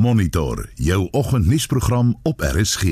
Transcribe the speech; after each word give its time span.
Monitor 0.00 0.68
jou 0.74 1.08
oggendnuusprogram 1.10 2.18
op 2.22 2.40
RSG. 2.40 2.82
In 2.82 2.88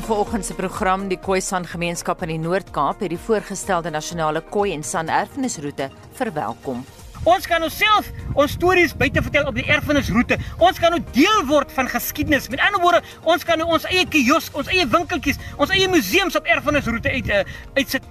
vanoggend 0.00 0.44
se 0.44 0.54
program 0.54 1.08
die 1.08 1.18
Khoisan 1.18 1.66
gemeenskap 1.66 2.22
in 2.22 2.28
die 2.28 2.38
Noord-Kaap 2.38 3.00
het 3.04 3.12
die 3.12 3.18
voorgestelde 3.18 3.90
nasionale 3.90 4.40
Khoi 4.48 4.72
en 4.72 4.82
San 4.82 5.08
erfenisroete 5.08 5.90
verwelkom. 6.12 6.84
Ons 7.22 7.46
kan 7.46 7.62
onsself 7.62 8.08
ons 8.34 8.54
stories 8.56 8.94
buite 8.98 9.22
vertel 9.22 9.46
op 9.46 9.54
die 9.54 9.66
erfenisroete. 9.70 10.38
Ons 10.58 10.80
kan 10.82 10.90
nou 10.94 10.98
deel 11.14 11.44
word 11.46 11.70
van 11.76 11.86
geskiedenis. 11.90 12.48
Met 12.50 12.62
ander 12.66 12.82
woorde, 12.82 13.02
ons 13.22 13.44
kan 13.46 13.60
nou 13.60 13.68
ons 13.76 13.86
eie 13.92 14.02
kiosk, 14.10 14.56
ons 14.58 14.70
eie 14.72 14.86
winkeltjies, 14.90 15.38
ons 15.62 15.70
eie 15.70 15.86
museums 15.92 16.34
op 16.38 16.50
erfenisroete 16.50 17.14
uit 17.14 17.30
uh, 17.30 17.44
uitsit. 17.78 18.02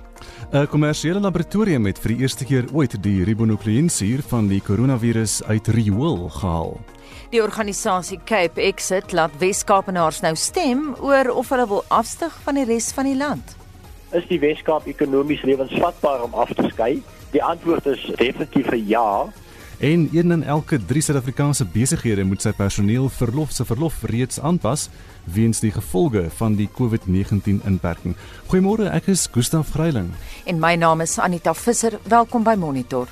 'n 0.51 0.67
Kommersiële 0.67 1.19
laboratorium 1.19 1.85
het 1.85 1.99
vir 1.99 2.13
die 2.13 2.21
eerste 2.23 2.45
keer 2.45 2.65
ooit 2.71 2.95
die 3.03 3.23
ribonukleïnsuur 3.23 4.23
van 4.31 4.47
die 4.47 4.61
koronavirus 4.61 5.43
uit 5.43 5.67
Riool 5.67 6.29
gehaal. 6.29 6.77
Die 7.31 7.41
organisasie 7.43 8.19
Cape 8.25 8.61
Exit 8.61 9.11
laat 9.11 9.31
Wes-Kaapenaars 9.39 10.21
nou 10.21 10.35
stem 10.35 10.95
oor 10.99 11.31
of 11.31 11.49
hulle 11.49 11.67
wil 11.67 11.83
afstyg 11.87 12.35
van 12.43 12.59
die 12.59 12.67
res 12.67 12.91
van 12.91 13.07
die 13.07 13.15
land. 13.15 13.55
Is 14.11 14.27
die 14.27 14.39
Wes-Kaap 14.39 14.87
ekonomies 14.87 15.41
lewensvatbaar 15.47 16.23
om 16.23 16.33
af 16.33 16.51
te 16.53 16.67
skei? 16.71 17.01
Die 17.31 17.43
antwoord 17.43 17.85
is 17.85 18.11
definitief 18.15 18.71
'n 18.71 18.87
ja. 18.87 19.25
En 19.79 20.09
een 20.11 20.31
in 20.31 20.43
elke 20.43 20.85
3 20.85 21.01
Suid-Afrikaanse 21.01 21.65
besighede 21.65 22.23
moet 22.23 22.41
sy 22.41 22.51
personeel 22.51 23.09
verlof 23.09 23.51
se 23.51 23.65
verlof 23.65 24.03
reeds 24.03 24.39
aanpas 24.39 24.89
weens 25.23 25.59
die 25.59 25.71
gevolge 25.71 26.29
van 26.29 26.55
die 26.55 26.69
COVID-19 26.73 27.65
inperking. 27.65 28.15
Goeiemôre, 28.47 28.91
ek 28.91 29.07
is 29.07 29.27
Gustaf 29.31 29.69
Greiling. 29.69 30.11
En 30.45 30.59
my 30.59 30.75
naam 30.75 31.01
is 31.01 31.19
Anita 31.19 31.53
Visser. 31.53 31.99
Welkom 32.03 32.43
by 32.43 32.53
Monitor. 32.57 33.07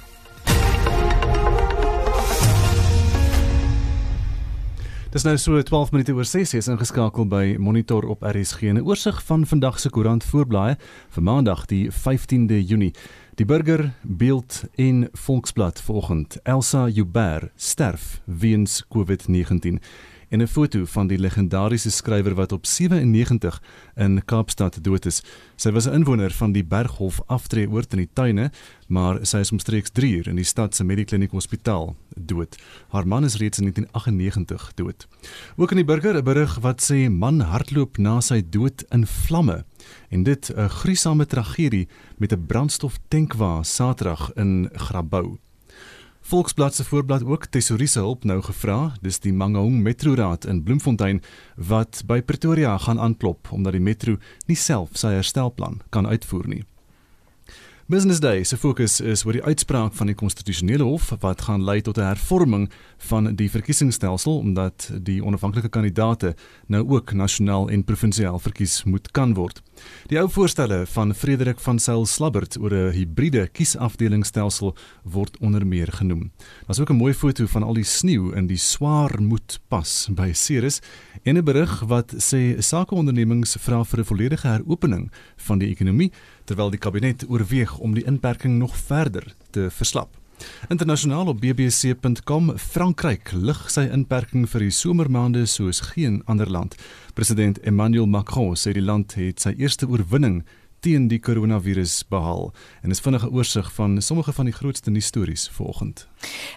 Dis 5.10 5.24
nou 5.26 5.38
so 5.42 5.58
12 5.62 5.92
minute 5.92 6.14
oor 6.14 6.26
6 6.26 6.52
is 6.54 6.68
ingeskakel 6.70 7.26
by 7.26 7.56
Monitor 7.58 8.06
op 8.06 8.22
RSG 8.22 8.62
'n 8.70 8.86
oorsig 8.86 9.24
van 9.26 9.46
vandag 9.46 9.80
se 9.80 9.90
koerant 9.90 10.24
voorblaaie 10.24 10.78
vir 11.10 11.24
Maandag 11.24 11.66
die 11.66 11.90
15de 11.92 12.62
Junie. 12.66 12.94
Die 13.40 13.46
Burger, 13.46 13.94
Beeld 14.04 14.68
en 14.76 15.10
Volksblad 15.14 15.82
vanoggend. 15.82 16.40
Elsa 16.44 16.88
Joubert 16.88 17.52
sterf 17.56 18.22
weens 18.26 18.86
COVID-19 18.94 19.80
en 20.30 20.42
'n 20.42 20.48
foto 20.48 20.86
van 20.86 21.08
die 21.08 21.18
legendariese 21.18 21.92
skrywer 21.92 22.36
wat 22.36 22.52
op 22.52 22.66
97 22.66 23.62
in 23.96 24.26
Kaapstad 24.26 24.84
dood 24.84 25.06
is. 25.06 25.24
Sy 25.56 25.72
was 25.72 25.88
'n 25.88 25.94
inwoner 25.94 26.32
van 26.32 26.52
die 26.52 26.64
Berghof 26.64 27.22
aftreeoord 27.28 27.92
in 27.94 27.98
die 27.98 28.10
tuine, 28.14 28.52
maar 28.88 29.26
sy 29.26 29.38
is 29.38 29.52
omstreeks 29.52 29.90
3 29.90 30.12
uur 30.18 30.28
in 30.28 30.36
die 30.36 30.46
stad 30.46 30.76
se 30.76 30.84
Medikliniek 30.84 31.32
Hospitaal 31.32 31.96
dood. 32.16 32.58
Haar 32.90 33.08
man 33.08 33.24
is 33.24 33.36
reeds 33.36 33.60
in 33.60 33.64
1998 33.64 34.74
dood. 34.76 35.08
Ook 35.56 35.72
in 35.72 35.78
die 35.78 35.86
Burger 35.86 36.16
'n 36.18 36.24
berig 36.24 36.60
wat 36.60 36.82
sê 36.82 37.10
man 37.10 37.40
hardloop 37.40 37.98
na 37.98 38.22
sy 38.22 38.42
dood 38.50 38.86
in 38.90 39.08
vlamme 39.08 39.66
en 40.10 40.24
dit 40.24 40.52
'n 40.56 40.70
gruisame 40.70 41.26
tragedie 41.26 41.88
met 42.18 42.32
'n 42.32 42.46
brandstoftankwa 42.46 43.64
Saterdag 43.64 44.32
in 44.36 44.70
Grabouw. 44.74 45.38
Volksblad 46.30 46.76
se 46.76 46.84
voorblad 46.84 47.24
ook 47.26 47.46
tesourier 47.46 47.88
se 47.88 48.00
hulp 48.00 48.24
nou 48.24 48.42
gevra. 48.42 48.94
Dis 49.02 49.18
die 49.20 49.34
Mangaung 49.34 49.82
Metro 49.82 50.14
Raad 50.14 50.46
in 50.46 50.62
Bloemfontein 50.64 51.24
wat 51.56 52.04
by 52.06 52.22
Pretoria 52.22 52.78
gaan 52.78 53.00
aanklop 53.02 53.50
omdat 53.50 53.74
die 53.74 53.82
metro 53.82 54.20
nie 54.46 54.58
self 54.58 54.94
sy 54.94 55.16
herstelplan 55.18 55.82
kan 55.90 56.06
uitvoer 56.06 56.46
nie. 56.48 56.62
Business 57.90 58.20
Day 58.20 58.44
se 58.44 58.58
fokus 58.58 59.00
is 59.02 59.24
oor 59.26 59.34
die 59.34 59.42
uitspraak 59.42 59.96
van 59.98 60.12
die 60.12 60.16
konstitusionele 60.16 60.86
hof 60.86 61.08
wat 61.24 61.42
gaan 61.48 61.64
lei 61.66 61.80
tot 61.82 61.98
'n 61.98 62.06
hervorming 62.06 62.70
van 63.10 63.36
die 63.36 63.50
verkiesingsstelsel 63.50 64.38
omdat 64.38 64.92
die 65.02 65.24
onafhanklike 65.26 65.70
kandidaate 65.70 66.36
nou 66.68 66.84
ook 66.90 67.14
nasionaal 67.14 67.70
en 67.70 67.84
provinsiaal 67.84 68.40
verkies 68.40 68.84
moet 68.84 69.12
kan 69.12 69.34
word. 69.34 69.62
Die 70.08 70.20
ou 70.20 70.30
voorstelle 70.30 70.86
van 70.86 71.16
Frederik 71.16 71.60
van 71.60 71.80
Sail 71.80 72.06
Slabbert 72.06 72.60
oor 72.60 72.74
'n 72.74 72.92
hibriede 72.92 73.48
kiesafdelingsstelsel 73.48 74.76
word 75.04 75.38
onder 75.40 75.68
meer 75.68 75.88
genoem. 75.92 76.32
Daar's 76.68 76.80
ook 76.80 76.90
'n 76.90 76.96
mooi 76.96 77.14
foto 77.14 77.46
van 77.46 77.64
al 77.64 77.74
die 77.74 77.84
sneeu 77.84 78.36
in 78.36 78.48
die 78.48 78.58
Swaarmoed 78.58 79.60
pas 79.68 80.10
by 80.12 80.32
Ceres 80.34 80.80
en 81.24 81.38
'n 81.38 81.44
berig 81.44 81.80
wat 81.80 82.14
sê 82.14 82.60
sakeondernemings 82.60 83.58
vra 83.60 83.84
vir 83.84 84.00
'n 84.00 84.06
volledige 84.06 84.48
heropening 84.48 85.12
van 85.36 85.58
die 85.58 85.70
ekonomie 85.70 86.12
terwyl 86.50 86.72
die 86.74 86.82
kabinet 86.82 87.28
oorweeg 87.30 87.76
om 87.78 87.94
die 87.94 88.06
inperking 88.10 88.58
nog 88.58 88.74
verder 88.78 89.28
te 89.54 89.68
verslap. 89.70 90.16
Internasionaal 90.72 91.28
op 91.28 91.42
bbc.com 91.44 92.54
Frankryk 92.58 93.34
lig 93.36 93.60
sy 93.72 93.86
inperking 93.92 94.48
vir 94.50 94.66
die 94.66 94.74
somermaande 94.74 95.44
soos 95.52 95.82
geen 95.92 96.22
ander 96.32 96.50
land. 96.50 96.78
President 97.14 97.60
Emmanuel 97.68 98.08
Macron 98.08 98.56
sê 98.58 98.74
die 98.74 98.86
land 98.86 99.18
het 99.20 99.44
sy 99.44 99.54
eerste 99.60 99.90
oorwinning 99.90 100.42
teen 100.80 101.08
die 101.08 101.20
koronavirus 101.20 102.04
behaal 102.10 102.54
en 102.82 102.90
is 102.90 103.00
vinnige 103.00 103.30
oorsig 103.30 103.72
van 103.74 104.02
sommige 104.02 104.34
van 104.34 104.46
die 104.46 104.54
grootste 104.54 104.92
nuusstories 104.92 105.50
vanoggend. 105.54 106.08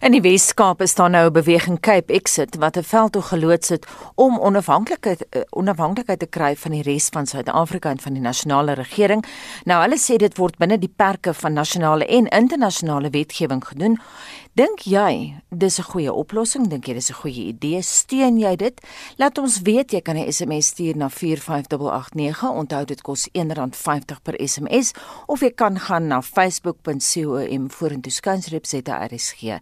In 0.01 0.13
die 0.13 0.21
Wes-Kaap 0.21 0.81
is 0.83 0.95
daar 0.95 1.11
nou 1.11 1.27
'n 1.29 1.33
beweging 1.33 1.81
Cape 1.81 2.13
Exit 2.13 2.57
wat 2.57 2.77
'n 2.77 2.83
veldtog 2.83 3.29
geloods 3.29 3.69
het 3.69 3.87
om 4.15 4.39
onafhanklikheid 4.39 5.27
eh, 5.29 5.41
onafhanklikheid 5.51 6.19
te 6.19 6.27
kry 6.27 6.57
van 6.57 6.71
die 6.71 6.83
res 6.83 7.09
van 7.09 7.27
Suid-Afrika 7.27 7.91
en 7.91 8.01
van 8.01 8.13
die 8.13 8.23
nasionale 8.23 8.73
regering. 8.73 9.25
Nou 9.65 9.83
hulle 9.83 9.99
sê 9.99 10.17
dit 10.17 10.37
word 10.37 10.57
binne 10.59 10.79
die 10.79 10.93
perke 10.97 11.35
van 11.35 11.53
nasionale 11.53 12.07
en 12.07 12.27
internasionale 12.27 13.11
wetgewing 13.11 13.65
gedoen 13.67 14.01
Dink 14.53 14.83
jy 14.85 15.33
dis 15.49 15.79
'n 15.81 15.89
goeie 15.89 16.13
oplossing? 16.13 16.69
Dink 16.69 16.85
jy 16.85 16.93
dis 16.95 17.09
'n 17.11 17.21
goeie 17.23 17.45
idee? 17.49 17.81
Steun 17.83 18.37
jy 18.39 18.55
dit? 18.57 18.81
Laat 19.17 19.39
ons 19.39 19.63
weet. 19.63 19.93
Jy 19.93 20.01
kan 20.03 20.17
'n 20.17 20.31
SMS 20.31 20.67
stuur 20.67 20.97
na 20.97 21.09
45889. 21.09 22.51
Onthou 22.53 22.85
dit 22.85 23.01
kos 23.01 23.29
R1.50 23.33 24.21
per 24.23 24.35
SMS 24.37 24.93
of 25.27 25.41
jy 25.41 25.51
kan 25.55 25.79
gaan 25.79 26.07
na 26.07 26.21
facebook.com 26.21 27.71
vorentoe 27.71 28.13
skansrep 28.13 28.67
ZRSG. 28.67 29.59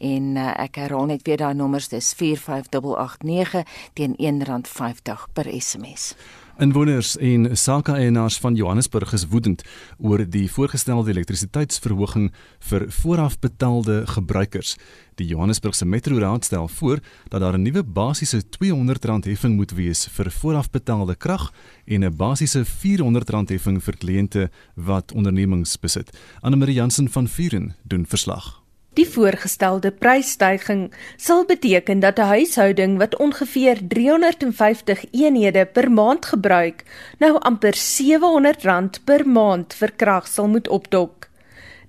En 0.00 0.36
uh, 0.36 0.52
ek 0.60 0.76
herhaal 0.76 1.06
net 1.06 1.22
weer 1.22 1.36
daai 1.36 1.54
nommers. 1.54 1.88
Dis 1.88 2.12
45889 2.12 3.64
teen 3.94 4.14
R1.50 4.18 5.32
per 5.32 5.46
SMS. 5.60 6.14
Inwoners 6.58 7.16
en 7.16 7.56
sake-eienaars 7.56 8.38
van 8.38 8.54
Johannesburg 8.54 9.12
is 9.12 9.26
woedend 9.26 9.64
oor 9.98 10.22
die 10.30 10.46
voorgestelde 10.50 11.10
elektrisiteitsverhoging 11.10 12.28
vir 12.68 12.84
voorafbetaalde 13.00 14.06
gebruikers. 14.06 14.76
Die 15.18 15.26
Johannesburgse 15.26 15.84
Metro 15.84 16.18
Raad 16.18 16.44
stel 16.44 16.68
voor 16.68 16.98
dat 17.28 17.40
daar 17.40 17.58
'n 17.58 17.62
nuwe 17.62 17.82
basiese 17.82 18.42
R200 18.42 19.24
heffing 19.24 19.56
moet 19.56 19.70
wees 19.70 20.06
vir 20.06 20.30
voorafbetaalde 20.30 21.14
krag 21.14 21.52
en 21.84 22.04
'n 22.04 22.16
basiese 22.16 22.64
R400 22.64 23.48
heffing 23.48 23.82
vir 23.82 23.96
kliënte 23.96 24.50
wat 24.74 25.12
ondernemings 25.12 25.78
besit. 25.78 26.18
Anne 26.40 26.56
Marie 26.56 26.74
Jansen 26.74 27.08
van 27.08 27.28
Vuren 27.28 27.74
doen 27.82 28.06
verslag. 28.06 28.63
Die 28.94 29.06
voorgestelde 29.10 29.90
prysstygings 29.90 30.94
sal 31.18 31.44
beteken 31.44 32.00
dat 32.00 32.18
'n 32.18 32.30
huishouding 32.34 32.98
wat 32.98 33.16
ongeveer 33.16 33.78
350 33.88 35.04
eenhede 35.10 35.66
per 35.66 35.90
maand 35.90 36.26
gebruik, 36.26 36.84
nou 37.18 37.38
amper 37.38 37.74
R700 37.74 39.02
per 39.04 39.28
maand 39.28 39.74
vir 39.74 39.92
krag 39.96 40.26
sal 40.26 40.48
moet 40.48 40.68
opdok. 40.68 41.28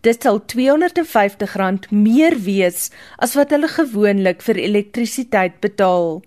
Dit 0.01 0.21
sal 0.23 0.41
R250 0.41 1.89
meer 1.89 2.39
wees 2.41 2.89
as 3.17 3.35
wat 3.35 3.49
hulle 3.49 3.67
gewoonlik 3.67 4.41
vir 4.41 4.55
elektrisiteit 4.55 5.59
betaal. 5.59 6.21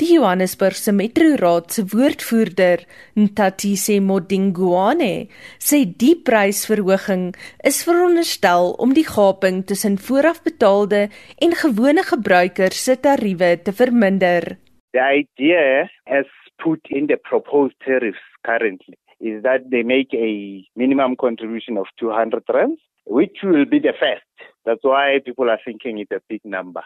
Die 0.00 0.14
Johannesburgse 0.14 0.92
Metroraad 0.92 1.70
se 1.70 1.84
woordvoerder, 1.92 2.84
Ntatise 3.16 4.00
Modingwane, 4.00 5.28
sê 5.58 5.84
die 5.86 6.16
prysverhoging 6.26 7.30
is 7.64 7.82
veronderstel 7.86 8.72
om 8.82 8.94
die 8.96 9.06
gaping 9.06 9.62
tussen 9.66 9.98
voorafbetaalde 9.98 11.06
en 11.44 11.56
gewone 11.64 12.04
gebruikers 12.08 12.84
se 12.84 12.98
tariewe 13.00 13.56
te 13.62 13.72
verminder. 13.72 14.56
The 14.92 15.04
idea 15.22 15.88
as 16.06 16.26
put 16.62 16.80
in 16.90 17.06
the 17.06 17.16
proposed 17.16 17.76
tariffs 17.84 18.22
currently 18.44 18.98
is 19.20 19.42
that 19.42 19.70
they 19.70 19.82
make 19.82 20.12
a 20.14 20.66
minimum 20.76 21.16
contribution 21.16 21.78
of 21.78 21.86
200 21.98 22.42
rands, 22.52 22.80
which 23.06 23.38
will 23.42 23.64
be 23.64 23.78
the 23.78 23.94
first. 23.98 24.26
That's 24.64 24.82
why 24.82 25.18
people 25.24 25.48
are 25.50 25.60
thinking 25.64 25.98
it's 25.98 26.10
a 26.10 26.20
big 26.28 26.40
number. 26.44 26.82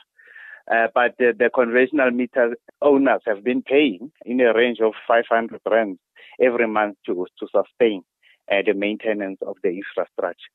Uh, 0.71 0.89
but 0.95 1.15
the, 1.19 1.51
conventional 1.55 2.11
meter 2.11 2.57
owners 2.83 3.21
have 3.27 3.45
been 3.45 3.63
paying 3.63 4.11
in 4.25 4.41
a 4.41 4.53
range 4.53 4.79
of 4.81 4.93
500 5.07 5.61
rand 5.71 5.99
every 6.41 6.67
month 6.67 6.97
to, 7.07 7.27
to 7.39 7.47
sustain 7.47 8.03
uh, 8.51 8.57
the 8.67 8.75
maintenance 8.75 9.39
of 9.47 9.57
the 9.63 9.69
infrastructure. 9.69 10.51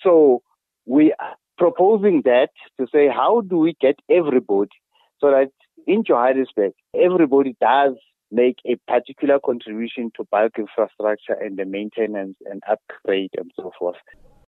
So 0.00 0.42
we 0.86 1.12
are 1.18 1.34
proposing 1.56 2.22
that 2.24 2.50
to 2.78 2.86
say, 2.92 3.08
how 3.08 3.40
do 3.40 3.58
we 3.58 3.76
get 3.80 3.98
everybody 4.08 4.70
so 5.20 5.30
that 5.30 5.50
in 5.86 6.04
Johannesburg, 6.04 6.72
everybody 6.94 7.56
does 7.60 7.94
make 8.30 8.58
a 8.66 8.76
particular 8.86 9.38
contribution 9.40 10.10
to 10.16 10.24
bulk 10.30 10.58
infrastructure 10.58 11.32
and 11.32 11.58
the 11.58 11.64
maintenance 11.64 12.36
and 12.50 12.62
upgrade 12.70 13.30
and 13.38 13.50
so 13.56 13.72
forth. 13.78 13.96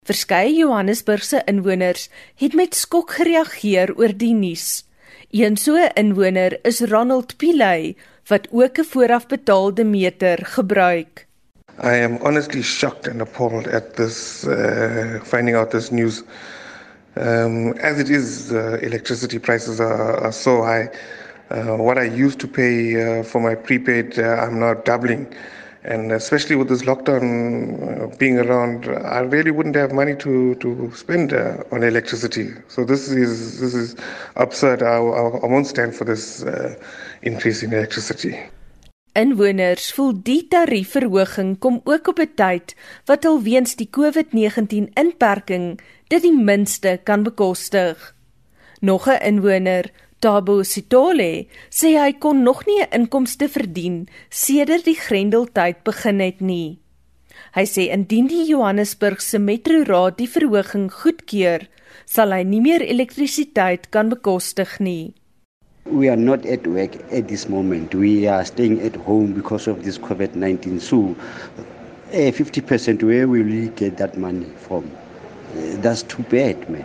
Verskeie 0.05 0.57
Johannesburgse 0.57 1.43
inwoners 1.47 2.09
het 2.41 2.55
met 2.57 2.75
skok 2.75 3.11
gereageer 3.19 3.93
oor 3.97 4.13
die 4.17 4.33
nuus. 4.35 4.85
Een 5.31 5.57
so 5.57 5.75
'n 5.75 5.91
inwoner 5.95 6.59
is 6.63 6.81
Ronald 6.81 7.37
Pilay 7.37 7.97
wat 8.27 8.49
ook 8.51 8.79
'n 8.79 8.85
voorafbetaalde 8.85 9.85
meter 9.85 10.39
gebruik. 10.43 11.27
I 11.83 12.03
am 12.03 12.19
honestly 12.21 12.63
shocked 12.63 13.09
and 13.09 13.21
appalled 13.21 13.67
at 13.67 13.97
this 13.97 14.45
uh, 14.45 15.21
finding 15.23 15.57
out 15.57 15.71
this 15.71 15.91
news. 15.91 16.23
Um, 17.17 17.73
as 17.73 17.99
it 17.99 18.09
is, 18.09 18.53
uh, 18.53 18.83
electricity 18.83 19.39
prices 19.39 19.81
are, 19.81 20.21
are 20.21 20.33
so 20.33 20.63
high. 20.63 20.91
Uh, 21.51 21.77
what 21.77 21.99
I 21.99 22.05
used 22.05 22.39
to 22.41 22.47
pay 22.47 22.95
uh, 22.95 23.23
for 23.25 23.41
my 23.41 23.55
prepaid, 23.55 24.19
uh, 24.19 24.23
I'm 24.23 24.59
now 24.61 24.75
doubling. 24.75 25.27
And 25.83 26.13
especially 26.13 26.57
with 26.57 26.69
this 26.69 26.83
lockdown 26.83 27.25
uh, 27.81 28.17
being 28.19 28.39
around, 28.39 28.87
I 28.87 29.21
really 29.21 29.51
wouldn't 29.51 29.77
have 29.77 29.93
money 29.93 30.15
to, 30.17 30.55
to 30.57 30.93
spend 30.95 31.33
uh, 31.33 31.65
on 31.73 31.83
electricity. 31.83 32.53
So 32.69 32.85
this 32.85 33.09
is 33.09 33.61
this 33.61 33.75
is 33.75 33.97
absurd. 34.37 34.83
I, 34.83 34.97
I, 34.97 35.23
I 35.45 35.47
won't 35.47 35.67
stand 35.67 35.95
for 35.95 36.05
this 36.05 36.43
uh, 36.43 36.75
increase 37.23 37.63
in 37.63 37.73
electricity. 37.73 38.37
Inwoners 39.19 39.89
voel 39.97 40.13
die 40.23 40.45
tariefverhoging 40.47 41.57
kom 41.59 41.81
ook 41.85 42.09
op 42.13 42.21
'n 42.21 42.35
tyd 42.35 42.77
wat 43.09 43.25
alweens 43.25 43.75
die 43.77 43.89
COVID-19 43.91 44.93
inperking 44.95 45.81
dit 46.09 46.23
die 46.23 46.37
minste 46.37 47.01
kan 47.03 47.23
bekostig. 47.23 48.15
Nog 48.81 49.09
'n 49.09 49.19
inwoner, 49.23 49.91
Tabo 50.21 50.61
Sitole, 50.69 51.47
sê 51.73 51.95
hy 51.97 52.13
kon 52.21 52.43
nog 52.45 52.67
nie 52.69 52.83
'n 52.83 52.93
inkomste 52.99 53.49
verdien 53.49 54.07
sedert 54.29 54.85
die 54.85 54.95
Grendeltyd 54.95 55.79
begin 55.83 56.21
het 56.21 56.41
nie. 56.41 56.79
Hy 57.57 57.65
sê 57.65 57.89
indien 57.89 58.27
die 58.29 58.45
Johannesburgse 58.45 59.39
Metroraad 59.39 60.19
die 60.19 60.29
verhoging 60.29 60.91
goedkeur, 60.93 61.65
sal 62.05 62.33
hy 62.37 62.43
nie 62.45 62.61
meer 62.61 62.83
elektrisiteit 62.85 63.89
kan 63.91 64.11
bekostig 64.11 64.79
nie. 64.79 65.15
We 65.87 66.11
are 66.11 66.21
not 66.21 66.45
at 66.45 66.67
work 66.67 67.01
at 67.11 67.29
this 67.29 67.49
moment. 67.49 67.95
We 67.95 68.29
are 68.29 68.45
staying 68.45 68.83
at 68.83 68.97
home 68.97 69.33
because 69.33 69.67
of 69.67 69.83
this 69.85 69.99
COVID 69.99 70.37
19. 70.37 70.81
So, 70.81 71.17
uh, 72.13 72.31
50% 72.31 73.03
where 73.03 73.27
will 73.27 73.49
we 73.49 73.69
get 73.75 73.97
that 73.97 74.19
money 74.19 74.53
from? 74.69 74.85
Uh, 75.57 75.81
that's 75.81 76.03
too 76.03 76.23
bad, 76.29 76.69
man. 76.69 76.85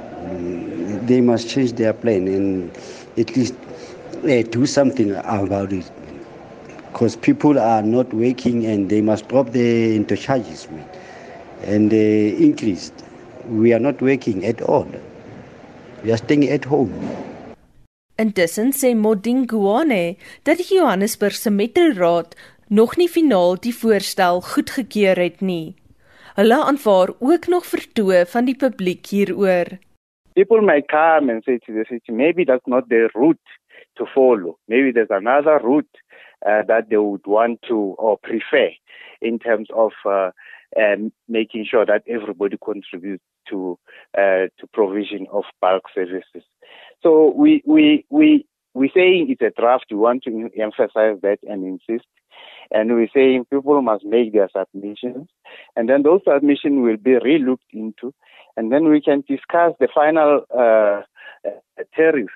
They 1.05 1.19
must 1.21 1.49
change 1.49 1.73
their 1.73 1.93
plan 1.93 2.27
and 2.27 2.71
at 3.17 3.35
least 3.35 3.55
uh, 4.23 4.41
do 4.49 4.65
something 4.65 5.11
about 5.15 5.71
it. 5.71 5.91
Because 6.91 7.15
people 7.15 7.59
are 7.59 7.81
not 7.81 8.13
working 8.13 8.65
and 8.65 8.89
they 8.89 9.01
must 9.01 9.27
drop 9.27 9.51
the 9.51 9.95
intercharges. 9.95 10.67
And 11.63 11.91
uh, 11.91 11.97
increased. 11.97 12.93
We 13.49 13.73
are 13.73 13.79
not 13.79 14.01
working 14.01 14.45
at 14.45 14.61
all. 14.61 14.87
We 16.03 16.11
are 16.11 16.17
staying 16.17 16.49
at 16.49 16.65
home. 16.65 16.93
Intussen 18.17 18.71
sê 18.71 18.93
Modingwane 18.95 20.15
dat 20.47 20.61
die 20.61 20.77
Johannesburgse 20.77 21.51
Metroraad 21.51 22.35
nog 22.67 22.95
nie 22.95 23.09
finaal 23.11 23.57
die 23.59 23.73
voorstel 23.75 24.39
goedgekeur 24.41 25.19
het 25.19 25.41
nie. 25.43 25.75
Hulle 26.35 26.61
aanvaar 26.63 27.11
ook 27.19 27.47
nog 27.51 27.67
vertoë 27.67 28.23
van 28.31 28.47
die 28.47 28.55
publiek 28.55 29.07
hieroor. 29.11 29.75
People 30.35 30.61
may 30.61 30.81
come 30.81 31.29
and 31.29 31.43
say 31.45 31.59
to 31.65 31.73
the 31.73 31.85
city, 31.89 32.11
maybe 32.11 32.43
that's 32.43 32.67
not 32.67 32.89
the 32.89 33.09
route 33.15 33.39
to 33.97 34.05
follow. 34.13 34.57
Maybe 34.67 34.91
there's 34.91 35.07
another 35.09 35.59
route 35.63 35.87
uh, 36.45 36.63
that 36.67 36.89
they 36.89 36.97
would 36.97 37.25
want 37.25 37.61
to 37.69 37.95
or 37.97 38.17
prefer 38.17 38.69
in 39.21 39.39
terms 39.39 39.69
of 39.73 39.91
uh, 40.05 40.31
um, 40.79 41.11
making 41.27 41.65
sure 41.69 41.85
that 41.85 42.03
everybody 42.07 42.57
contributes 42.63 43.23
to 43.49 43.79
uh, 44.17 44.47
to 44.59 44.67
provision 44.73 45.27
of 45.31 45.43
bulk 45.61 45.83
services. 45.93 46.43
So 47.01 47.33
we 47.35 47.63
we 47.65 48.05
we 48.09 48.45
we 48.73 48.91
saying 48.93 49.27
it's 49.29 49.41
a 49.41 49.59
draft. 49.59 49.85
We 49.89 49.97
want 49.97 50.23
to 50.23 50.49
emphasize 50.59 51.17
that 51.21 51.39
and 51.43 51.63
insist. 51.63 52.07
And 52.71 52.93
we're 52.93 53.07
saying 53.13 53.45
people 53.49 53.81
must 53.81 54.03
make 54.03 54.33
their 54.33 54.49
submissions, 54.51 55.27
and 55.75 55.87
then 55.87 56.03
those 56.03 56.21
submissions 56.27 56.83
will 56.83 56.97
be 56.97 57.17
re-looked 57.17 57.71
into, 57.71 58.13
and 58.55 58.71
then 58.71 58.89
we 58.89 59.01
can 59.01 59.23
discuss 59.27 59.73
the 59.79 59.87
final 59.93 60.45
uh, 60.49 61.01
uh, 61.47 61.83
tariff 61.95 62.31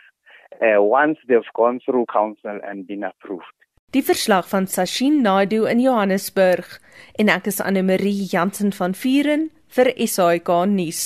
uh, 0.62 0.82
once 0.82 1.18
they've 1.28 1.54
gone 1.54 1.80
through 1.86 2.06
council 2.12 2.60
and 2.64 2.88
been 2.88 3.04
approved. 3.04 3.56
Die 3.92 4.04
verslag 4.06 4.46
van 4.50 4.68
Sashin 4.68 5.22
Naidu 5.22 5.66
in 5.66 5.80
Johannesburg 5.82 6.78
en 7.18 7.32
ek 7.34 7.48
is 7.50 7.58
Anne 7.62 7.82
Marie 7.82 8.28
Jansen 8.30 8.70
van 8.78 8.94
Vuren 8.94 9.48
vir 9.74 9.90
SAK 9.98 10.52
nuus. 10.70 11.02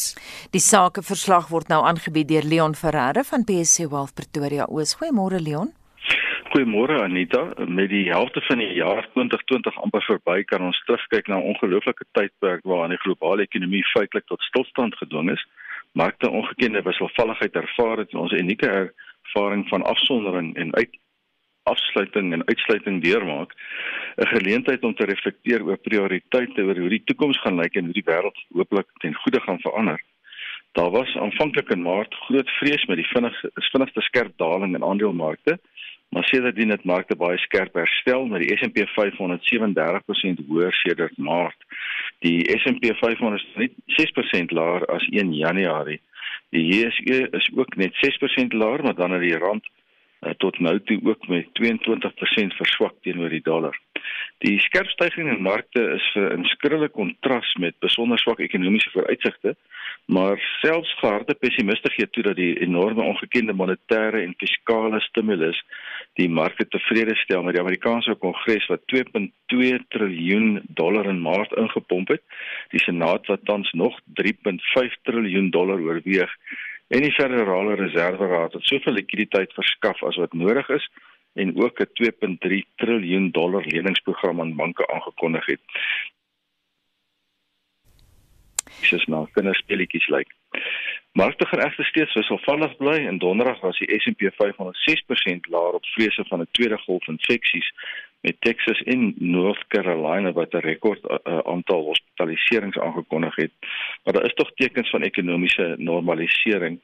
Die 0.52 0.60
sakeverslag 0.60 1.48
word 1.52 1.72
nou 1.72 1.80
aangebied 1.88 2.28
deur 2.28 2.48
Leon 2.48 2.76
Ferreira 2.76 3.24
van 3.28 3.48
PSC 3.48 3.88
Wealth 3.92 4.16
Pretoria. 4.20 4.68
Oos, 4.68 4.98
goeiemôre 5.00 5.40
Leon. 5.40 5.72
Goeiemôre 6.54 7.02
Anita. 7.02 7.54
Met 7.68 7.90
die 7.90 8.12
helfte 8.12 8.42
van 8.42 8.60
die 8.62 8.74
jaar 8.78 9.08
2020 9.14 9.78
amper 9.82 10.04
verby, 10.06 10.44
kan 10.46 10.62
ons 10.62 10.78
terugkyk 10.86 11.28
na 11.28 11.40
'n 11.40 11.50
ongelooflike 11.52 12.06
tydperk 12.12 12.62
waarin 12.64 12.94
die 12.94 13.02
globale 13.06 13.42
ekonomie 13.42 13.82
feitelik 13.94 14.26
tot 14.26 14.42
stilstand 14.42 14.96
gedwing 14.96 15.32
is. 15.32 15.46
Markte 15.92 16.30
ongekende 16.30 16.82
wisselvalligheid 16.82 17.56
ervaar 17.56 17.98
het 17.98 18.12
en 18.12 18.20
ons 18.20 18.32
unieke 18.32 18.70
ervaring 18.70 19.68
van 19.68 19.82
afsondering 19.82 20.56
en 20.56 20.76
uit 20.76 20.90
afsluiting 21.64 22.34
en 22.34 22.48
uitsluiting 22.48 23.02
deurmaak 23.02 23.52
'n 24.18 24.28
geleentheid 24.36 24.84
om 24.84 24.96
te 24.96 25.06
reflekteer 25.06 25.64
oor 25.64 25.78
prioriteite 25.78 26.62
oor 26.62 26.78
hoe 26.78 26.90
die 26.90 27.04
toekoms 27.06 27.42
gaan 27.42 27.60
lyk 27.62 27.76
en 27.76 27.86
hoe 27.86 27.94
die 27.94 28.10
wêreld 28.12 28.38
hooplik 28.54 28.88
ten 28.98 29.14
goeie 29.14 29.42
gaan 29.42 29.60
verander. 29.60 30.02
Daar 30.72 30.92
was 30.92 31.16
aanvanklik 31.16 31.70
in 31.70 31.82
Maart 31.82 32.14
groot 32.14 32.50
vrees 32.50 32.86
met 32.86 32.98
die 32.98 33.12
vinnige 33.14 33.52
vinnigste 33.54 34.02
skerp 34.02 34.38
daling 34.38 34.76
in 34.76 34.84
aandelemarkte, 34.84 35.60
maar 36.14 36.26
sedertdien 36.30 36.70
het 36.70 36.84
markte 36.84 37.16
baie 37.16 37.38
skerp 37.42 37.74
herstel 37.74 38.26
met 38.30 38.44
die 38.44 38.58
S&P 38.58 38.86
500 38.96 39.50
37% 39.50 40.46
hoër 40.48 40.74
sedert 40.74 41.18
Maart. 41.18 41.66
Die 42.26 42.40
S&P 42.60 42.94
500 43.02 43.42
is 43.42 43.56
net 43.56 43.72
6% 44.02 44.58
laer 44.58 44.86
as 44.86 45.08
1 45.10 45.34
Januarie. 45.34 46.02
Die 46.54 46.66
JSE 46.70 47.28
is 47.32 47.50
ook 47.56 47.76
net 47.76 47.94
6% 48.06 48.54
laer, 48.54 48.84
maar 48.84 48.96
dan 48.96 49.12
het 49.12 49.22
die 49.22 49.38
rand 49.38 49.66
uh, 50.22 50.32
tot 50.38 50.60
nou 50.60 50.80
toe 50.84 51.00
ook 51.04 51.28
met 51.28 51.50
22% 51.62 52.58
verswak 52.62 52.94
teenoor 53.02 53.30
die 53.30 53.42
dollar. 53.42 53.80
Die 54.46 54.60
skerp 54.60 54.90
stygings 54.94 55.36
in 55.36 55.42
markte 55.42 55.82
is 55.98 56.08
'n 56.16 56.44
skrille 56.44 56.90
kontras 56.90 57.54
met 57.60 57.80
besonder 57.80 58.20
swak 58.20 58.40
ekonomiese 58.40 58.90
vooruitsigte, 58.90 59.56
maar 60.06 60.38
selfs 60.62 60.94
harde 61.02 61.34
pessimiste 61.34 61.92
gee 61.92 62.10
toe 62.10 62.24
dat 62.24 62.36
die 62.36 62.60
enorme 62.60 63.02
ongekende 63.02 63.54
monetêre 63.54 64.22
en 64.22 64.36
fiskale 64.38 65.00
stimulus 65.00 65.64
die 66.20 66.30
markte 66.30 66.68
tevrede 66.70 67.16
stel 67.16 67.44
met 67.44 67.56
die 67.56 67.62
Amerikaanse 67.62 68.16
Kongres 68.16 68.68
wat 68.70 68.84
2.2 68.94 69.80
triljoen 69.96 70.62
dollar 70.68 71.10
in 71.10 71.22
Maart 71.22 71.56
ingepomp 71.58 72.14
het, 72.14 72.22
die 72.70 72.82
Senaat 72.82 73.28
wat 73.32 73.46
tans 73.46 73.72
nog 73.72 73.98
3.5 74.22 75.00
triljoen 75.10 75.50
dollar 75.50 75.82
oorweeg 75.82 76.38
en 76.94 77.02
die 77.02 77.14
federale 77.16 77.76
reserveraad 77.76 78.54
het 78.54 78.70
soveel 78.70 78.94
likwiditeit 79.00 79.54
verskaf 79.58 80.04
as 80.04 80.20
wat 80.22 80.34
nodig 80.38 80.70
is 80.70 80.90
en 81.34 81.56
ook 81.58 81.80
'n 81.80 81.90
2.3 81.94 82.62
triljoen 82.76 83.32
dollar 83.32 83.66
leningsprogram 83.66 84.42
aan 84.42 84.56
banke 84.56 84.88
aangekondig 84.88 85.46
het. 85.46 85.62
Dis 88.80 88.92
is 88.92 89.06
nou 89.06 89.28
kinderspeletjies 89.34 90.08
lyk. 90.08 90.30
Markte 91.14 91.46
gaan 91.46 91.60
egter 91.62 91.86
steeds 91.86 92.14
wisselvallig 92.14 92.78
bly 92.78 92.96
en 93.06 93.18
donderdag 93.18 93.60
was 93.60 93.78
die 93.78 94.00
S&P 94.00 94.32
500 94.36 94.78
6% 94.78 95.50
laer 95.50 95.74
op 95.78 95.86
vrese 95.86 96.26
van 96.28 96.40
'n 96.42 96.48
tweede 96.52 96.78
golf 96.78 97.08
infeksies 97.08 97.74
met 98.22 98.36
Texas 98.40 98.82
en 98.82 99.14
North 99.18 99.68
Carolina 99.68 100.32
wat 100.32 100.54
'n 100.54 100.58
rekord 100.58 101.04
uh, 101.04 101.38
aantal 101.38 101.84
hospitaliserings 101.84 102.78
aangekondig 102.78 103.36
het. 103.36 103.52
Maar 104.04 104.14
daar 104.14 104.26
is 104.26 104.34
tog 104.34 104.52
tekens 104.56 104.90
van 104.90 105.02
ekonomiese 105.02 105.76
normalisering. 105.78 106.80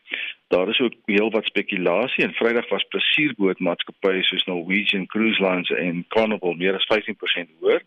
Daar 0.48 0.70
is 0.70 0.80
ook 0.80 0.94
heelwat 1.06 1.46
spekulasie 1.46 2.24
en 2.24 2.34
Vrydag 2.34 2.70
was 2.70 2.88
plesierbootmaatskappye 2.90 4.24
soos 4.24 4.46
Norwegian 4.46 5.06
Cruise 5.06 5.42
Lines 5.44 5.70
en 5.70 6.06
Carnival 6.08 6.54
meer 6.54 6.76
as 6.76 6.88
15% 6.94 7.50
hoër 7.60 7.82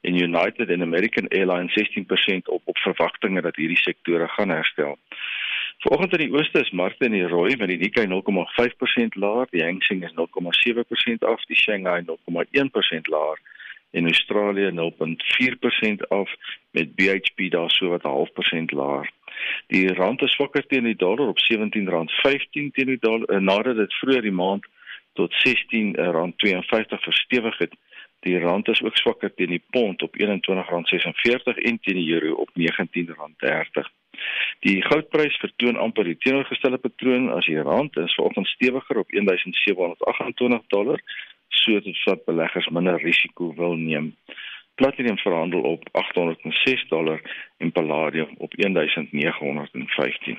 en 0.00 0.22
United 0.22 0.68
en 0.68 0.82
American 0.82 1.28
Airlines 1.28 1.72
16% 1.72 2.36
op 2.44 2.62
op 2.64 2.78
verwagtinge 2.78 3.40
dat 3.40 3.56
hierdie 3.56 3.78
sektore 3.78 4.28
gaan 4.28 4.48
herstel. 4.48 4.98
Vanoggend 5.78 6.12
in 6.12 6.24
die 6.24 6.38
ooste 6.38 6.60
is 6.60 6.70
markte 6.70 7.04
in 7.04 7.12
die 7.12 7.26
rooi 7.28 7.56
met 7.56 7.68
die 7.68 7.78
Nikkei 7.78 8.06
0,5% 8.08 9.18
laer, 9.20 9.46
die 9.50 9.62
Hang 9.62 9.82
Seng 9.82 10.02
is 10.02 10.14
0,7% 10.16 11.26
af, 11.28 11.44
die 11.50 11.56
Shanghai 11.56 12.00
0,1% 12.06 13.12
laer 13.12 13.38
en 13.90 14.04
Australië 14.04 14.70
0,4% 14.72 16.08
af 16.08 16.32
met 16.70 16.94
BHP 16.94 17.50
daar 17.50 17.70
so 17.70 17.88
wat 17.88 18.02
0,5% 18.02 18.74
laer. 18.76 19.10
Die 19.66 19.92
rand 19.92 20.22
is 20.22 20.32
swakker 20.32 20.66
teen 20.66 20.84
die 20.84 20.96
dollar 20.96 21.28
op 21.28 21.38
R17.15 21.44 22.72
teen 22.72 22.92
die 22.92 22.98
dollar 23.00 23.42
nadat 23.42 23.76
dit 23.76 23.94
vroeër 24.00 24.22
die 24.22 24.32
maand 24.32 24.66
tot 25.12 25.32
R16.52 25.32 27.04
verstewig 27.08 27.58
het 27.58 27.76
Die 28.26 28.38
rand 28.38 28.68
is 28.68 28.82
ook 28.82 28.96
swakker 28.96 29.34
teen 29.34 29.52
die 29.54 29.62
pond 29.70 30.02
op 30.02 30.16
R21.46 30.18 31.60
en 31.68 31.78
teen 31.80 31.98
die 32.00 32.12
euro 32.12 32.32
op 32.32 32.50
R19.30. 32.58 33.86
Die 34.66 34.80
goudprys 34.82 35.36
vertoon 35.38 35.76
amper 35.78 36.08
die 36.08 36.16
teenoorgestelde 36.18 36.80
patroon 36.82 37.28
as 37.36 37.46
die 37.46 37.60
rand 37.62 37.94
is 38.02 38.14
vanoggend 38.18 38.48
stewiger 38.50 38.98
op 38.98 39.12
1728 39.14 40.66
dollar, 40.74 40.98
so 41.60 41.78
dit 41.86 41.98
vat 42.02 42.24
beleggers 42.26 42.66
minder 42.74 42.98
risiko 43.02 43.52
wil 43.54 43.76
neem. 43.78 44.14
Platinum 44.74 45.18
verhandel 45.22 45.62
op 45.70 45.86
806 45.92 46.88
dollar 46.88 47.20
en 47.62 47.72
palladium 47.72 48.34
op 48.38 48.52
1915. 48.56 50.38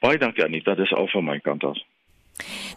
Baie 0.00 0.18
dankie 0.18 0.44
Anita, 0.44 0.74
dis 0.74 0.94
al 0.96 1.08
van 1.12 1.24
my 1.24 1.38
kant 1.44 1.64
af. 1.64 1.78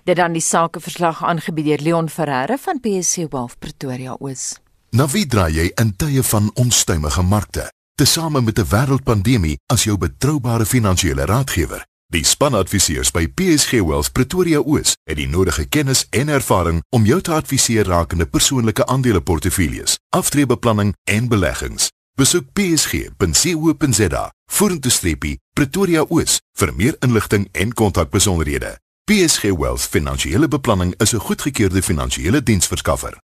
Dit 0.04 0.20
dan 0.20 0.36
die 0.36 0.44
sakeverslag 0.44 1.24
aangebied 1.24 1.66
deur 1.72 1.82
Leon 1.88 2.10
Ferreira 2.10 2.58
van 2.58 2.84
PSC 2.84 3.32
Wealth 3.32 3.56
Pretoria 3.60 4.18
Oos. 4.20 4.60
Navidra 4.92 5.48
jy 5.50 5.72
in 5.82 5.96
tye 5.98 6.22
van 6.28 6.52
onstuimige 6.60 7.24
markte, 7.24 7.72
tesame 7.96 8.42
met 8.42 8.60
'n 8.60 8.66
wêreldpandemie 8.70 9.60
as 9.66 9.84
jou 9.84 9.98
betroubare 9.98 10.66
finansiële 10.66 11.26
raadgewer. 11.26 11.86
Die 12.08 12.26
spanadviseurs 12.26 13.12
by 13.12 13.28
PSG 13.28 13.72
Wealth 13.72 14.12
Pretoria 14.12 14.60
Oos 14.60 14.98
het 15.04 15.18
die 15.18 15.28
nodige 15.28 15.66
kennis 15.66 16.06
en 16.10 16.28
ervaring 16.28 16.84
om 16.90 17.06
jou 17.06 17.22
te 17.22 17.32
adviseer 17.32 17.86
rakende 17.86 18.26
persoonlike 18.26 18.86
aandeleportefeuilles, 18.86 19.98
aftreebeplanning 20.10 20.96
en 21.04 21.28
beleggings. 21.28 21.92
Besoek 22.16 22.46
psg.co.za 22.54 24.34
vorentoe 24.46 24.92
streepie 24.92 25.40
Pretoria 25.54 26.06
Oos 26.10 26.40
vir 26.58 26.74
meer 26.76 26.96
inligting 27.00 27.48
en 27.52 27.74
kontakbesonderhede. 27.74 28.78
PSG 29.04 29.42
Wealth 29.58 29.88
Finansiële 29.90 30.48
Beplanning 30.48 30.94
is 30.98 31.14
'n 31.14 31.20
goedgekeurde 31.20 31.82
finansiële 31.82 32.44
diensverskaffer. 32.44 33.23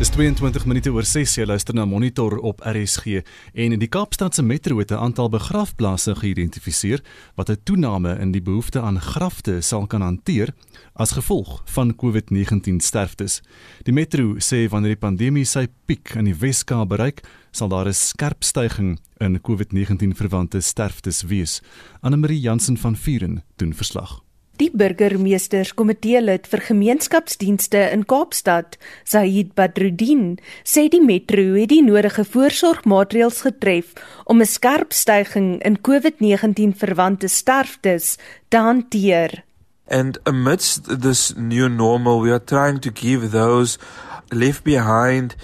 Dis 0.00 0.08
22 0.08 0.64
minute 0.64 0.88
oor 0.96 1.04
6 1.04 1.34
jy 1.36 1.44
luister 1.44 1.76
na 1.76 1.84
Monitor 1.84 2.38
op 2.48 2.62
RSG 2.64 3.18
en 3.52 3.74
in 3.74 3.82
die 3.82 3.88
Kaapstadse 3.92 4.40
metro 4.40 4.78
het 4.78 4.92
'n 4.92 5.02
aantal 5.06 5.28
begrafplaase 5.28 6.14
geïdentifiseer 6.14 7.02
wat 7.36 7.50
'n 7.50 7.60
toename 7.64 8.16
in 8.18 8.32
die 8.32 8.40
behoefte 8.40 8.80
aan 8.80 9.00
grafte 9.00 9.60
sal 9.60 9.86
kan 9.86 10.00
hanteer 10.00 10.54
as 10.94 11.10
gevolg 11.12 11.62
van 11.64 11.94
COVID-19 11.94 12.80
sterftes. 12.80 13.42
Die 13.82 13.92
metro 13.92 14.36
sê 14.38 14.68
wanneer 14.70 14.96
die 14.96 15.06
pandemie 15.06 15.44
sy 15.44 15.66
piek 15.84 16.14
in 16.16 16.24
die 16.24 16.38
Weskaap 16.38 16.88
bereik, 16.88 17.20
sal 17.50 17.68
daar 17.68 17.86
'n 17.86 17.92
skerp 17.92 18.42
stygings 18.42 19.00
in 19.18 19.40
COVID-19 19.40 20.16
verwante 20.16 20.60
sterftes 20.60 21.22
wees. 21.22 21.60
Anne 22.00 22.16
Marie 22.16 22.40
Jansen 22.40 22.78
van 22.78 22.96
Vuren 22.96 23.44
doen 23.56 23.74
verslag. 23.74 24.22
Die 24.60 24.68
burgemeesterskomitee 24.76 26.20
lid 26.20 26.44
vir 26.52 26.60
gemeenskapsdienste 26.60 27.80
in 27.94 28.02
Kaapstad, 28.04 28.74
Zaid 29.08 29.54
Badruddin, 29.56 30.34
sê 30.68 30.84
die 30.92 31.00
metro 31.00 31.54
het 31.54 31.70
die 31.72 31.80
nodige 31.80 32.26
voorsorgmaatreëls 32.28 33.38
getref 33.46 33.94
om 34.28 34.42
'n 34.42 34.46
skerp 34.46 34.92
stygings 34.92 35.64
in 35.64 35.80
COVID-19 35.80 36.76
verwante 36.76 37.28
sterftes 37.28 38.18
te 38.50 38.58
hanteer. 38.58 39.44
And 39.88 40.20
amidst 40.24 41.00
this 41.00 41.32
new 41.36 41.68
normal, 41.68 42.20
we 42.20 42.30
are 42.30 42.44
trying 42.44 42.80
to 42.80 42.90
give 42.92 43.30
those 43.30 43.78
left 44.28 44.62
behind 44.64 45.36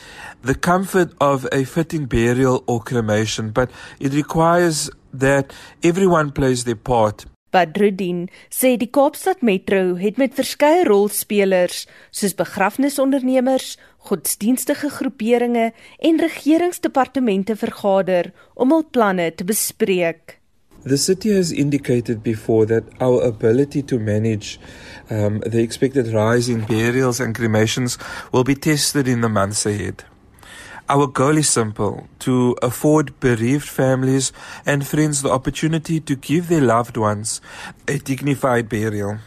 the 0.45 0.55
comfort 0.55 1.15
of 1.19 1.47
a 1.53 1.65
fitting 1.65 2.07
burial 2.07 2.63
or 2.67 2.83
cremation, 2.83 3.51
but 3.51 3.71
it 3.99 4.13
requires 4.13 4.91
that 5.19 5.55
everyone 5.81 6.33
plays 6.33 6.65
their 6.65 6.77
part. 6.77 7.25
Badruddin 7.57 8.27
sê 8.53 8.75
die 8.77 8.91
Kaapstad 8.93 9.41
Metro 9.41 9.95
het 9.97 10.19
met 10.21 10.35
verskeie 10.37 10.85
rolspelers 10.85 11.87
soos 12.13 12.35
begrafnisondernemers, 12.37 13.77
godsdienstige 14.09 14.91
groeperinge 14.93 15.71
en 15.99 16.21
regeringsdepartemente 16.21 17.57
vergader 17.57 18.35
om 18.55 18.75
hul 18.77 18.85
planne 18.93 19.31
te 19.33 19.47
bespreek. 19.49 20.37
The 20.85 20.99
city 21.01 21.33
has 21.35 21.51
indicated 21.51 22.23
before 22.23 22.67
that 22.67 22.85
our 23.01 23.25
ability 23.25 23.83
to 23.83 23.99
manage 23.99 24.61
um, 25.11 25.41
the 25.41 25.63
expected 25.63 26.13
rise 26.13 26.53
in 26.53 26.67
burials 26.69 27.21
and 27.21 27.35
cremations 27.35 27.99
will 28.33 28.45
be 28.45 28.55
tested 28.55 29.09
in 29.09 29.23
the 29.23 29.29
months 29.29 29.67
ahead. 29.67 30.05
Our 30.89 31.09
goal 31.09 31.37
is 31.37 31.49
simple 31.49 32.07
to 32.21 32.57
afford 32.63 33.19
bereaved 33.19 33.69
families 33.69 34.33
and 34.65 34.87
friends 34.87 35.23
the 35.23 35.31
opportunity 35.31 35.99
to 35.99 36.15
give 36.15 36.47
their 36.47 36.61
loved 36.61 36.97
ones 36.97 37.41
a 37.89 37.99
dignified 37.99 38.69
burial. 38.69 39.19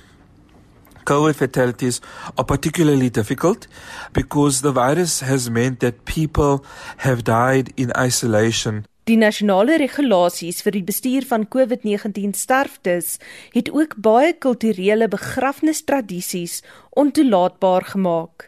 COVID 1.04 1.36
fatalities 1.36 2.00
are 2.38 2.46
particularly 2.46 3.10
difficult 3.10 3.68
because 4.14 4.62
the 4.62 4.72
virus 4.72 5.20
has 5.20 5.50
meant 5.50 5.82
that 5.82 6.06
people 6.06 6.64
have 7.00 7.26
died 7.26 7.74
in 7.76 7.92
isolation. 7.98 8.86
Die 9.04 9.18
nasionale 9.18 9.76
regulasies 9.82 10.62
vir 10.64 10.78
die 10.78 10.86
bestuur 10.86 11.26
van 11.28 11.44
COVID-19 11.44 12.38
sterftes 12.40 13.18
het 13.52 13.72
ook 13.74 13.98
baie 14.00 14.32
kulturele 14.38 15.10
begrafnistradisies 15.12 16.62
ontoelaatbaar 16.96 17.90
gemaak. 17.96 18.48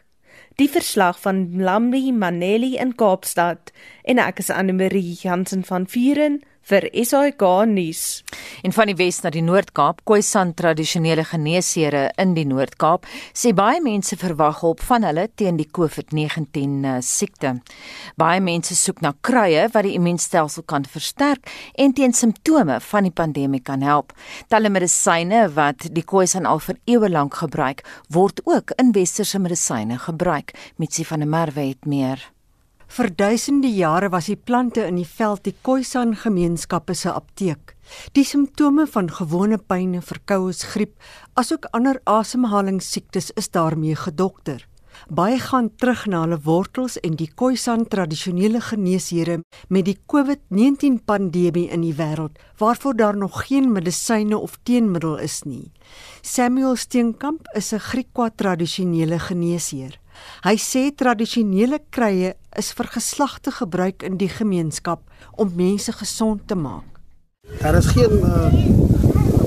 Die 0.60 0.68
verslag 0.68 1.20
van 1.20 1.62
Lambi 1.62 2.12
Maneli 2.12 2.76
in 2.76 2.94
Kaapstad 2.94 3.72
en 4.04 4.18
ek 4.20 4.42
is 4.42 4.50
Anne 4.52 4.74
Marie 4.76 5.14
Jansen 5.16 5.64
van 5.64 5.86
Vuren 5.88 6.42
vir 6.68 6.86
SAK 6.92 7.42
nuus. 7.66 8.22
En 8.62 8.72
van 8.72 8.90
die 8.90 8.96
Wes 8.98 9.20
na 9.22 9.30
die 9.34 9.42
Noord-Kaap, 9.44 10.02
Khoisan 10.08 10.54
tradisionele 10.58 11.24
geneesere 11.26 12.08
in 12.20 12.34
die 12.36 12.46
Noord-Kaap, 12.48 13.06
sê 13.34 13.52
baie 13.56 13.80
mense 13.82 14.16
verwag 14.20 14.62
hulp 14.62 14.82
van 14.86 15.06
hulle 15.06 15.28
teen 15.36 15.58
die 15.60 15.68
COVID-19 15.68 16.86
uh, 16.86 16.96
siekte. 17.04 17.54
Baie 18.20 18.40
mense 18.44 18.76
soek 18.78 19.02
na 19.04 19.14
kruie 19.26 19.66
wat 19.74 19.86
die 19.86 19.96
immuunstelsel 19.98 20.66
kan 20.70 20.86
versterk 20.88 21.50
en 21.74 21.94
teen 21.96 22.14
simptome 22.16 22.78
van 22.88 23.08
die 23.08 23.14
pandemie 23.14 23.62
kan 23.62 23.82
help. 23.86 24.14
Talle 24.52 24.72
medisyne 24.72 25.48
wat 25.56 25.88
die 25.92 26.06
Khoisan 26.06 26.48
al 26.48 26.62
vir 26.62 26.78
eeue 26.86 27.10
lank 27.12 27.40
gebruik, 27.42 27.82
word 28.12 28.44
ook 28.46 28.74
in 28.78 28.94
westerse 28.96 29.40
medisyne 29.42 29.98
gebruik. 29.98 30.54
Mitsi 30.78 31.04
van 31.04 31.24
der 31.24 31.28
Merwe 31.28 31.72
het 31.72 31.86
meer. 31.86 32.31
Vir 32.92 33.08
duisende 33.16 33.70
jare 33.72 34.10
was 34.12 34.26
die 34.28 34.36
plante 34.36 34.82
in 34.84 34.98
die 35.00 35.06
veld 35.08 35.46
die 35.46 35.54
Khoisan 35.64 36.10
gemeenskappe 36.12 36.92
se 36.92 37.08
apteek. 37.08 37.72
Die 38.12 38.24
simptome 38.28 38.84
van 38.84 39.08
gewone 39.08 39.56
pyn 39.56 39.94
en 39.96 40.04
verkoues, 40.04 40.60
griep, 40.74 40.92
asook 41.40 41.70
ander 41.72 42.02
asemhalingssiektes 42.04 43.30
is 43.40 43.48
daarmee 43.56 43.96
gedokter. 43.96 44.66
Baie 45.08 45.38
gaan 45.40 45.70
terug 45.80 46.04
na 46.06 46.20
hulle 46.26 46.38
wortels 46.44 46.98
en 47.00 47.16
die 47.16 47.30
Khoisan 47.32 47.86
tradisionele 47.88 48.60
geneesere 48.60 49.38
met 49.72 49.88
die 49.88 49.96
COVID-19 50.12 51.00
pandemie 51.08 51.70
in 51.72 51.86
die 51.86 51.94
wêreld 51.96 52.36
waarvoor 52.60 53.00
daar 53.00 53.16
nog 53.16 53.46
geen 53.46 53.72
medisyne 53.72 54.36
of 54.36 54.58
teenmiddel 54.68 55.16
is 55.16 55.40
nie. 55.48 55.72
Samuel 56.20 56.76
Steenkamp 56.76 57.48
is 57.56 57.72
'n 57.72 57.80
Griekwa 57.80 58.28
tradisionele 58.36 59.18
geneesheer. 59.18 59.98
Hy 60.44 60.56
sê 60.60 60.90
tradisionele 60.94 61.80
krye 61.90 62.34
is 62.58 62.72
vir 62.76 62.88
geslagte 62.94 63.50
gebruik 63.50 64.02
in 64.02 64.16
die 64.20 64.28
gemeenskap 64.28 65.02
om 65.32 65.52
mense 65.56 65.92
gesond 65.92 66.48
te 66.48 66.54
maak. 66.54 67.00
Daar 67.60 67.74
is 67.74 67.86
geen 67.86 68.12
uh, 68.22 68.52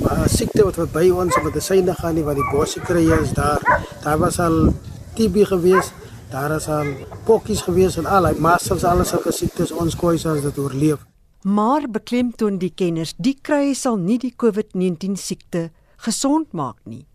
uh, 0.06 0.26
siekte 0.28 0.66
wat 0.66 0.92
by 0.94 1.08
ons 1.10 1.38
met 1.44 1.54
die 1.54 1.64
syne 1.64 1.96
gaan 1.96 2.16
nie 2.18 2.26
wat 2.26 2.40
die 2.40 2.50
bosse 2.52 2.82
krye 2.84 3.22
is 3.22 3.34
daar. 3.38 3.64
Daar 4.04 4.20
was 4.22 4.40
al 4.40 4.74
TB 5.16 5.46
gewees, 5.52 5.92
daar 6.32 6.56
is 6.58 6.68
al 6.68 6.92
pokkies 7.26 7.64
gewees 7.66 7.98
en 7.98 8.06
al, 8.06 8.32
maar 8.40 8.60
selfs 8.60 8.84
alles 8.84 9.14
sulke 9.14 9.32
siektes 9.32 9.72
ons 9.72 9.96
koei 9.96 10.18
as 10.18 10.44
dit 10.44 10.58
oorleef. 10.60 11.06
Maar 11.46 11.86
beklemtoon 11.90 12.58
die 12.58 12.74
kenners, 12.74 13.14
die 13.18 13.38
krye 13.42 13.76
sal 13.78 14.00
nie 14.02 14.18
die 14.18 14.34
COVID-19 14.34 15.14
siekte 15.14 15.70
gesond 16.02 16.54
maak 16.54 16.80
nie. 16.90 17.06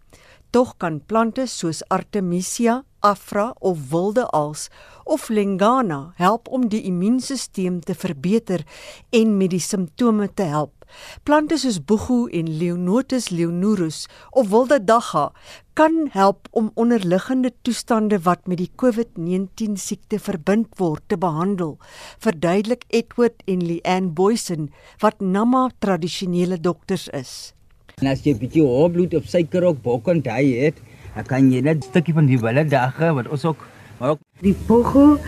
Tog 0.50 0.76
kan 0.78 1.00
plante 1.06 1.46
soos 1.46 1.82
Artemisia, 1.90 2.80
Afra 3.00 3.54
of 3.58 3.90
wilde 3.90 4.26
als 4.26 4.68
of 5.04 5.28
Lingana 5.28 6.12
help 6.16 6.48
om 6.48 6.68
die 6.68 6.82
immuunstelsel 6.82 7.80
te 7.80 7.94
verbeter 7.94 8.64
en 9.10 9.36
met 9.36 9.50
die 9.50 9.62
simptome 9.64 10.28
te 10.34 10.42
help. 10.42 10.80
Plante 11.22 11.56
soos 11.60 11.78
Boegu 11.86 12.28
en 12.34 12.48
Leonotus 12.58 13.28
leonorus 13.30 14.06
of 14.30 14.48
wilde 14.50 14.80
dagga 14.84 15.30
kan 15.78 16.08
help 16.12 16.48
om 16.50 16.70
onderliggende 16.74 17.52
toestande 17.62 18.18
wat 18.26 18.46
met 18.50 18.60
die 18.60 18.70
COVID-19 18.82 19.78
siekte 19.80 20.18
verbind 20.18 20.74
word 20.76 21.06
te 21.06 21.16
behandel. 21.16 21.78
Verduidelik 22.18 22.84
Edward 22.88 23.42
en 23.46 23.64
Leanne 23.64 24.12
Boysen 24.12 24.68
wat 24.98 25.20
Nama 25.20 25.68
tradisionele 25.78 26.60
dokters 26.60 27.08
is. 27.08 27.54
En 28.00 28.08
as 28.08 28.24
jy 28.24 28.32
'n 28.34 28.40
bietjie 28.40 28.64
hoë 28.64 28.92
bloed 28.92 29.14
of 29.14 29.28
suiker 29.28 29.64
ook 29.64 29.82
bokkend 29.82 30.26
hy 30.26 30.44
het, 30.64 30.76
dan 31.20 31.28
kan 31.28 31.52
jy 31.52 31.60
net 31.60 31.84
'n 31.84 31.88
stukkie 31.92 32.14
van 32.16 32.26
die 32.26 32.40
wille 32.40 32.64
dagga 32.64 33.12
wat 33.12 33.28
ons 33.28 33.44
ook 33.44 33.60
maar 34.00 34.16
ook 34.16 34.20
die 34.40 34.56
pogo 34.66 35.18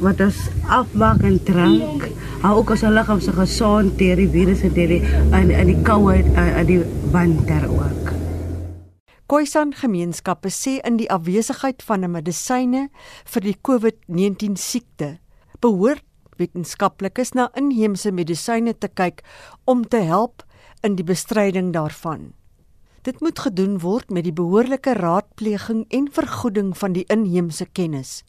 wat 0.00 0.20
ons 0.20 0.48
afmaak 0.68 1.22
en 1.22 1.38
drank, 1.44 2.08
hou 2.42 2.58
ook 2.58 2.72
ons 2.74 2.82
liggaam 2.82 3.20
se 3.20 3.32
gesond 3.32 3.96
teen 3.98 4.16
die 4.16 4.28
virusse 4.28 4.68
teen 4.72 4.88
die 4.88 5.02
in 5.38 5.50
in 5.50 5.66
die 5.70 5.82
koue 5.86 6.16
in 6.20 6.66
die 6.66 6.80
winter 7.12 7.68
ook. 7.70 8.12
Khoisan 9.26 9.72
gemeenskappe 9.72 10.50
sê 10.50 10.80
in 10.84 10.98
die 11.00 11.08
afwesigheid 11.08 11.82
van 11.82 12.04
'n 12.04 12.10
medisyne 12.10 12.90
vir 13.24 13.42
die 13.42 13.56
COVID-19 13.62 14.56
siekte 14.56 15.18
behoort 15.60 16.04
wetenskaplikes 16.36 17.32
na 17.32 17.48
inheemse 17.54 18.12
medisyne 18.12 18.74
te 18.74 18.88
kyk 18.88 19.22
om 19.64 19.88
te 19.88 20.02
help 20.02 20.42
in 20.82 20.96
die 20.96 21.04
bestryding 21.04 21.72
daarvan. 21.72 22.32
Dit 23.02 23.20
moet 23.20 23.38
gedoen 23.38 23.80
word 23.82 24.12
met 24.14 24.22
die 24.28 24.32
behoorlike 24.32 24.92
raadpleging 24.94 25.80
en 25.90 26.04
vergoeding 26.14 26.68
van 26.78 26.92
die 26.94 27.02
inheemse 27.10 27.66
kennis. 27.74 28.20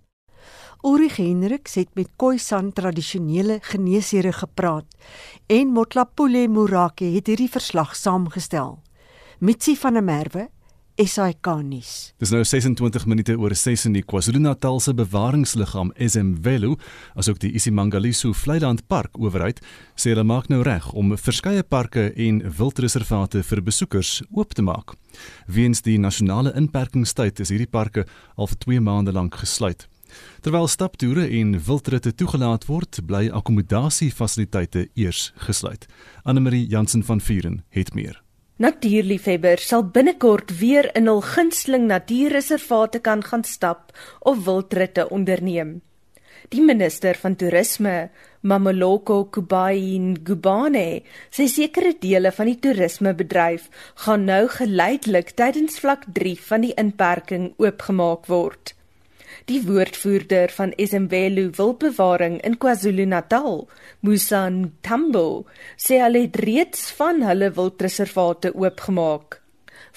Uri 0.82 1.12
Hendrik 1.14 1.70
het 1.78 1.92
met 1.94 2.10
Khoisan 2.18 2.72
tradisionele 2.74 3.60
geneesere 3.62 4.32
gepraat 4.34 4.86
en 5.46 5.68
Motlapule 5.76 6.48
Murake 6.48 7.06
het 7.14 7.30
hierdie 7.30 7.52
verslag 7.54 7.94
saamgestel. 7.96 8.80
Mitsi 9.40 9.76
van 9.78 9.94
der 9.94 10.04
Merwe 10.04 10.50
SAK 10.98 11.48
nuus. 11.66 12.14
Dis 12.22 12.30
nou 12.30 12.44
26 12.46 13.06
minute 13.10 13.34
oor 13.42 13.56
6 13.58 13.88
in 13.90 13.96
die 13.98 14.04
KwaZulu-Natal 14.06 14.78
se 14.84 14.94
bewaringsliggaam 14.94 15.90
SMVelu, 15.98 16.76
asook 17.18 17.40
die 17.42 17.50
Isimangaliso 17.58 18.34
Vlei-land 18.38 18.86
Park 18.88 19.18
owerheid, 19.18 19.62
sê 19.98 20.14
hulle 20.14 20.26
maak 20.28 20.52
nou 20.54 20.62
reg 20.66 20.92
om 20.94 21.16
verskeie 21.18 21.64
parke 21.66 22.12
en 22.14 22.44
wildreservate 22.46 23.42
vir 23.48 23.64
besoekers 23.66 24.20
oop 24.32 24.54
te 24.54 24.62
maak. 24.62 24.94
Weens 25.50 25.82
die 25.82 25.98
nasionale 25.98 26.54
inperkingstyd 26.60 27.42
is 27.42 27.50
hierdie 27.50 27.70
parke 27.70 28.06
al 28.38 28.52
vir 28.54 28.62
2 28.68 28.86
maande 28.86 29.18
lank 29.18 29.42
gesluit. 29.42 29.88
Terwyl 30.46 30.70
staptoere 30.70 31.26
en 31.40 31.56
wildritte 31.68 32.14
toegelaat 32.14 32.68
word, 32.70 33.02
bly 33.08 33.32
akkommodasiefasiliteite 33.34 34.92
eers 34.94 35.32
gesluit. 35.48 35.88
Anne 36.24 36.46
Marie 36.46 36.68
Jansen 36.70 37.04
van 37.04 37.22
Vuren 37.22 37.64
het 37.74 37.96
meer. 37.98 38.23
Natuurliefhebbers 38.62 39.66
sal 39.66 39.82
binnekort 39.90 40.52
weer 40.60 40.86
in 40.94 41.08
hul 41.10 41.24
gunsteling 41.26 41.88
natuurreservate 41.90 43.00
kan 43.02 43.24
gaan 43.26 43.44
stap 43.44 43.90
of 44.22 44.44
wildritte 44.46 45.08
onderneem. 45.10 45.80
Die 46.54 46.62
minister 46.62 47.18
van 47.18 47.34
toerisme, 47.36 48.12
Mamoloko 48.42 49.24
Kubai 49.26 49.98
Ngubane, 49.98 51.02
sê 51.34 51.48
sekere 51.50 51.96
dele 51.98 52.30
van 52.36 52.52
die 52.52 52.60
toerismebedryf 52.62 53.66
gaan 54.06 54.30
nou 54.30 54.46
geleidelik 54.60 55.34
tydens 55.34 55.80
vlak 55.82 56.06
3 56.14 56.38
van 56.52 56.68
die 56.68 56.76
inperking 56.78 57.54
oopgemaak 57.58 58.30
word. 58.30 58.76
Die 59.52 59.60
woordvoerder 59.68 60.52
van 60.56 60.72
Esemvelu 60.80 61.50
Wildbewaring 61.58 62.38
in 62.48 62.54
KwaZulu-Natal, 62.58 63.66
Musa 64.08 64.46
Ntambo, 64.48 65.44
sê 65.76 65.98
hulle 66.00 66.22
het 66.24 66.38
reeds 66.40 66.86
van 66.96 67.20
hulle 67.28 67.50
wildreservate 67.58 68.54
oopgemaak. 68.56 69.42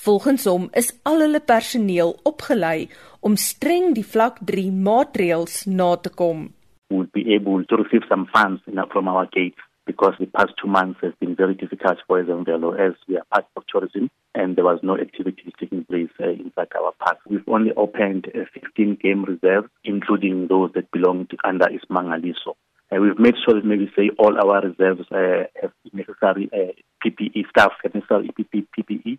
Volgens 0.02 0.48
hom 0.50 0.66
is 0.82 0.90
al 1.06 1.22
hulle 1.22 1.38
personeel 1.52 2.16
opgelei 2.26 2.88
om 3.22 3.38
streng 3.38 3.94
die 3.94 4.06
vlak 4.16 4.42
3 4.50 4.66
maatreëls 4.88 5.62
na 5.70 5.92
te 5.94 6.10
kom. 6.10 6.48
We 6.90 6.98
would 6.98 7.14
be 7.14 7.26
able 7.38 7.62
to 7.70 7.78
receive 7.78 8.02
some 8.10 8.26
funds 8.34 8.66
from 8.90 9.06
our 9.06 9.30
gates 9.30 9.62
because 9.86 10.14
the 10.18 10.26
past 10.26 10.52
two 10.60 10.68
months 10.68 10.98
has 11.02 11.12
been 11.20 11.36
very 11.36 11.54
difficult 11.54 11.98
for 12.06 12.22
Esemvelu 12.22 12.78
as 12.78 12.94
we 13.08 13.16
are 13.16 13.24
part 13.32 13.46
of 13.56 13.62
tourism. 13.68 14.10
and 14.36 14.54
there 14.54 14.64
was 14.64 14.78
no 14.82 14.98
activity 14.98 15.50
taking 15.58 15.84
place 15.84 16.10
uh, 16.20 16.28
inside 16.28 16.68
our 16.78 16.92
park. 17.00 17.18
We've 17.26 17.48
only 17.48 17.72
opened 17.74 18.26
uh, 18.34 18.44
15 18.52 18.98
game 19.02 19.24
reserves, 19.24 19.68
including 19.82 20.48
those 20.48 20.70
that 20.74 20.90
belong 20.90 21.26
to 21.30 21.36
under 21.42 21.66
Ismangaliso. 21.66 22.52
Uh, 22.92 23.00
we've 23.00 23.18
made 23.18 23.34
sure 23.44 23.54
that 23.54 23.64
maybe 23.64 23.90
say 23.96 24.10
all 24.18 24.38
our 24.38 24.60
reserves 24.60 25.10
uh, 25.10 25.44
have 25.60 25.72
necessary 25.92 26.50
uh, 26.52 26.72
PPE 27.04 27.48
staff, 27.48 27.72
have 27.82 27.94
necessary 27.94 28.30
PPE, 28.38 29.18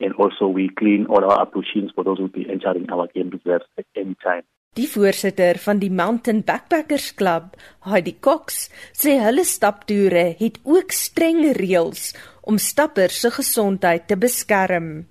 and 0.00 0.12
also 0.14 0.46
we 0.46 0.68
clean 0.68 1.06
all 1.06 1.24
our 1.24 1.42
approaches 1.42 1.90
for 1.94 2.04
those 2.04 2.18
who 2.18 2.24
will 2.24 2.30
be 2.30 2.46
entering 2.48 2.90
our 2.90 3.08
game 3.14 3.30
reserves 3.30 3.64
at 3.78 3.86
any 3.96 4.16
time. 4.22 4.42
Die 4.72 4.86
voorsitter 4.88 5.58
van 5.60 5.82
die 5.82 5.90
Mountain 5.92 6.38
Backpackers 6.48 7.10
Club, 7.14 7.58
Heidi 7.84 8.14
Cox, 8.24 8.70
sê 8.96 9.18
hulle 9.20 9.44
staptoere 9.44 10.22
het 10.38 10.56
ook 10.64 10.94
streng 10.96 11.42
reëls 11.58 12.06
om 12.48 12.56
stappers 12.56 13.18
se 13.20 13.30
gesondheid 13.36 14.06
te 14.08 14.16
beskerm. 14.16 15.04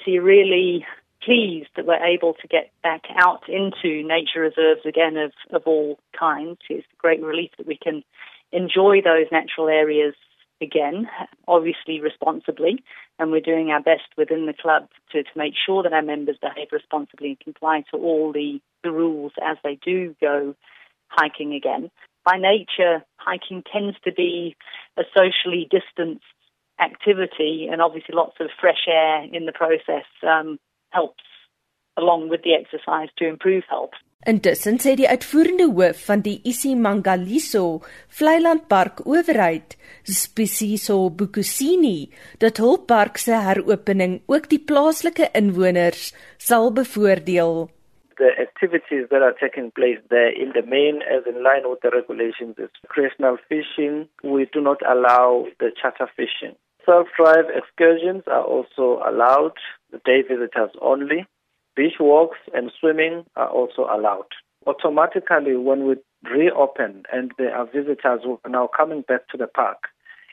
She 0.00 0.16
really 0.16 0.86
pleased 1.20 1.68
that 1.76 1.84
we're 1.84 2.00
able 2.00 2.32
to 2.40 2.48
get 2.48 2.72
back 2.80 3.04
out 3.26 3.44
into 3.46 4.00
nature 4.08 4.40
reserves 4.40 4.88
again 4.88 5.20
of 5.20 5.36
of 5.52 5.68
all 5.68 5.98
kinds. 6.18 6.64
It's 6.70 6.88
a 6.88 7.02
great 7.04 7.20
relief 7.20 7.52
that 7.58 7.68
we 7.68 7.76
can 7.76 8.02
enjoy 8.52 9.02
those 9.04 9.28
natural 9.30 9.68
areas 9.68 10.16
again, 10.62 11.08
obviously 11.46 12.00
responsibly, 12.00 12.82
and 13.18 13.30
we're 13.30 13.40
doing 13.52 13.68
our 13.68 13.82
best 13.82 14.08
within 14.16 14.46
the 14.46 14.54
club 14.54 14.88
to, 15.12 15.22
to 15.22 15.34
make 15.36 15.54
sure 15.54 15.82
that 15.82 15.92
our 15.92 16.02
members 16.14 16.38
behave 16.40 16.68
responsibly 16.72 17.28
and 17.28 17.40
comply 17.40 17.84
to 17.90 17.98
all 17.98 18.32
the, 18.32 18.60
the 18.84 18.92
rules 18.92 19.32
as 19.42 19.56
they 19.64 19.76
do 19.84 20.14
go 20.20 20.54
hiking 21.08 21.54
again. 21.54 21.90
By 22.24 22.38
nature, 22.38 23.04
hiking 23.16 23.64
tends 23.70 23.96
to 24.04 24.12
be 24.12 24.56
a 24.96 25.02
socially 25.16 25.68
distanced 25.70 26.24
activity, 26.80 27.68
and 27.70 27.82
obviously 27.82 28.14
lots 28.14 28.36
of 28.40 28.48
fresh 28.60 28.86
air 28.88 29.24
in 29.32 29.46
the 29.46 29.52
process 29.52 30.06
um, 30.22 30.58
helps 30.90 31.24
along 31.96 32.28
with 32.28 32.42
the 32.42 32.54
exercise 32.54 33.08
to 33.18 33.28
improve 33.28 33.64
health. 33.68 33.94
Intussen 34.24 34.78
sê 34.80 34.94
die 34.96 35.04
uitvoerende 35.04 35.66
hoof 35.76 35.98
van 36.08 36.22
die 36.24 36.38
Isimangaliso 36.48 37.82
Vlei-land 38.08 38.64
Park 38.72 39.02
owerheid, 39.04 39.76
Spesiso 40.08 40.96
Bukusini, 41.12 42.08
dat 42.40 42.56
hul 42.62 42.80
park 42.88 43.20
se 43.20 43.36
heropening 43.36 44.22
ook 44.32 44.48
die 44.48 44.62
plaaslike 44.64 45.28
inwoners 45.36 46.14
sal 46.40 46.72
bevoordeel. 46.72 47.66
The 48.16 48.30
activities 48.40 49.08
that 49.10 49.22
are 49.22 49.32
taking 49.32 49.72
place 49.72 49.98
there 50.08 50.30
in 50.30 50.52
the 50.54 50.62
main 50.62 51.02
as 51.02 51.24
in 51.26 51.42
line 51.42 51.62
with 51.64 51.80
the 51.82 51.90
regulations 51.90 52.54
is 52.58 52.70
recreational 52.84 53.38
fishing. 53.48 54.08
We 54.22 54.46
do 54.52 54.60
not 54.60 54.78
allow 54.88 55.46
the 55.58 55.70
charter 55.80 56.08
fishing. 56.16 56.54
Self-drive 56.84 57.46
excursions 57.54 58.22
are 58.26 58.44
also 58.44 59.00
allowed, 59.08 59.54
the 59.90 59.98
day 60.04 60.22
visitors 60.22 60.70
only. 60.80 61.26
Beach 61.74 61.94
walks 61.98 62.38
and 62.52 62.70
swimming 62.78 63.24
are 63.36 63.48
also 63.48 63.88
allowed. 63.90 64.28
Automatically, 64.66 65.56
when 65.56 65.86
we 65.86 65.96
reopen 66.22 67.02
and 67.12 67.32
there 67.38 67.54
are 67.54 67.66
visitors 67.66 68.20
who 68.22 68.38
are 68.44 68.50
now 68.50 68.68
coming 68.76 69.02
back 69.02 69.28
to 69.28 69.36
the 69.36 69.46
park, 69.46 69.88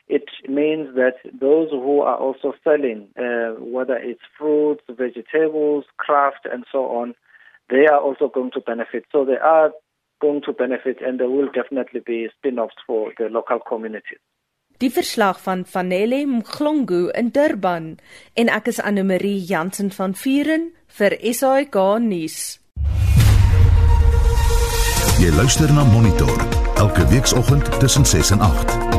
it 0.08 0.24
means 0.48 0.94
that 0.94 1.14
those 1.40 1.70
who 1.70 2.00
are 2.00 2.16
also 2.16 2.52
selling, 2.62 3.08
uh, 3.16 3.52
whether 3.60 3.96
it's 3.96 4.20
fruits, 4.38 4.82
vegetables, 4.90 5.84
craft, 5.96 6.46
and 6.50 6.64
so 6.70 6.86
on, 6.86 7.14
they 7.68 7.86
are 7.86 8.00
also 8.00 8.28
going 8.28 8.50
to 8.52 8.60
benefit. 8.60 9.04
So 9.12 9.24
they 9.24 9.38
are 9.38 9.72
going 10.20 10.42
to 10.42 10.52
benefit, 10.52 11.00
and 11.00 11.18
there 11.18 11.30
will 11.30 11.50
definitely 11.52 12.00
be 12.00 12.28
spin 12.36 12.58
offs 12.58 12.80
for 12.86 13.12
the 13.18 13.28
local 13.28 13.58
communities. 13.58 14.20
Die 14.78 14.90
verslag 14.90 15.38
van 15.42 15.64
Vanele 15.66 16.26
Mglongu 16.26 17.10
in 17.14 17.28
Durban 17.30 17.98
en 18.34 18.48
ek 18.48 18.66
is 18.72 18.80
Anne 18.82 19.04
Marie 19.06 19.38
Jansen 19.38 19.92
van 19.94 20.16
Vuren 20.18 20.72
vir 20.98 21.14
SAK 21.22 21.78
nuus. 22.02 22.38
Jy 25.22 25.30
luister 25.36 25.70
na 25.70 25.84
Monitor 25.86 26.34
elke 26.82 27.06
weekoggend 27.06 27.70
tussen 27.78 28.04
6 28.04 28.30
en 28.30 28.40
8. 28.40 28.91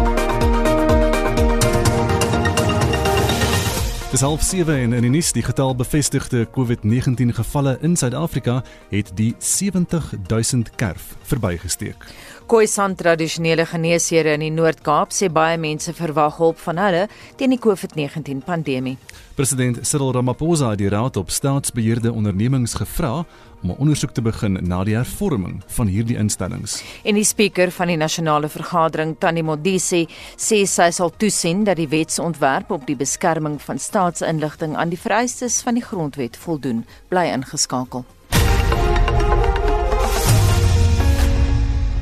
Dis 4.13 4.21
half 4.21 4.43
7 4.45 4.75
en 4.77 4.91
in 4.93 5.01
die 5.01 5.09
nuus 5.09 5.31
die 5.33 5.41
getal 5.41 5.71
bevestigde 5.73 6.43
COVID-19 6.53 7.31
gevalle 7.33 7.71
in 7.81 7.95
Suid-Afrika 7.97 8.59
het 8.91 9.07
die 9.17 9.31
70000 9.41 10.69
kerf 10.77 11.15
verbygesteek. 11.25 12.05
Khoisan 12.45 12.93
tradisionele 12.93 13.65
geneesere 13.65 14.35
in 14.37 14.45
die 14.45 14.51
Noord-Kaap 14.53 15.15
sê 15.17 15.31
baie 15.33 15.57
mense 15.57 15.95
verwag 15.97 16.37
hulp 16.37 16.61
van 16.61 16.77
hulle 16.83 17.07
teen 17.39 17.55
die 17.55 17.61
COVID-19 17.63 18.45
pandemie. 18.45 18.99
President 19.33 19.81
Cyril 19.81 20.13
Ramaphosa 20.13 20.75
het 20.75 20.83
die 20.83 20.93
raad 20.93 21.17
op 21.17 21.33
staatsbeheerde 21.33 22.13
ondernemings 22.13 22.77
gevra 22.83 23.23
om 23.63 23.69
'n 23.69 23.75
ondersoek 23.77 24.11
te 24.11 24.21
begin 24.21 24.59
na 24.61 24.83
die 24.83 24.95
hervorming 24.95 25.63
van 25.67 25.87
hierdie 25.87 26.17
instellings. 26.17 26.83
En 27.03 27.15
die 27.15 27.23
spreker 27.23 27.71
van 27.71 27.87
die 27.87 27.97
nasionale 27.97 28.49
vergadering, 28.49 29.15
Tani 29.19 29.41
Modise, 29.41 30.07
sê 30.37 30.65
sy 30.65 30.91
sal 30.91 31.11
toesien 31.17 31.63
dat 31.63 31.75
die 31.75 31.87
wetsontwerp 31.87 32.71
op 32.71 32.85
die 32.85 32.95
beskerming 32.95 33.61
van 33.61 33.79
staatsinligting 33.79 34.75
aan 34.75 34.89
die 34.89 34.99
vereistes 34.99 35.61
van 35.61 35.73
die 35.73 35.83
grondwet 35.83 36.37
voldoen. 36.37 36.85
Bly 37.07 37.31
ingeskakel. 37.33 38.05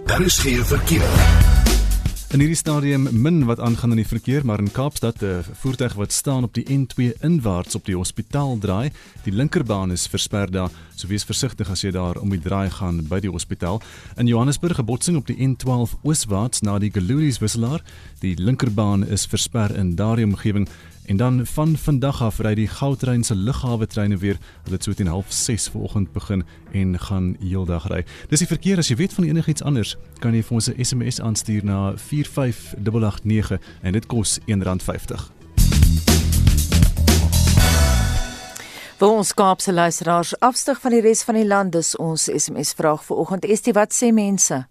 Daar 0.05 0.21
is 0.21 0.39
geen 0.39 0.65
verkeer. 0.65 1.60
In 2.31 2.39
hierdie 2.39 2.55
stadium 2.55 3.09
min 3.11 3.41
wat 3.43 3.59
aangaan 3.59 3.91
in 3.91 3.99
die 3.99 4.07
verkeer, 4.07 4.45
maar 4.47 4.61
in 4.63 4.71
Kaapstad 4.71 5.19
'n 5.21 5.43
voertuig 5.61 5.93
wat 5.93 6.11
staan 6.11 6.43
op 6.43 6.53
die 6.53 6.63
N2 6.63 7.11
inwaarts 7.19 7.75
op 7.75 7.85
die 7.85 7.95
hospitaal 7.95 8.57
draai. 8.57 8.91
Die 9.23 9.33
linkerbaan 9.33 9.91
is 9.91 10.07
versper 10.07 10.51
daar, 10.51 10.71
so 10.95 11.07
wees 11.07 11.23
versigtig 11.23 11.69
as 11.69 11.81
jy 11.81 11.91
daar 11.91 12.15
om 12.15 12.29
die 12.29 12.39
draai 12.39 12.69
gaan 12.69 13.03
by 13.07 13.19
die 13.19 13.29
hospitaal. 13.29 13.81
In 14.15 14.27
Johannesburg 14.27 14.79
'n 14.79 14.85
botsing 14.85 15.17
op 15.17 15.27
die 15.27 15.35
N12 15.47 15.97
ooswaarts 16.03 16.61
na 16.61 16.79
die 16.79 16.91
Gelulies 16.91 17.39
wisselaar. 17.39 17.81
Die 18.19 18.35
linkerbaan 18.35 19.07
is 19.07 19.25
versper 19.25 19.75
in 19.75 19.95
daardie 19.95 20.25
omgewing 20.25 20.69
En 21.11 21.17
dan 21.17 21.45
van 21.45 21.77
vandag 21.77 22.21
af 22.21 22.37
ry 22.39 22.53
die 22.55 22.67
Gautrain 22.67 23.23
se 23.23 23.35
lughawe 23.35 23.87
treine 23.87 24.17
weer. 24.17 24.37
Hulle 24.63 24.75
het 24.75 24.83
so 24.83 24.93
teen 24.93 25.07
06:30 25.07 25.71
vanoggend 25.71 26.11
begin 26.11 26.43
en 26.71 26.99
gaan 26.99 27.35
heeldag 27.39 27.87
ry. 27.87 28.05
Dis 28.27 28.39
die 28.39 28.47
verkeer 28.47 28.77
as 28.77 28.87
jy 28.87 28.95
weet 28.95 29.13
van 29.13 29.23
enigiets 29.23 29.63
anders, 29.63 29.97
kan 30.19 30.33
jy 30.33 30.43
vir 30.43 30.53
ons 30.53 30.69
'n 30.69 30.83
SMS 30.83 31.21
aanstuur 31.21 31.63
na 31.63 31.93
45889 31.97 33.59
en 33.81 33.91
dit 33.93 34.05
kos 34.05 34.39
R1.50. 34.39 35.31
Vir 38.97 39.07
ons 39.07 39.33
Kaapse 39.33 39.73
luisteraars 39.73 40.39
afstig 40.39 40.81
van 40.81 40.91
die 40.91 41.01
res 41.01 41.23
van 41.23 41.35
die 41.35 41.47
land 41.47 41.71
dis 41.71 41.95
ons 41.95 42.23
SMS 42.23 42.73
vraag 42.73 43.03
vir 43.03 43.17
oggend. 43.17 43.45
Estie, 43.45 43.73
wat 43.73 43.93
sê 43.93 44.13
mense? 44.13 44.67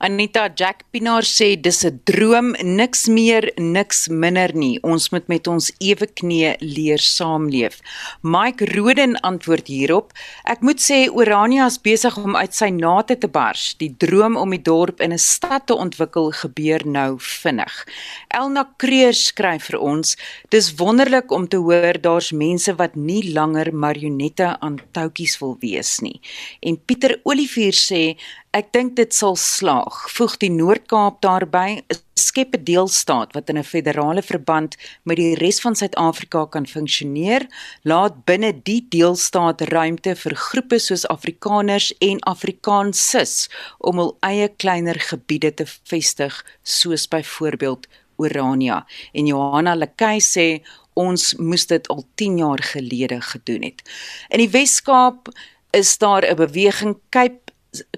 Anita 0.00 0.46
Jack 0.54 0.84
Pinaar 0.92 1.26
sê 1.26 1.56
dis 1.60 1.84
'n 1.84 2.00
droom, 2.04 2.54
niks 2.62 3.08
meer, 3.08 3.50
niks 3.56 4.08
minder 4.08 4.54
nie. 4.54 4.78
Ons 4.82 5.10
moet 5.10 5.26
met 5.28 5.46
ons 5.48 5.72
ewe 5.80 6.06
knie 6.06 6.54
leer 6.60 6.98
saamleef. 6.98 7.80
Mike 8.22 8.64
Roden 8.76 9.16
antwoord 9.20 9.66
hierop: 9.66 10.12
Ek 10.44 10.60
moet 10.60 10.78
sê 10.78 11.10
Orania 11.10 11.66
is 11.66 11.78
besig 11.78 12.16
om 12.16 12.36
uit 12.36 12.54
sy 12.54 12.70
nate 12.70 13.18
te 13.18 13.28
bars. 13.28 13.74
Die 13.78 13.94
droom 13.98 14.36
om 14.36 14.50
die 14.50 14.62
dorp 14.62 15.00
in 15.00 15.12
'n 15.12 15.18
stad 15.18 15.66
te 15.66 15.74
ontwikkel 15.74 16.30
gebeur 16.30 16.86
nou 16.86 17.18
vinnig. 17.18 17.86
Elna 18.28 18.68
Kreur 18.76 19.12
skryf 19.12 19.64
vir 19.70 19.80
ons: 19.80 20.16
Dis 20.50 20.74
wonderlik 20.74 21.32
om 21.32 21.48
te 21.48 21.56
hoor 21.56 22.00
daar's 22.00 22.30
mense 22.32 22.72
wat 22.76 22.94
nie 22.94 23.32
langer 23.32 23.74
marionette 23.74 24.60
aan 24.60 24.78
touwtjies 24.92 25.38
wil 25.40 25.56
wees 25.60 26.00
nie. 26.00 26.20
En 26.60 26.78
Pieter 26.86 27.20
Olivier 27.24 27.72
sê 27.72 28.16
Ek 28.56 28.70
dink 28.72 28.94
dit 28.96 29.12
sal 29.12 29.36
slaag. 29.36 29.92
Voeg 30.16 30.38
die 30.40 30.48
Noord-Kaap 30.48 31.18
daarbey, 31.20 31.82
skep 32.16 32.54
'n 32.56 32.64
deelstaat 32.64 33.34
wat 33.36 33.50
in 33.50 33.58
'n 33.58 33.64
federale 33.64 34.22
verband 34.22 34.76
met 35.04 35.16
die 35.16 35.34
res 35.34 35.60
van 35.60 35.76
Suid-Afrika 35.76 36.46
kan 36.46 36.66
funksioneer. 36.66 37.46
Laat 37.82 38.24
binne 38.24 38.52
die 38.62 38.86
deelstaat 38.88 39.60
ruimte 39.60 40.16
vir 40.16 40.34
groepe 40.34 40.78
soos 40.78 41.06
Afrikaners 41.06 41.92
en 42.00 42.20
Afrikaansis 42.20 43.50
om 43.78 43.98
hul 43.98 44.16
eie 44.20 44.48
kleiner 44.48 44.98
gebiede 44.98 45.54
te 45.54 45.66
vestig, 45.84 46.44
soos 46.62 47.08
byvoorbeeld 47.08 47.86
Orania. 48.16 48.86
En 49.12 49.26
Johanna 49.26 49.74
Lekay 49.74 50.20
sê 50.20 50.62
ons 50.94 51.34
moes 51.34 51.66
dit 51.66 51.88
al 51.88 52.04
10 52.14 52.38
jaar 52.38 52.62
gelede 52.62 53.20
gedoen 53.20 53.62
het. 53.62 53.82
In 54.30 54.38
die 54.38 54.50
Wes-Kaap 54.50 55.28
is 55.70 55.98
daar 55.98 56.24
'n 56.24 56.36
beweging 56.36 56.96
Cape 57.10 57.47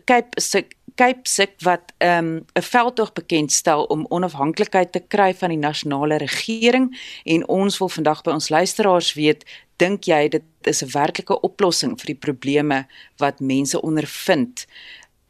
Cape 0.05 0.41
Sik 0.41 0.77
Cape 0.95 1.29
Sik 1.29 1.55
wat 1.65 1.93
ehm, 1.99 2.35
'n 2.35 2.47
um, 2.55 2.63
veldtog 2.63 3.13
bekendstel 3.13 3.85
om 3.85 4.07
onafhanklikheid 4.09 4.93
te 4.93 5.01
kry 5.09 5.35
van 5.35 5.49
die 5.49 5.59
nasionale 5.59 6.17
regering 6.17 6.99
en 7.25 7.49
ons 7.49 7.79
wil 7.79 7.89
vandag 7.89 8.23
by 8.23 8.31
ons 8.31 8.49
luisteraars 8.49 9.13
weet 9.15 9.45
dink 9.77 10.05
jy 10.05 10.29
dit 10.29 10.43
is 10.63 10.83
'n 10.83 10.93
werklike 10.93 11.41
oplossing 11.41 11.99
vir 12.01 12.07
die 12.07 12.21
probleme 12.27 12.87
wat 13.17 13.41
mense 13.41 13.81
ondervind? 13.81 14.67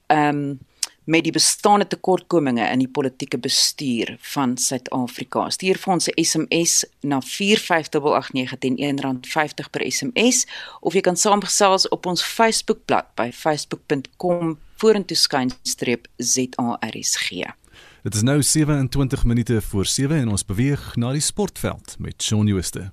Ehm 0.06 0.28
um, 0.28 0.58
met 1.10 1.24
die 1.26 1.32
bestaande 1.34 1.86
tekortkominge 1.90 2.62
in 2.70 2.84
die 2.84 2.88
politieke 2.88 3.38
bestuur 3.38 4.14
van 4.32 4.54
Suid-Afrika. 4.58 5.48
Stuur 5.50 5.78
vir 5.82 5.92
ons 5.92 6.08
'n 6.08 6.24
SMS 6.24 6.84
na 7.00 7.20
45889 7.20 8.58
teen 8.58 8.76
R1.50 8.78 9.70
per 9.70 9.82
SMS 9.90 10.46
of 10.80 10.94
jy 10.94 11.00
kan 11.00 11.16
saamgesels 11.16 11.88
op 11.88 12.06
ons 12.06 12.22
Facebookblad 12.22 13.06
by 13.14 13.30
facebook.com 13.32 14.58
vorentoeskynstreep 14.76 16.06
ZARSG. 16.16 17.30
Dit 18.02 18.14
is 18.14 18.22
nou 18.22 18.42
27 18.42 19.24
minute 19.24 19.60
voor 19.60 19.86
7 19.86 20.16
en 20.16 20.28
ons 20.28 20.44
beweeg 20.44 20.96
na 20.96 21.12
die 21.12 21.20
sportveld 21.20 21.96
met 21.98 22.22
Shaun 22.22 22.46
Jooste. 22.46 22.90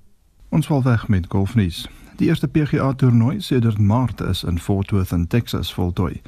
Ons 0.48 0.66
val 0.66 0.82
weg 0.82 1.08
met 1.08 1.26
golfnuus. 1.28 1.86
Die 2.16 2.28
eerste 2.28 2.48
PGA 2.48 2.92
toernooi 2.94 3.40
sedert 3.40 3.78
Maart 3.78 4.20
is 4.20 4.44
in 4.44 4.58
Fort 4.58 4.90
Worth 4.90 5.12
in 5.12 5.26
Texas 5.26 5.74
voltooi. 5.74 6.20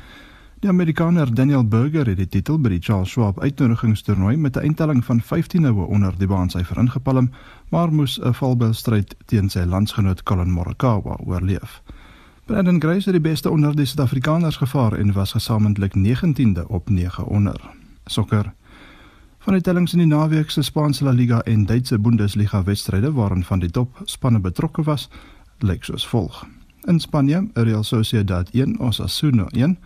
Die 0.61 0.69
Amerikaner 0.69 1.35
Daniel 1.35 1.65
Berger 1.65 2.05
het 2.07 2.19
die 2.21 2.29
titel 2.29 2.59
by 2.61 2.69
die 2.75 2.83
Charles 2.85 3.15
Schwab 3.15 3.39
uitnodigingstoernooi 3.41 4.37
met 4.37 4.57
'n 4.57 4.61
eindtelling 4.69 5.05
van 5.05 5.21
15 5.21 5.65
houe 5.65 5.87
onder 5.87 6.13
die 6.19 6.27
baansyfer 6.27 6.79
ingepalm, 6.79 7.31
maar 7.71 7.93
moes 7.93 8.21
'n 8.21 8.35
valbelstryd 8.35 9.15
teen 9.27 9.49
sy 9.49 9.65
landsgenoot 9.65 10.23
Colin 10.23 10.51
Morikawa 10.51 11.17
oorleef. 11.25 11.83
Brandon 12.45 12.81
Grace 12.81 13.11
het 13.11 13.23
die 13.23 13.31
beste 13.31 13.51
onder 13.51 13.77
die 13.77 13.85
Suid-Afrikaners 13.85 14.57
gevaar 14.57 14.93
en 14.93 15.13
was 15.13 15.33
gesamentlik 15.33 15.95
19de 15.95 16.69
op 16.69 16.91
9 16.91 17.27
onder. 17.27 17.61
Sokker. 18.05 18.53
Van 19.39 19.53
die 19.53 19.63
tellings 19.63 19.93
in 19.93 19.99
die 19.99 20.07
naweek 20.07 20.51
se 20.51 20.63
Spaanse 20.63 21.05
La 21.05 21.11
Liga 21.11 21.41
en 21.41 21.67
Duitse 21.67 21.99
Bundesliga 21.99 22.63
wedstryde 22.63 23.13
waarin 23.13 23.45
van 23.45 23.59
die 23.59 23.71
top 23.71 24.01
spanne 24.05 24.41
betrokke 24.41 24.83
was, 24.83 25.09
lyk 25.59 25.85
soos 25.85 26.09
volg. 26.09 26.47
In 26.85 27.01
Spanje, 27.01 27.49
Real 27.53 27.83
Sociedad 27.83 28.51
1 28.51 28.79
Osasuna 28.79 29.47
1 29.47 29.79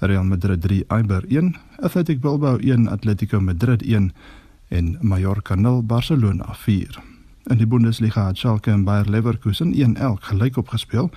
Real 0.00 0.24
Madrid 0.24 0.60
3 0.62 0.84
Eibar 0.88 1.24
1, 1.28 1.56
Athletic 1.82 2.20
Bilbao 2.20 2.56
1 2.56 2.88
Atletico 2.88 3.40
Madrid 3.40 3.82
1 3.82 4.12
en 4.68 4.98
Mallorca 5.00 5.54
0 5.54 5.82
Barcelona 5.82 6.54
4. 6.54 7.02
In 7.50 7.56
die 7.56 7.66
Bundesliga 7.66 8.26
het 8.26 8.38
Schalke 8.38 8.70
en 8.70 8.84
Bayer 8.84 9.10
Leverkusen 9.10 9.74
1-1 9.74 10.24
gelyk 10.30 10.56
opgespeel. 10.56 11.10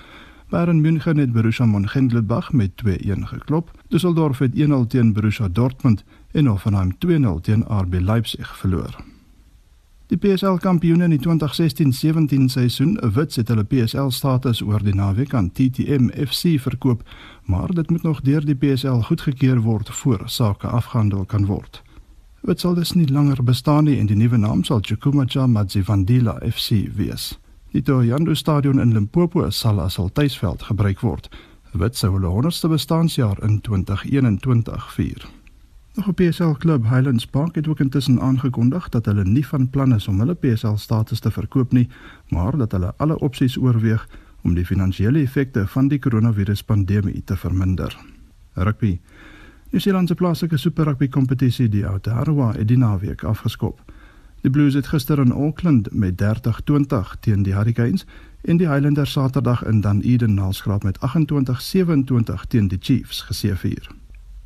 Bayern 0.50 0.82
München 0.82 1.18
het 1.18 1.32
Borussia 1.32 1.66
Mönchengladbach 1.66 2.52
met 2.52 2.72
2-1 2.86 3.24
geklop. 3.32 3.72
Düsseldorf 3.88 4.38
het 4.38 4.56
1-0 4.56 4.88
teen 4.88 5.14
Borussia 5.14 5.48
Dortmund 5.48 6.04
en 6.32 6.46
Hoffenheim 6.46 6.92
2-0 7.06 7.42
teen 7.42 7.64
RB 7.68 8.00
Leipzig 8.00 8.58
verloor. 8.58 9.13
Die 10.12 10.18
PSL 10.18 10.58
kampioene 10.60 11.06
in 11.08 11.14
die 11.16 11.20
2016-17 11.24 12.50
seisoen, 12.52 12.98
Wits 13.16 13.38
het 13.40 13.48
hulle 13.48 13.64
PSL 13.64 14.10
status 14.12 14.60
oor 14.62 14.84
die 14.84 14.96
naweek 14.96 15.32
aan 15.34 15.48
TTM 15.56 16.10
FC 16.26 16.58
verkoop, 16.60 17.06
maar 17.48 17.72
dit 17.72 17.90
moet 17.90 18.04
nog 18.04 18.20
deur 18.22 18.44
die 18.46 18.56
PSL 18.56 19.00
goedgekeur 19.08 19.62
word 19.64 19.90
voor 19.90 20.24
sake 20.26 20.68
afgehandel 20.68 21.24
kan 21.26 21.46
word. 21.48 21.80
Wits 22.42 22.62
sal 22.62 22.76
dus 22.76 22.92
nie 22.94 23.08
langer 23.08 23.40
bestaan 23.44 23.88
nie 23.88 23.96
en 24.00 24.10
die 24.12 24.18
nuwe 24.20 24.38
naam 24.38 24.66
sal 24.68 24.82
Chukwumacha 24.84 25.48
Madzivandila 25.48 26.36
FC 26.52 26.84
wees. 26.96 27.40
Die 27.72 27.82
Thohoyandou 27.82 28.36
Stadion 28.36 28.84
in 28.84 28.92
Limpopo 28.94 29.50
sal 29.50 29.80
as 29.80 29.96
hul 29.96 30.12
tuisveld 30.12 30.68
gebruik 30.68 31.00
word. 31.00 31.32
Wits 31.72 32.04
sou 32.04 32.12
hulle 32.18 32.28
100ste 32.28 32.68
bestaanjaar 32.68 33.40
in 33.48 33.62
2021 33.62 34.92
vier. 34.98 35.24
Nog 35.96 36.08
'n 36.08 36.14
PSL 36.14 36.52
klub, 36.52 36.84
Highlands 36.84 37.26
Park, 37.26 37.56
het 37.56 37.68
ook 37.68 37.80
intussen 37.80 38.22
aangekondig 38.22 38.90
dat 38.90 39.06
hulle 39.06 39.24
nie 39.24 39.48
van 39.48 39.70
plan 39.70 39.94
is 39.94 40.08
om 40.08 40.20
hulle 40.20 40.34
PSL 40.34 40.76
status 40.76 41.20
te 41.20 41.32
verkoop 41.32 41.72
nie, 41.72 41.90
maar 42.30 42.58
dat 42.58 42.72
hulle 42.72 42.94
alle 42.98 43.20
opsies 43.20 43.58
oorweeg 43.58 44.08
om 44.42 44.54
die 44.54 44.66
finansiële 44.66 45.20
effekte 45.20 45.68
van 45.68 45.88
die 45.88 46.00
koronaviruspandemie 46.00 47.24
te 47.24 47.38
verminder. 47.38 47.98
Rugby. 48.54 48.88
Die 48.88 49.00
Nieu-Seelandse 49.70 50.16
plaaslike 50.16 50.58
Super 50.58 50.84
Rugby 50.84 51.08
kompetisie, 51.08 51.70
die 51.70 51.86
Aotearoa, 51.88 52.52
het 52.52 52.68
die 52.68 52.78
naweek 52.78 53.24
afgeskop. 53.24 53.92
Die 54.42 54.52
Blues 54.52 54.74
het 54.74 54.88
gister 54.88 55.20
in 55.20 55.32
Auckland 55.32 55.94
met 55.94 56.24
30-20 56.24 57.20
teen 57.20 57.44
die 57.44 57.54
Hurricanes 57.54 58.06
en 58.42 58.58
die 58.58 58.68
Highlanders 58.68 59.12
Saterdag 59.12 59.66
in 59.66 59.82
Dunedin 59.82 60.34
nalskraap 60.34 60.84
met 60.84 60.98
28-27 61.00 62.48
teen 62.48 62.68
die 62.68 62.78
Chiefs 62.82 63.22
geseëvier. 63.22 64.03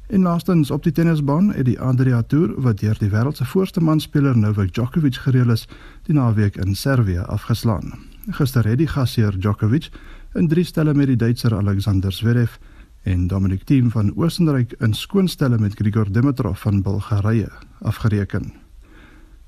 En 0.08 0.22
laastens 0.22 0.72
op 0.72 0.84
die 0.84 0.92
tennisbaan 0.92 1.50
het 1.54 1.66
die 1.66 1.80
Adria 1.80 2.22
Tour 2.24 2.54
wat 2.62 2.80
deur 2.80 2.96
die 3.00 3.10
wêreld 3.12 3.36
se 3.36 3.46
voorste 3.46 3.82
manspeler 3.84 4.38
Novak 4.38 4.72
Djokovic 4.74 5.16
gereël 5.20 5.52
is, 5.52 5.66
die 6.08 6.16
naweek 6.16 6.56
in 6.56 6.76
Servië 6.76 7.26
afgeslaan. 7.28 7.92
Gister 8.32 8.68
het 8.68 8.78
die 8.80 8.88
gasheer 8.88 9.36
Djokovic 9.40 9.90
in 10.34 10.48
drie 10.48 10.64
stelle 10.64 10.94
met 10.94 11.12
die 11.12 11.16
Duitser 11.20 11.56
Alexander 11.56 12.12
Zverev 12.12 12.56
en 13.04 13.28
Dominic 13.28 13.64
Thiem 13.64 13.92
van 13.92 14.14
Oostenryk 14.16 14.78
in 14.80 14.94
skoonstelle 14.94 15.58
met 15.60 15.76
Grigor 15.76 16.12
Dimitrov 16.12 16.62
van 16.62 16.82
Bulgarië 16.82 17.50
afgereken. 17.80 18.54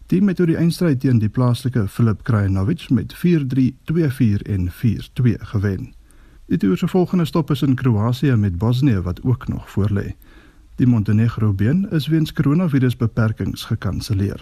Thiem 0.05 0.27
het 0.27 0.39
oor 0.39 0.51
die 0.51 0.59
eindstryd 0.59 0.99
teen 0.99 1.19
die 1.23 1.29
plaaslike 1.29 1.87
Filip 1.87 2.23
Krajinovic 2.23 2.89
met 2.89 3.15
4-3, 3.15 3.71
2-4 3.93 4.43
en 4.43 4.67
4-2 4.71 5.39
gewen. 5.53 5.93
Die 6.49 6.57
toer 6.57 6.77
se 6.77 6.87
volgende 6.87 7.25
stop 7.25 7.51
is 7.51 7.61
in 7.61 7.75
Kroasie 7.75 8.35
met 8.35 8.57
Bosnië 8.57 9.01
wat 9.05 9.23
ook 9.23 9.47
nog 9.47 9.69
voorlê. 9.69 10.15
Die 10.79 10.87
Montenegro 10.87 11.53
been 11.53 11.89
is 11.91 12.07
weens 12.07 12.31
koronavirusbeperkings 12.33 13.65
gekanselleer. 13.67 14.41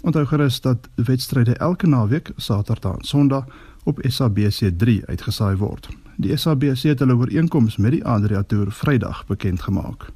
Onthou 0.00 0.24
gerus 0.26 0.60
dat 0.60 0.88
wedstryde 0.94 1.56
elke 1.56 1.86
naweek 1.86 2.30
Saterdag 2.36 2.96
en 2.96 3.04
Sondag 3.04 3.44
op 3.84 4.00
SABC3 4.08 5.04
uitgesaai 5.04 5.56
word. 5.56 5.88
Die 6.16 6.36
SABC 6.36 6.82
het 6.88 7.04
hulle 7.04 7.16
ooreenkoms 7.16 7.76
met 7.76 7.92
die 7.98 8.04
Adria 8.04 8.42
Tour 8.42 8.72
Vrydag 8.72 9.26
bekend 9.26 9.60
gemaak. 9.62 10.08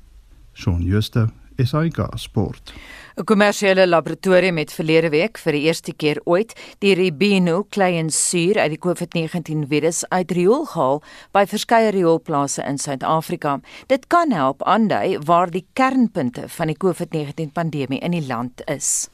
Shaun 0.55 0.83
Schuster, 0.83 1.29
SAK 1.65 2.07
Sport. 2.15 2.73
'n 3.19 3.25
Kommersiële 3.25 3.89
laboratorium 3.89 4.57
het 4.57 4.73
verlede 4.73 5.09
week 5.11 5.39
vir 5.43 5.53
die 5.53 5.63
eerste 5.67 5.93
keer 5.93 6.21
ooit 6.25 6.53
die 6.79 6.95
Ribino 6.95 7.65
kleinsuur 7.75 8.59
uit 8.63 8.71
die 8.77 8.83
COVID-19 8.87 9.65
virus 9.69 10.05
uit 10.09 10.31
riool 10.31 10.65
gehaal 10.71 11.03
by 11.35 11.43
verskeie 11.51 11.91
rioolplase 11.91 12.63
in 12.63 12.79
Suid-Afrika. 12.79 13.59
Dit 13.87 14.07
kan 14.07 14.31
help 14.31 14.63
aandui 14.63 15.19
waar 15.27 15.51
die 15.51 15.67
kernpunte 15.73 16.49
van 16.49 16.71
die 16.71 16.79
COVID-19 16.79 17.51
pandemie 17.53 17.99
in 17.99 18.15
die 18.15 18.27
land 18.27 18.63
is. 18.67 19.09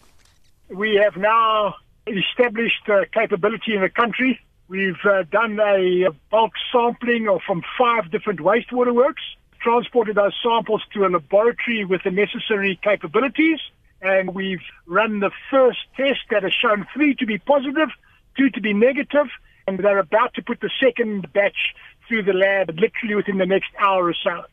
We 0.69 1.01
have 1.01 1.19
now 1.19 1.73
established 2.05 2.89
uh, 2.89 3.05
capability 3.11 3.73
in 3.73 3.81
the 3.81 3.91
country. 3.91 4.41
We've 4.69 5.05
uh, 5.05 5.25
done 5.31 5.61
a 5.61 6.11
bulk 6.31 6.57
sampling 6.73 7.29
of 7.29 7.43
from 7.43 7.63
five 7.79 8.11
different 8.11 8.41
wastewater 8.41 8.95
works, 8.95 9.37
transported 9.65 10.17
those 10.17 10.37
samples 10.43 10.83
to 10.93 11.07
a 11.07 11.09
laboratory 11.09 11.85
with 11.85 12.03
the 12.05 12.11
necessary 12.11 12.79
capabilities, 12.83 13.61
and 14.03 14.35
we've 14.35 14.67
run 14.87 15.21
the 15.21 15.31
first 15.51 15.81
test 15.97 16.21
that 16.31 16.43
has 16.43 16.53
shown 16.53 16.87
three 16.93 17.15
to 17.15 17.27
be 17.27 17.39
positive, 17.39 17.89
two 18.37 18.51
to 18.51 18.61
be 18.61 18.75
negative, 18.75 19.29
and 19.67 19.79
they're 19.79 19.99
about 19.99 20.35
to 20.35 20.43
put 20.43 20.61
the 20.61 20.71
second 20.85 21.33
batch 21.33 21.75
through 22.07 22.23
the 22.23 22.35
lab 22.35 22.69
literally 22.79 23.15
within 23.15 23.39
the 23.39 23.47
next 23.47 23.71
hour 23.79 24.05
or 24.13 24.19
so. 24.23 24.45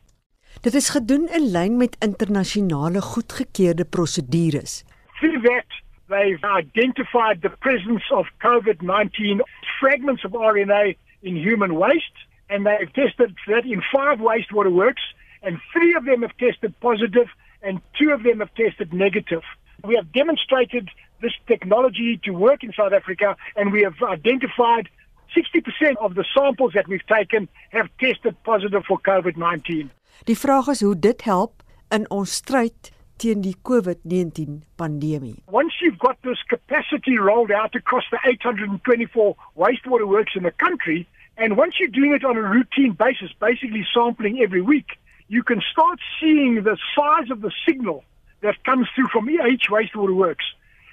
Dit 0.62 0.74
is 0.74 0.90
gedoen 0.90 1.28
in 1.36 1.50
lyn 1.52 1.76
met 1.76 1.96
internasionale 2.00 3.00
goedgekeurde 3.00 3.84
prosedures. 3.84 4.84
Through 5.18 5.40
that, 5.42 5.70
they've 6.08 6.44
identified 6.44 7.42
the 7.42 7.52
presence 7.60 8.04
of 8.10 8.26
COVID-19 8.40 9.40
fragments 9.80 10.24
of 10.24 10.32
RNA 10.32 10.96
in 11.22 11.36
human 11.36 11.74
waste, 11.74 12.16
and 12.52 12.66
they've 12.66 12.92
tested 12.92 13.34
that 13.48 13.64
in 13.64 13.82
five 13.92 14.18
wastewater 14.18 14.72
works, 14.72 15.02
and 15.42 15.58
three 15.72 15.94
of 15.94 16.04
them 16.04 16.22
have 16.22 16.36
tested 16.36 16.78
positive, 16.80 17.28
and 17.62 17.80
two 17.98 18.10
of 18.10 18.22
them 18.22 18.40
have 18.40 18.54
tested 18.54 18.92
negative. 18.92 19.42
We 19.84 19.96
have 19.96 20.12
demonstrated 20.12 20.88
this 21.22 21.32
technology 21.46 22.20
to 22.24 22.30
work 22.32 22.62
in 22.62 22.72
South 22.72 22.92
Africa, 22.92 23.36
and 23.56 23.72
we 23.72 23.82
have 23.82 23.94
identified 24.02 24.88
60% 25.34 25.96
of 26.00 26.14
the 26.14 26.24
samples 26.36 26.72
that 26.74 26.86
we've 26.88 27.06
taken 27.06 27.48
have 27.70 27.88
tested 27.98 28.36
positive 28.44 28.84
for 28.86 28.98
COVID-19. 29.00 29.88
Die 30.24 30.36
vraag 30.36 30.68
is 30.68 30.82
hoe 30.84 30.94
dit 30.94 31.22
help 31.26 31.62
in 31.90 32.04
ons 32.10 32.36
stryd 32.42 32.92
teen 33.16 33.40
die 33.42 33.54
COVID-19 33.68 34.60
pandemie. 34.76 35.40
Once 35.50 35.80
you've 35.80 35.98
got 35.98 36.18
this 36.22 36.42
capacity 36.48 37.18
rolled 37.18 37.50
out 37.50 37.74
across 37.74 38.04
the 38.10 38.18
824 38.26 39.34
wastewater 39.56 40.06
works 40.06 40.36
in 40.36 40.42
the 40.42 40.54
country, 40.62 41.08
and 41.36 41.56
once 41.56 41.74
you're 41.78 41.88
doing 41.88 42.12
it 42.12 42.24
on 42.24 42.36
a 42.36 42.42
routine 42.42 42.92
basis, 42.92 43.30
basically 43.40 43.86
sampling 43.94 44.40
every 44.40 44.60
week, 44.60 44.98
you 45.28 45.42
can 45.42 45.62
start 45.72 45.98
seeing 46.20 46.62
the 46.62 46.76
size 46.94 47.30
of 47.30 47.40
the 47.40 47.50
signal 47.66 48.04
that 48.42 48.62
comes 48.64 48.88
through 48.94 49.08
from 49.08 49.30
each 49.30 49.68
wastewater 49.70 50.14
works. 50.14 50.44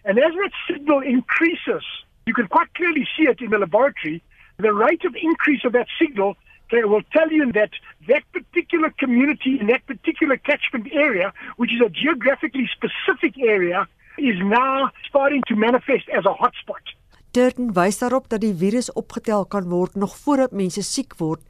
And 0.05 0.17
as 0.17 0.33
that 0.33 0.51
signal 0.71 1.01
increases, 1.01 1.83
you 2.25 2.33
can 2.33 2.47
quite 2.47 2.73
clearly 2.73 3.07
see 3.17 3.23
it 3.23 3.41
in 3.41 3.49
the 3.49 3.57
laboratory, 3.57 4.23
the 4.57 4.73
rate 4.73 5.03
of 5.05 5.15
increase 5.21 5.63
of 5.65 5.73
that 5.73 5.87
signal 5.99 6.35
will 6.71 7.01
tell 7.11 7.31
you 7.31 7.51
that 7.53 7.71
that 8.07 8.23
particular 8.31 8.91
community 8.97 9.57
in 9.59 9.67
that 9.67 9.85
particular 9.87 10.37
catchment 10.37 10.87
area, 10.93 11.33
which 11.57 11.73
is 11.73 11.81
a 11.81 11.89
geographically 11.89 12.69
specific 12.71 13.37
area, 13.39 13.87
is 14.17 14.35
now 14.39 14.91
starting 15.07 15.41
to 15.47 15.55
manifest 15.55 16.07
as 16.09 16.25
a 16.25 16.33
hotspot. 16.33 16.83
Durden 17.31 17.73
wys 17.77 17.99
daarop 18.01 18.29
dat 18.29 18.41
die 18.41 18.55
virus 18.57 18.87
opgetel 18.97 19.43
kan 19.45 19.67
word 19.69 19.95
nog 19.95 20.15
voordat 20.17 20.51
mense 20.51 20.81
siek 20.81 21.11
word 21.19 21.43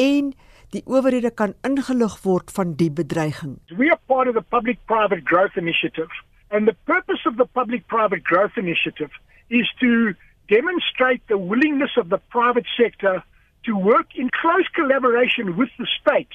en 0.00 0.30
die 0.72 0.80
owerhede 0.88 1.28
kan 1.30 1.52
ingelig 1.68 2.14
word 2.22 2.52
van 2.56 2.72
die 2.80 2.88
bedreiging. 2.90 3.58
We 3.68 3.90
are 3.92 4.00
part 4.06 4.28
of 4.28 4.34
the 4.34 4.44
public-private 4.54 5.20
growth 5.28 5.56
initiative 5.60 6.08
and 6.48 6.66
the 6.66 6.76
purpose 6.84 7.28
of 7.28 7.36
the 7.36 7.44
public-private 7.52 8.24
growth 8.24 8.56
initiative 8.56 9.12
is 9.48 9.68
to 9.80 10.14
demonstrate 10.48 11.20
the 11.28 11.36
willingness 11.36 11.98
of 12.00 12.08
the 12.08 12.20
private 12.32 12.66
sector 12.76 13.22
to 13.68 13.76
work 13.76 14.16
in 14.16 14.30
close 14.40 14.68
collaboration 14.72 15.56
with 15.60 15.68
the 15.76 15.86
state 16.00 16.32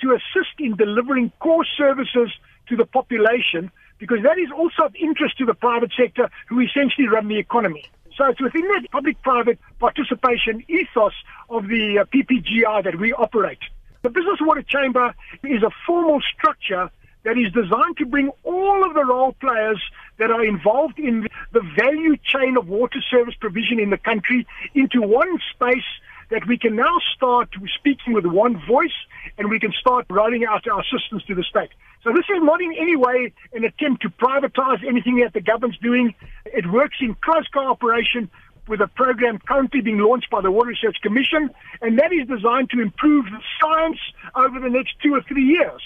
to 0.00 0.14
assist 0.14 0.54
in 0.60 0.76
delivering 0.76 1.32
core 1.40 1.66
services 1.76 2.30
to 2.68 2.76
the 2.76 2.86
population 2.86 3.72
because 3.98 4.22
that 4.22 4.38
is 4.38 4.50
also 4.54 4.86
of 4.86 4.94
interest 4.94 5.38
to 5.38 5.44
the 5.44 5.58
private 5.58 5.90
sector 5.98 6.30
who 6.48 6.60
essentially 6.60 7.08
run 7.08 7.26
the 7.26 7.38
economy. 7.38 7.84
So 8.16 8.26
it's 8.26 8.40
within 8.40 8.66
that 8.68 8.90
public-private 8.90 9.58
participation 9.80 10.64
ethos 10.68 11.12
of 11.50 11.66
the 11.68 11.98
uh, 12.00 12.04
PPGR 12.04 12.84
that 12.84 12.98
we 12.98 13.12
operate. 13.12 13.58
The 14.02 14.10
Business 14.10 14.38
Water 14.40 14.62
Chamber 14.62 15.14
is 15.42 15.62
a 15.62 15.70
formal 15.86 16.20
structure 16.36 16.90
that 17.24 17.38
is 17.38 17.52
designed 17.52 17.96
to 17.98 18.06
bring 18.06 18.30
all 18.44 18.84
of 18.86 18.94
the 18.94 19.04
role 19.04 19.32
players 19.40 19.82
that 20.18 20.30
are 20.30 20.44
involved 20.44 20.98
in 20.98 21.26
the 21.52 21.60
value 21.76 22.16
chain 22.22 22.56
of 22.56 22.68
water 22.68 23.00
service 23.10 23.34
provision 23.40 23.80
in 23.80 23.90
the 23.90 23.98
country 23.98 24.46
into 24.74 25.00
one 25.00 25.38
space 25.54 25.84
that 26.30 26.46
we 26.46 26.58
can 26.58 26.76
now 26.76 26.96
start 27.14 27.48
speaking 27.78 28.12
with 28.12 28.26
one 28.26 28.60
voice 28.66 28.98
and 29.38 29.50
we 29.50 29.58
can 29.58 29.72
start 29.72 30.06
rolling 30.08 30.44
out 30.44 30.66
our 30.68 30.84
systems 30.84 31.24
to 31.24 31.34
the 31.34 31.42
state. 31.42 31.70
So 32.02 32.12
this 32.12 32.26
is 32.28 32.42
not 32.42 32.60
in 32.60 32.72
any 32.78 32.96
way 32.96 33.32
an 33.54 33.64
attempt 33.64 34.02
to 34.02 34.10
privatize 34.10 34.86
anything 34.86 35.16
that 35.20 35.32
the 35.32 35.40
government's 35.40 35.78
doing. 35.78 36.14
It 36.44 36.70
works 36.70 36.96
in 37.00 37.14
close 37.22 37.46
cooperation 37.48 38.30
with 38.68 38.80
a 38.80 38.88
program 38.88 39.38
currently 39.38 39.80
being 39.80 39.98
launched 39.98 40.30
by 40.30 40.40
the 40.40 40.50
Water 40.50 40.70
Research 40.70 40.96
Commission, 41.02 41.50
and 41.82 41.98
that 41.98 42.12
is 42.12 42.26
designed 42.26 42.70
to 42.70 42.80
improve 42.80 43.24
the 43.26 43.40
science 43.60 43.98
over 44.34 44.60
the 44.60 44.70
next 44.70 44.94
two 45.02 45.14
or 45.14 45.22
three 45.22 45.44
years. 45.44 45.82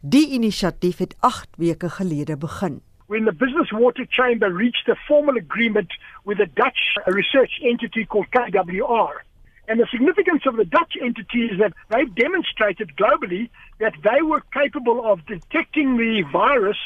Die 0.00 0.26
inisiatief 0.34 0.98
het 0.98 1.16
8 1.20 1.48
weke 1.56 1.88
gelede 1.88 2.36
begin. 2.36 2.80
When 3.06 3.24
the 3.24 3.32
Business 3.32 3.70
Water 3.72 4.06
Chamber 4.06 4.52
reached 4.52 4.88
a 4.88 4.96
formal 5.08 5.36
agreement 5.36 5.92
with 6.24 6.40
a 6.40 6.46
Dutch 6.46 6.96
research 7.06 7.60
entity 7.62 8.04
called 8.06 8.26
KWR. 8.30 9.24
And 9.70 9.78
the 9.78 9.86
significance 9.88 10.42
of 10.46 10.56
the 10.56 10.64
Dutch 10.64 10.94
entity 11.00 11.44
is 11.44 11.60
that 11.60 11.72
they've 11.90 12.12
demonstrated 12.12 12.90
globally 12.96 13.50
that 13.78 13.92
they 14.02 14.20
were 14.20 14.42
capable 14.52 15.06
of 15.08 15.24
detecting 15.26 15.96
the 15.96 16.24
virus 16.32 16.76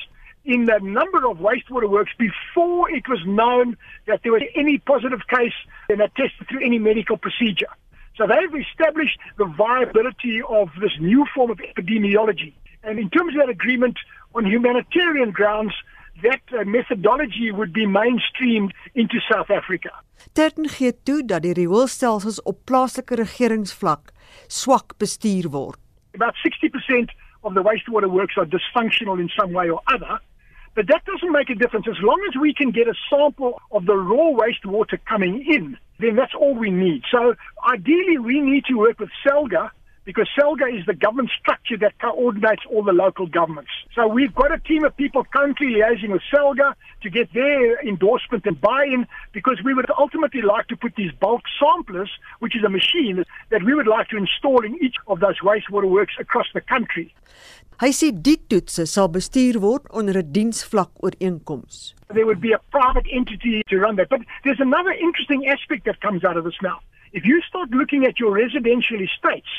in 0.45 0.69
a 0.69 0.79
number 0.81 1.27
of 1.27 1.39
wastewater 1.39 1.89
works 1.89 2.13
before 2.19 2.91
it 2.91 3.09
was 3.09 3.21
known 3.25 3.79
that 4.07 4.21
there 4.23 4.33
was 4.33 4.43
any 4.55 4.77
positive 4.77 5.21
case 5.29 5.55
and 5.89 5.99
that 6.01 6.15
tested 6.15 6.47
through 6.47 6.63
any 6.63 6.79
medical 6.79 7.17
procedure. 7.17 7.71
So 8.19 8.27
they've 8.27 8.61
established 8.61 9.19
the 9.39 9.47
viability 9.47 10.43
of 10.47 10.69
this 10.79 10.93
new 11.01 11.25
form 11.35 11.53
of 11.53 11.61
epidemiology. 11.61 12.53
And 12.83 12.99
in 12.99 13.09
terms 13.09 13.33
of 13.35 13.41
that 13.41 13.49
agreement 13.49 13.97
on 14.35 14.45
humanitarian 14.45 15.31
grounds, 15.31 15.73
that 16.23 16.43
uh, 16.53 16.65
methodology 16.65 17.51
would 17.51 17.73
be 17.73 17.87
mainstreamed 17.87 18.73
into 18.95 19.21
South 19.31 19.51
Africa. 19.51 19.91
Terten 20.33 20.69
gee 20.69 20.93
toe 21.03 21.25
dat 21.25 21.43
die 21.43 21.53
rioolstelsels 21.53 22.43
op 22.43 22.59
plaaslike 22.65 23.15
regeringsvlak 23.15 24.13
swak 24.47 24.97
bestuur 24.99 25.51
word. 25.51 25.79
About 26.15 26.35
60% 26.37 27.11
of 27.41 27.55
the 27.55 27.63
wastewater 27.63 28.11
works 28.11 28.37
are 28.37 28.47
dysfunctional 28.47 29.19
in 29.19 29.29
some 29.29 29.53
way 29.53 29.69
or 29.71 29.81
other. 29.85 30.21
But 30.75 30.87
that 30.89 31.05
doesn't 31.05 31.31
make 31.31 31.51
a 31.51 31.55
difference. 31.55 31.87
As 31.89 32.03
long 32.03 32.21
as 32.29 32.41
we 32.41 32.53
can 32.53 32.71
get 32.71 32.89
a 32.89 32.95
sample 33.09 33.61
of 33.71 33.87
the 33.87 33.95
raw 33.95 34.33
wastewater 34.33 34.99
coming 35.09 35.45
in, 35.47 35.77
then 36.01 36.17
that's 36.17 36.35
all 36.35 36.55
we 36.55 36.71
need. 36.71 37.03
So 37.11 37.35
ideally, 37.69 38.19
we 38.19 38.41
need 38.41 38.65
to 38.67 38.75
work 38.75 38.99
with 38.99 39.11
Selga 39.25 39.71
because 40.05 40.29
Selga 40.39 40.67
is 40.79 40.85
the 40.87 40.95
government 40.95 41.31
structure 41.39 41.77
that 41.79 41.99
coordinates 41.99 42.63
all 42.71 42.83
the 42.83 42.93
local 42.93 43.27
governments. 43.27 43.71
So 43.95 44.07
we've 44.07 44.35
got 44.35 44.53
a 44.53 44.59
team 44.59 44.85
of 44.85 44.97
people 44.97 45.25
currently 45.25 45.69
liaising 45.69 46.11
with 46.11 46.23
Selga 46.33 46.75
to 47.03 47.11
get 47.11 47.33
their 47.33 47.81
endorsement 47.81 48.45
and 48.47 48.61
buy-in 48.61 49.07
because 49.33 49.61
we 49.65 49.75
would 49.75 49.91
ultimately 49.99 50.43
like 50.43 50.69
to 50.69 50.77
put 50.77 50.95
these 50.97 51.13
bulk 51.13 51.43
samplers, 51.59 52.11
which 52.41 52.57
is 52.57 52.65
a 52.65 52.69
machine 52.69 53.25
that 53.51 53.63
we 53.63 53.75
would 53.75 53.87
like 53.87 54.09
to 54.09 54.17
install 54.17 54.65
in 54.65 54.77
each 54.83 54.97
of 55.07 55.21
those 55.21 55.41
wastewater 55.41 55.89
works 55.89 56.15
across 56.19 56.47
the 56.55 56.61
country. 56.61 57.15
Hy 57.83 57.91
sê 57.91 58.13
die 58.15 58.39
toetse 58.39 58.85
sal 58.87 59.09
bestuur 59.11 59.57
word 59.59 59.89
onder 59.91 60.15
'n 60.21 60.31
diensvlak 60.33 60.93
ooreenkoms. 61.03 61.95
There 62.15 62.25
would 62.25 62.41
be 62.41 62.53
a 62.53 62.61
private 62.71 63.07
entity 63.11 63.63
to 63.69 63.79
run 63.81 63.97
that. 63.97 64.09
But 64.09 64.21
there's 64.45 64.61
another 64.61 64.93
interesting 64.93 65.49
aspect 65.49 65.85
that 65.87 66.01
comes 66.01 66.23
out 66.25 66.37
of 66.37 66.45
this 66.45 66.61
now. 66.63 66.79
If 67.13 67.25
you 67.27 67.41
start 67.43 67.71
looking 67.71 68.07
at 68.07 68.21
your 68.21 68.33
residential 68.33 69.01
estates, 69.01 69.51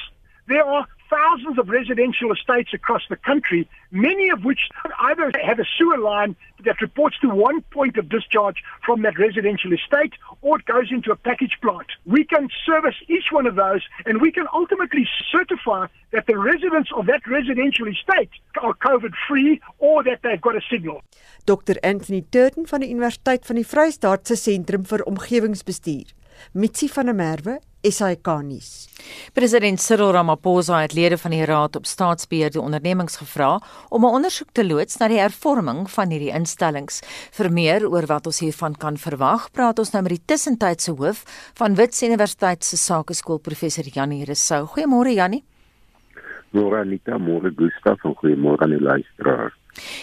there 0.47 0.65
are 0.65 0.87
thousands 1.09 1.57
of 1.59 1.69
residential 1.69 2.31
estates 2.31 2.73
across 2.73 3.03
the 3.09 3.15
country, 3.15 3.67
many 3.91 4.29
of 4.29 4.43
which 4.43 4.59
either 5.01 5.31
have 5.43 5.59
a 5.59 5.65
sewer 5.77 5.97
line 5.97 6.35
that 6.63 6.81
reports 6.81 7.17
to 7.19 7.29
one 7.29 7.61
point 7.71 7.97
of 7.97 8.09
discharge 8.09 8.57
from 8.85 9.01
that 9.03 9.17
residential 9.19 9.71
estate 9.73 10.13
or 10.41 10.59
it 10.59 10.65
goes 10.65 10.91
into 10.91 11.11
a 11.11 11.15
package 11.15 11.57
plant. 11.61 11.87
We 12.05 12.23
can 12.25 12.49
service 12.65 12.95
each 13.07 13.31
one 13.31 13.45
of 13.45 13.55
those 13.55 13.81
and 14.05 14.21
we 14.21 14.31
can 14.31 14.47
ultimately 14.53 15.07
certify 15.31 15.87
that 16.11 16.25
the 16.27 16.37
residents 16.37 16.89
of 16.95 17.05
that 17.05 17.21
residential 17.27 17.87
estate 17.87 18.31
are 18.61 18.73
COVID 18.73 19.13
free 19.27 19.61
or 19.79 20.03
that 20.03 20.19
they've 20.23 20.41
got 20.41 20.55
a 20.55 20.61
signal. 20.69 21.01
Dr 21.45 21.75
Anthony 21.83 22.23
Turton 22.29 22.65
van 22.67 22.81
die 22.81 22.89
Universiteit 22.89 23.45
van 23.45 23.55
die 23.55 23.67
Vrystaat 23.67 24.27
se 24.27 24.35
Sentrum 24.35 24.85
vir 24.85 25.05
Omgewingsbestuur. 25.05 26.13
Mitsi 26.53 26.89
van 26.89 27.05
der 27.05 27.15
Merwe 27.15 27.59
SAK 27.85 28.27
nuus. 28.41 28.87
President 29.33 29.81
Cyril 29.81 30.11
Ramaphosa 30.11 30.79
het 30.81 30.93
lede 30.93 31.17
van 31.17 31.31
die 31.31 31.45
Raad 31.45 31.75
op 31.75 31.85
Staatsbeheerde 31.85 32.61
Ondernemings 32.61 33.17
gevra 33.17 33.59
om 33.89 34.05
'n 34.05 34.15
ondersoek 34.17 34.49
te 34.51 34.65
loods 34.65 34.97
na 34.97 35.07
die 35.07 35.19
hervorming 35.19 35.91
van 35.91 36.09
hierdie 36.09 36.33
instellings. 36.33 37.01
Vir 37.31 37.51
meer 37.51 37.89
oor 37.89 38.05
wat 38.05 38.25
ons 38.25 38.39
hiervan 38.39 38.75
kan 38.75 38.97
verwag, 38.97 39.51
praat 39.51 39.79
ons 39.79 39.91
nou 39.91 40.01
met 40.03 40.11
die 40.11 40.25
tussentydse 40.25 40.91
hoof 40.91 41.23
van 41.53 41.75
Wits 41.75 42.01
Universiteit 42.03 42.63
se 42.63 42.77
Sakeskool 42.77 43.37
professor 43.37 43.83
Janie 43.83 44.25
Resou. 44.25 44.65
Goeiemôre 44.65 45.13
Janie. 45.13 45.43
Môre 46.51 46.79
Anita, 46.79 47.17
môre 47.17 47.51
Gustaf 47.51 48.03
en 48.05 48.15
goeiemôre 48.15 48.61
aan 48.63 48.69
die 48.69 48.81
luisteraars. 48.81 49.53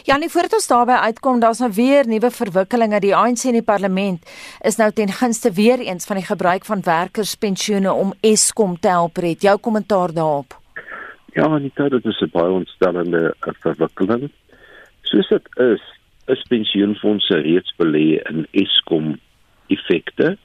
Ja, 0.05 0.17
nie 0.17 0.29
voordat 0.29 0.53
ons 0.59 0.69
daarby 0.69 0.97
uitkom, 1.09 1.41
daar's 1.41 1.61
nou 1.63 1.71
weer 1.73 2.07
nuwe 2.09 2.31
verwikkelinge. 2.31 3.01
Die 3.01 3.15
ANC 3.17 3.45
in 3.49 3.59
die 3.59 3.67
parlement 3.67 4.33
is 4.61 4.77
nou 4.77 4.91
ten 4.93 5.13
gunste 5.13 5.53
weer 5.53 5.81
eens 5.81 6.07
van 6.07 6.21
die 6.21 6.27
gebruik 6.27 6.65
van 6.65 6.85
werkerspensioene 6.85 7.93
om 7.93 8.13
Eskom 8.21 8.79
te 8.81 8.89
help 8.89 9.17
red. 9.17 9.43
Jou 9.43 9.59
kommentaar 9.59 10.13
daarop? 10.13 10.59
Ja, 11.33 11.49
Anita, 11.49 11.89
dit 11.89 12.05
is 12.05 12.21
'n 12.21 12.31
baie 12.33 12.51
ontstellende 12.51 13.35
verwikkeling. 13.41 14.31
Soos 15.03 15.29
dit 15.29 15.49
is, 15.57 15.83
is 16.27 16.43
pensioenfonde 16.49 17.41
reeds 17.41 17.75
belê 17.77 18.21
in 18.31 18.47
Eskom 18.51 19.19
effekte. 19.67 20.37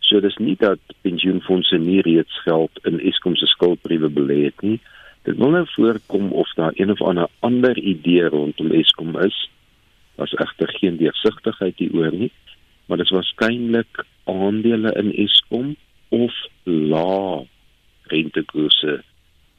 So 0.00 0.20
dis 0.20 0.36
nie 0.36 0.56
dat 0.58 0.78
pensioenfonde 1.00 1.78
nie 1.78 2.00
reeds 2.00 2.42
geld 2.42 2.70
in 2.82 3.00
Eskom 3.00 3.36
se 3.36 3.46
skuldbriewe 3.46 4.08
belê 4.08 4.44
het 4.44 4.60
nie. 4.60 4.80
Dit 5.26 5.36
wil 5.42 5.50
nou 5.50 5.64
voorkom 5.66 6.32
of 6.32 6.52
daar 6.54 6.72
een 6.74 6.90
of 6.90 7.02
ander 7.02 7.28
ander 7.38 7.78
idee 7.78 8.28
rondom 8.30 8.70
Eskom 8.70 9.16
is. 9.18 9.50
Daar's 10.14 10.34
egter 10.34 10.68
geen 10.78 10.96
deursigtigheid 10.96 11.78
hieroor 11.78 12.14
nie, 12.14 12.30
maar 12.86 12.96
dit 12.96 13.06
is 13.06 13.12
waarskynlik 13.12 14.04
aandele 14.24 14.92
in 14.92 15.10
Eskom 15.24 15.74
of 16.08 16.36
lae 16.62 17.46
rentekoerse 18.12 19.02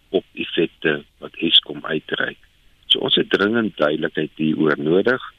op 0.10 0.24
effekte 0.34 1.04
wat 1.18 1.36
Eskom 1.36 1.84
uitreik. 1.84 2.40
So 2.86 3.04
ons 3.04 3.20
het 3.20 3.30
dringend 3.30 3.76
duidelikheid 3.78 4.32
hieroor 4.40 4.80
nodig 4.80 5.34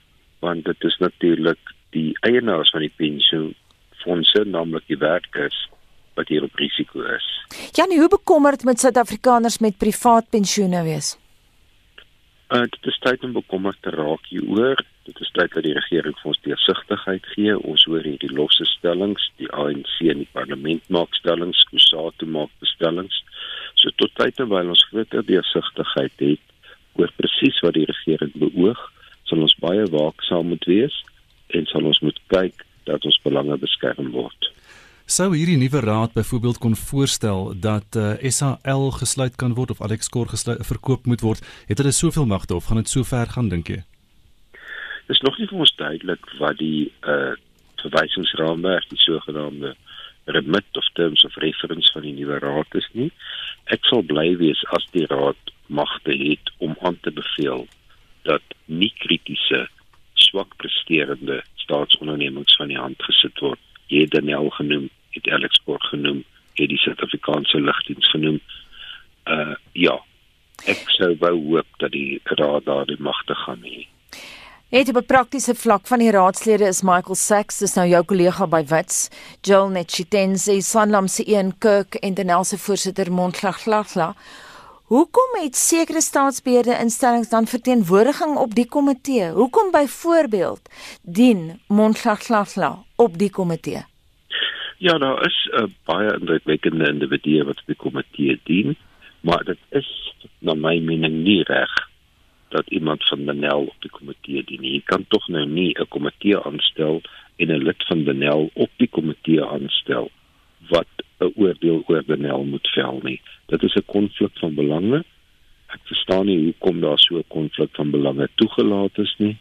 want 0.45 0.65
dit 0.65 0.85
is 0.85 0.99
natuurlik 1.01 1.73
die 1.97 2.13
eienaars 2.21 2.71
van 2.71 2.85
die 2.85 2.93
pensioenfonde, 2.97 4.45
naamlik 4.45 4.85
die 4.93 5.01
werkers 5.01 5.65
wat 6.19 6.29
hier 6.33 6.43
op 6.43 6.59
risiko 6.59 7.07
is. 7.15 7.27
Janie, 7.73 7.99
hoe 8.03 8.11
bekommerd 8.11 8.65
met 8.69 8.81
Suid-Afrikaners 8.83 9.59
met 9.65 9.79
privaat 9.79 10.29
pensioene 10.35 10.83
wees? 10.83 11.15
Uh, 12.49 12.65
dit 12.65 12.87
is 12.89 12.99
tyd 13.05 13.25
om 13.27 13.35
bekommerd 13.37 13.77
te 13.85 13.93
raak 13.93 14.25
hieroor. 14.33 14.81
Dit 15.05 15.21
is 15.21 15.31
tyd 15.37 15.53
dat 15.53 15.65
die 15.67 15.75
regering 15.77 16.17
vir 16.17 16.31
ons 16.33 16.41
deursigtigheid 16.47 17.27
gee. 17.35 17.57
Ons 17.59 17.85
hoor 17.89 18.07
hierdie 18.09 18.33
losse 18.33 18.65
stellings, 18.71 19.27
die 19.41 19.51
ANC 19.53 19.95
in 20.01 20.23
die 20.25 20.31
parlement 20.33 20.85
maak 20.93 21.13
stellings, 21.21 21.61
Kusatu 21.69 22.29
maak 22.29 22.53
bestellings. 22.65 23.21
So 23.77 23.93
tot 24.01 24.17
tyd 24.17 24.39
terwyl 24.41 24.73
ons 24.73 24.87
groter 24.91 25.27
deursigtigheid 25.29 26.25
het 26.25 26.45
oor 26.99 27.13
presies 27.21 27.61
wat 27.63 27.77
die 27.77 27.87
regering 27.89 28.33
beoog, 28.41 28.81
sal 29.29 29.45
ons 29.45 29.57
baie 29.63 29.85
waaksaam 29.93 30.49
moet 30.55 30.65
wees 30.73 30.97
en 31.55 31.69
sal 31.71 31.87
ons 31.89 32.01
moet 32.05 32.19
kyk 32.33 32.65
dat 32.89 33.05
ons 33.05 33.21
belange 33.25 33.61
beskerm 33.61 34.11
word. 34.17 34.49
Sou 35.09 35.31
hierdie 35.33 35.57
nuwe 35.57 35.81
raad 35.81 36.13
byvoorbeeld 36.13 36.59
kon 36.61 36.75
voorstel 36.77 37.55
dat 37.57 37.97
uh, 37.97 38.11
eh, 38.21 38.31
SAL 38.31 38.91
gesluit 38.93 39.37
kan 39.41 39.55
word 39.57 39.71
of 39.73 39.81
Alex 39.81 40.11
Kor 40.13 40.29
gesluit 40.29 40.61
verkoop 40.69 41.07
moet 41.09 41.23
word, 41.25 41.41
het 41.65 41.81
hulle 41.81 41.95
soveel 41.97 42.27
magte 42.29 42.53
of 42.55 42.67
gaan 42.69 42.77
dit 42.83 42.91
so 42.93 43.09
ver 43.09 43.31
gaan 43.33 43.49
dink 43.49 43.71
jy? 43.73 43.79
Dis 45.09 45.23
nog 45.25 45.39
nie 45.41 45.47
vir 45.49 45.63
ons 45.65 45.73
duidelik 45.81 46.29
wat 46.43 46.61
die 46.61 46.91
uh 47.09 47.33
verwysingsraamwerk, 47.81 48.89
die 48.91 49.01
sogenaamde 49.01 49.71
remit 50.27 50.77
of 50.77 50.85
terms 50.99 51.25
of 51.25 51.37
reference 51.41 51.89
van 51.95 52.05
die 52.05 52.13
nuwe 52.13 52.41
raad 52.43 52.77
is 52.77 52.89
nie. 52.93 53.09
Ek 53.73 53.89
sal 53.89 54.05
bly 54.05 54.35
wees 54.37 54.61
as 54.77 54.85
die 54.93 55.07
raad 55.09 55.55
magte 55.73 56.13
het 56.13 56.53
om 56.59 56.77
aan 56.85 56.99
te 57.07 57.15
beveel 57.15 57.65
dat 58.29 58.45
nie 58.67 58.93
kritiese 59.01 59.65
swak 60.29 60.53
presterende 60.61 61.41
staatsondernemings 61.65 62.61
van 62.61 62.75
die 62.75 62.81
hand 62.83 63.01
gesit 63.09 63.41
word. 63.41 63.63
Het 63.89 64.11
Daniel 64.11 64.49
genoem 64.51 64.89
het 65.11 65.29
Alex 65.29 65.61
Kort 65.65 65.83
genoem, 65.83 66.25
het 66.55 66.69
die 66.69 66.79
Suid-Afrikaanse 66.79 67.61
lugdiens 67.61 68.11
genoem. 68.11 68.41
Uh 69.25 69.55
ja. 69.73 70.01
Ek 70.67 70.89
sou 70.91 71.15
wou 71.21 71.35
hoop 71.51 71.67
dat 71.79 71.93
die 71.95 72.21
raad 72.25 72.65
daardie 72.67 72.99
magte 72.99 73.35
gaan 73.35 73.63
hê. 73.63 73.87
Het 74.69 74.89
op 74.89 74.97
'n 74.97 75.07
praktiese 75.07 75.55
vlak 75.55 75.87
van 75.87 75.99
die 75.99 76.11
raadslede 76.11 76.67
is 76.67 76.83
Michael 76.83 77.15
Sachs, 77.15 77.59
dis 77.59 77.75
nou 77.75 77.89
jou 77.89 78.05
kollega 78.05 78.47
by 78.47 78.65
Wits, 78.67 79.09
Joel 79.41 79.69
Netchitense, 79.69 80.61
Sanlam 80.61 81.07
se 81.07 81.23
een 81.27 81.59
Kirk 81.59 81.95
en 81.95 82.15
Denel 82.15 82.45
se 82.45 82.59
voorsitter 82.59 83.13
Montlaglagla. 83.13 84.15
Hoekom 84.89 85.35
het 85.43 85.57
sekere 85.57 86.01
staatsbeheerde 86.01 86.77
instellings 86.81 87.29
dan 87.29 87.47
verteenwoordiging 87.47 88.37
op 88.37 88.55
die 88.55 88.69
komitee? 88.69 89.27
Hoekom 89.31 89.71
byvoorbeeld 89.71 90.71
dien 91.03 91.61
Montlaglagla 91.67 92.71
op 92.97 93.19
die 93.19 93.31
komitee? 93.31 93.83
Ja, 94.79 94.99
daar 94.99 95.27
is 95.27 95.51
uh, 95.53 95.67
baie 95.85 96.15
indrukwekkende 96.19 96.89
individue 96.89 97.45
wat 97.45 97.61
die 97.67 97.77
komitee 97.77 98.41
dien, 98.45 98.77
maar 99.21 99.45
dit 99.45 99.61
is 99.69 99.91
na 100.39 100.55
my 100.55 100.79
mening 100.81 101.21
nie 101.21 101.43
reg 101.43 101.75
dat 102.49 102.73
iemand 102.73 103.05
van 103.09 103.25
Benel 103.25 103.69
op 103.69 103.77
die 103.85 103.91
komitee 103.91 104.45
dien 104.45 104.61
nie. 104.61 104.73
Jy 104.79 104.83
kan 104.85 105.05
tog 105.09 105.29
nou 105.29 105.45
nie 105.47 105.75
'n 105.77 105.89
komitee 105.89 106.41
aanstel 106.41 107.03
en 107.37 107.53
'n 107.53 107.65
lid 107.69 107.85
van 107.93 108.05
Benel 108.05 108.51
op 108.55 108.71
die 108.77 108.89
komitee 108.89 109.45
aanstel 109.45 110.11
wat 110.69 110.91
'n 111.21 111.33
oordeel 111.37 111.83
oor 111.87 112.05
Benel 112.07 112.45
moet 112.45 112.69
vel 112.75 113.01
nie. 113.03 113.21
Dit 113.47 113.63
is 113.63 113.75
'n 113.75 113.87
konflik 113.87 114.39
van 114.39 114.55
belange. 114.55 115.05
Ek 115.69 115.81
verstaan 115.85 116.27
nie 116.27 116.39
hoekom 116.45 116.81
daar 116.81 116.99
so 116.99 117.19
'n 117.19 117.25
konflik 117.29 117.71
van 117.73 117.91
belange 117.91 118.29
toegelaat 118.35 118.99
is 118.99 119.15
nie 119.19 119.37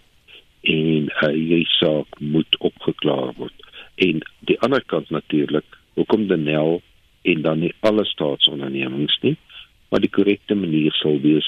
en 0.62 1.08
uh, 1.08 1.30
hierdie 1.30 1.70
saak 1.78 2.20
moet 2.20 2.58
opgeklaar 2.60 3.32
word 3.38 3.68
en 4.08 4.22
die 4.50 4.58
ander 4.66 4.84
kant 4.92 5.10
natuurlik 5.14 5.78
hoekom 5.98 6.28
Denel 6.28 6.82
en 7.28 7.42
dan 7.46 7.64
nie 7.64 7.74
alle 7.88 8.06
staatsondernemings 8.06 9.16
nie 9.24 9.36
maar 9.90 10.04
die 10.04 10.12
korrekte 10.12 10.58
manier 10.60 10.96
sal 11.00 11.20
wees 11.24 11.48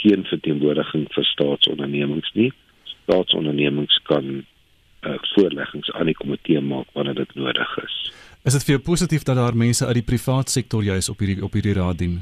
geen 0.00 0.24
verteenwoordiging 0.28 1.08
vir 1.14 1.26
staatsondernemings 1.32 2.30
nie 2.38 2.50
staatsondernemings 2.92 3.98
kan 4.08 4.30
uh, 4.38 5.16
voorleggings 5.34 5.90
aan 5.96 6.12
die 6.12 6.18
komitee 6.18 6.60
maak 6.60 6.88
wanneer 6.94 7.18
dit 7.24 7.34
nodig 7.34 7.76
is 7.84 7.96
is 8.44 8.56
dit 8.56 8.64
vir 8.64 8.76
jou 8.78 8.82
positief 8.84 9.24
dat 9.28 9.36
daar 9.36 9.56
mense 9.56 9.86
uit 9.86 9.98
die 10.00 10.08
privaat 10.12 10.48
sektor 10.48 10.84
juis 10.84 11.08
op 11.12 11.20
hierdie 11.20 11.44
op 11.44 11.56
hierdie 11.56 11.76
raad 11.76 11.98
dien 12.00 12.20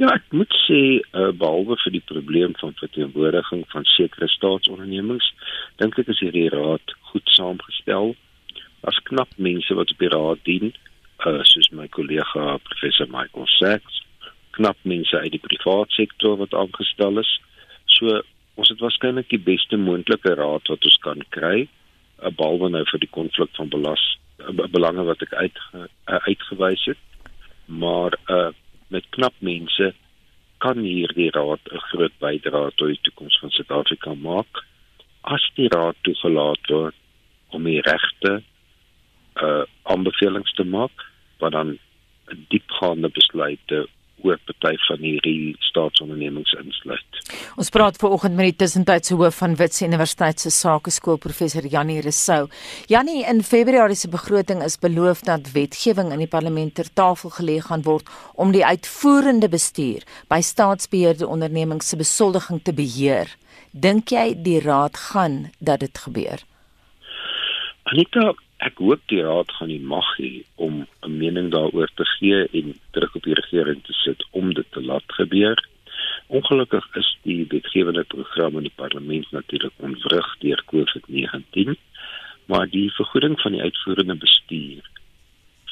Ja, 0.00 0.08
ek 0.16 0.32
moet 0.34 0.54
sê 0.64 0.80
uh, 0.98 1.28
behalwe 1.30 1.76
vir 1.84 1.92
die 1.94 2.06
probleem 2.08 2.54
van 2.58 2.72
verteenwoordiging 2.80 3.60
van 3.70 3.84
sekere 3.86 4.26
staatsondernemings, 4.32 5.28
dink 5.78 5.98
ek 6.00 6.08
is 6.10 6.22
hierdie 6.24 6.48
raad 6.50 6.94
goed 7.12 7.28
saamgestel. 7.36 8.14
Daar's 8.82 8.98
knap 9.06 9.36
mense 9.36 9.76
wat 9.78 9.92
op 9.92 10.00
die 10.02 10.10
raad 10.10 10.42
dien, 10.48 10.72
uh, 11.28 11.44
soos 11.46 11.68
my 11.76 11.86
kollega 11.94 12.56
professor 12.66 13.06
Michael 13.12 13.46
Sachs, 13.52 14.00
knap 14.56 14.80
mense 14.82 15.14
uit 15.22 15.36
die 15.36 15.42
private 15.44 15.94
sektor 15.94 16.34
wat 16.40 16.56
aangestel 16.56 17.22
is. 17.22 17.30
So 18.00 18.24
ons 18.58 18.72
het 18.74 18.82
waarskynlik 18.82 19.30
die 19.30 19.44
beste 19.52 19.78
moontlike 19.78 20.34
raad 20.40 20.72
wat 20.72 20.90
ons 20.90 20.98
kan 21.04 21.22
kry, 21.36 21.68
uh, 21.68 21.81
behalwe 22.30 22.70
nou 22.70 22.84
vir 22.90 23.02
die 23.02 23.10
konflik 23.10 23.50
van 23.58 23.68
belas 23.68 24.02
uh, 24.38 24.66
belange 24.70 25.04
wat 25.08 25.22
ek 25.22 25.34
uit 25.34 25.58
uh, 25.74 25.86
uitgewys 26.28 26.84
het. 26.92 27.00
Maar 27.66 28.18
uh 28.28 28.50
met 28.92 29.06
knap 29.16 29.32
mense 29.40 29.86
kan 30.60 30.78
hierdie 30.84 31.30
raad 31.32 31.60
'n 31.72 31.84
groot 31.88 32.12
bydrae 32.20 32.70
tot 32.76 32.88
die 32.88 32.98
toekoms 33.02 33.38
van 33.40 33.50
Suid-Afrika 33.50 34.14
maak 34.14 34.60
as 35.22 35.44
die 35.56 35.68
raad 35.72 35.96
toegelaat 36.02 36.68
word 36.68 36.94
om 37.56 37.64
die 37.64 37.80
regte 37.80 38.42
uh 39.46 39.64
aanbevelings 39.82 40.52
te 40.58 40.64
maak 40.64 41.06
wat 41.40 41.52
dan 41.52 41.78
diepgaande 42.52 43.08
besluite 43.08 43.86
oor 44.22 44.38
party 44.46 44.76
van 44.86 45.02
hierdie 45.02 45.54
staatsondernemings 45.68 46.52
insluit. 46.60 47.20
Ons 47.56 47.70
praat 47.74 47.98
vanoggend 48.00 48.36
met 48.38 48.50
die 48.50 48.58
tussentydse 48.62 49.16
hoof 49.18 49.40
van 49.42 49.56
Wits 49.58 49.82
Universiteit 49.82 50.40
se 50.40 50.50
Sakeskool 50.50 51.18
professor 51.22 51.66
Janie 51.66 52.00
Resou. 52.04 52.48
Janie, 52.90 53.24
in 53.28 53.42
Februarie 53.42 53.96
se 53.98 54.08
begroting 54.08 54.62
is 54.62 54.78
beloof 54.78 55.24
dat 55.26 55.52
wetgewing 55.52 56.12
in 56.12 56.22
die 56.22 56.30
parlement 56.30 56.74
ter 56.74 56.90
tafel 56.94 57.34
gelê 57.38 57.58
gaan 57.60 57.82
word 57.86 58.08
om 58.34 58.52
die 58.54 58.64
uitvoerende 58.64 59.48
bestuur 59.48 60.06
by 60.30 60.40
staatsbeheerde 60.40 61.26
ondernemings 61.26 61.88
se 61.88 61.96
besoldiging 61.96 62.62
te 62.62 62.72
beheer. 62.72 63.28
Dink 63.72 64.12
jy 64.12 64.32
die 64.44 64.60
raad 64.60 64.96
gaan 65.10 65.50
dat 65.58 65.80
dit 65.80 65.98
gebeur? 65.98 66.42
Anita, 67.92 68.32
ek 68.62 68.78
hoop 68.78 69.02
die 69.10 69.22
raad 69.26 69.50
gaan 69.56 69.70
die 69.72 69.82
mag 69.92 70.08
hê 70.18 70.30
om 70.66 70.86
'n 71.06 71.16
mening 71.22 71.50
daaroor 71.50 71.90
te 71.98 72.06
gee 72.14 72.46
en 72.58 72.74
druk 72.94 73.14
op 73.18 73.24
die 73.28 73.34
regering 73.34 73.82
te 73.82 73.92
sit 74.04 74.20
om 74.30 74.54
dit 74.54 74.68
te 74.70 74.82
laat 74.82 75.08
gebeur. 75.18 75.58
Ongelukkig 76.26 76.86
is 76.96 77.08
die 77.22 77.46
wetgewende 77.48 78.04
program 78.04 78.56
in 78.56 78.68
die 78.68 78.78
parlement 78.82 79.30
natuurlik 79.30 79.72
onvrug 79.76 80.28
deur 80.38 80.62
COVID-19, 80.72 81.74
maar 82.46 82.68
die 82.68 82.90
vergoeding 82.92 83.40
van 83.40 83.52
die 83.52 83.62
uitvoerende 83.62 84.14
bestuur 84.14 84.82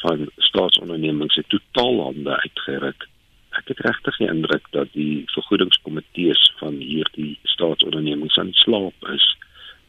van 0.02 0.30
staatsondernemings 0.36 1.34
het 1.34 1.48
totaal 1.48 2.02
hande 2.02 2.40
uitgeruk. 2.42 3.08
Ek 3.50 3.68
het 3.68 3.80
regtig 3.86 4.16
die 4.16 4.28
indruk 4.28 4.66
dat 4.70 4.88
die 4.92 5.24
vergoedingskomitees 5.26 6.52
van 6.58 6.74
hierdie 6.74 7.38
staatsondernemings 7.42 8.38
aan 8.38 8.52
slaap 8.52 9.08
is 9.12 9.36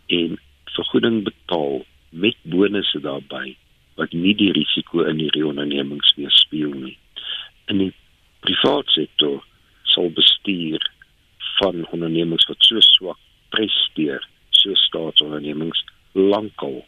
en 0.07 0.39
vergoeding 0.65 1.23
betaal 1.23 1.85
met 2.21 2.37
bonusse 2.53 3.01
daarbey 3.03 3.55
wat 3.99 4.13
nie 4.15 4.33
die 4.37 4.51
risiko 4.55 5.03
in 5.09 5.19
hierdie 5.21 5.45
ondernemings 5.45 6.13
weerspieël 6.17 6.73
nie. 6.73 6.97
In 7.69 7.81
die 7.83 7.93
private 8.45 8.93
sektor 8.95 9.41
ondernemings 11.91 12.47
wat 12.49 12.63
so 12.65 12.81
swak 12.81 13.19
presteer, 13.53 14.23
so 14.49 14.73
staatsondernemings 14.87 15.83
lankal 16.13 16.81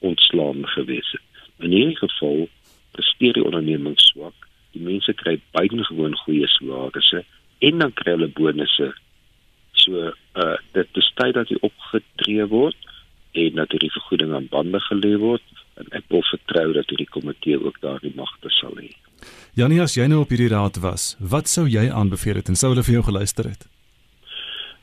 ontslaan 0.00 0.66
gewees 0.74 1.08
het. 1.14 1.22
In 1.58 1.70
hierdie 1.70 1.96
geval 1.96 2.48
presteer 2.92 3.38
die 3.38 3.44
ondernemings 3.44 4.10
swak. 4.12 4.48
Die 4.72 4.82
mense 4.82 5.12
kry 5.12 5.38
buitengewoon 5.56 6.16
goeie 6.24 6.48
salarisse 6.48 7.24
en 7.62 7.78
dan 7.78 7.92
kry 7.96 8.16
hulle 8.16 8.28
bonusse. 8.36 8.90
So 9.84 10.12
uh 10.36 10.56
dit 10.76 11.00
is 11.00 11.10
tyd 11.20 11.36
dat 11.38 11.48
dit 11.48 11.60
opgetree 11.62 12.46
word 12.50 12.91
en 13.52 13.60
dat 13.60 13.74
hierdie 13.74 13.92
vergoeding 13.92 14.32
aan 14.34 14.48
bande 14.50 14.80
gelê 14.88 15.14
word 15.20 15.44
en 15.80 15.88
ek 15.96 16.08
wil 16.12 16.24
vertrou 16.28 16.72
dat 16.76 16.88
hierdie 16.92 17.10
komitee 17.12 17.60
ook 17.60 17.78
daardie 17.84 18.12
magte 18.16 18.50
sal 18.58 18.74
hê. 18.80 18.90
Janie, 19.56 19.80
as 19.84 19.94
jy 19.96 20.08
nou 20.08 20.22
op 20.24 20.32
hierdie 20.32 20.50
raad 20.52 20.80
was, 20.82 21.12
wat 21.20 21.48
sou 21.52 21.68
jy 21.68 21.84
aanbeveel 21.92 22.40
het 22.40 22.48
en 22.48 22.58
sou 22.58 22.72
hulle 22.72 22.84
vir 22.86 22.98
jou 22.98 23.04
geluister 23.10 23.48
het? 23.48 23.68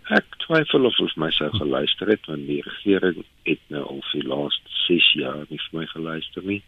Ek 0.09 0.25
twyfel 0.45 0.87
of 0.89 0.95
hulle 0.97 1.21
my 1.21 1.29
sou 1.37 1.49
geluister 1.53 2.09
het 2.09 2.25
want 2.29 2.47
die 2.49 2.61
regering 2.65 3.19
het 3.45 3.61
nou 3.73 3.83
al 3.93 3.99
vir 4.11 4.21
die 4.21 4.29
laaste 4.29 4.77
6 4.87 5.09
jaar 5.21 5.43
nie 5.49 5.59
vir 5.65 5.75
my 5.77 5.85
geluister 5.91 6.45
nie. 6.45 6.61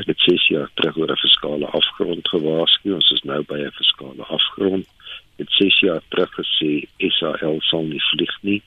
Ek 0.00 0.08
het 0.08 0.24
6 0.24 0.46
jaar 0.54 0.70
terug 0.80 0.96
oor 1.00 1.12
'n 1.12 1.20
fiskale 1.20 1.68
afgrond 1.80 2.28
gewaarsku. 2.28 2.94
Ons 2.94 3.10
is 3.16 3.24
nou 3.28 3.42
by 3.44 3.58
'n 3.60 3.76
fiskale 3.80 4.24
afgrond. 4.36 4.86
Ek 5.36 5.44
het 5.44 5.52
6 5.60 5.80
jaar 5.80 6.02
terug 6.08 6.32
gesê 6.40 6.88
SAL 7.18 7.60
sal 7.60 7.84
nie 7.84 8.04
vlieg 8.10 8.36
nie. 8.40 8.62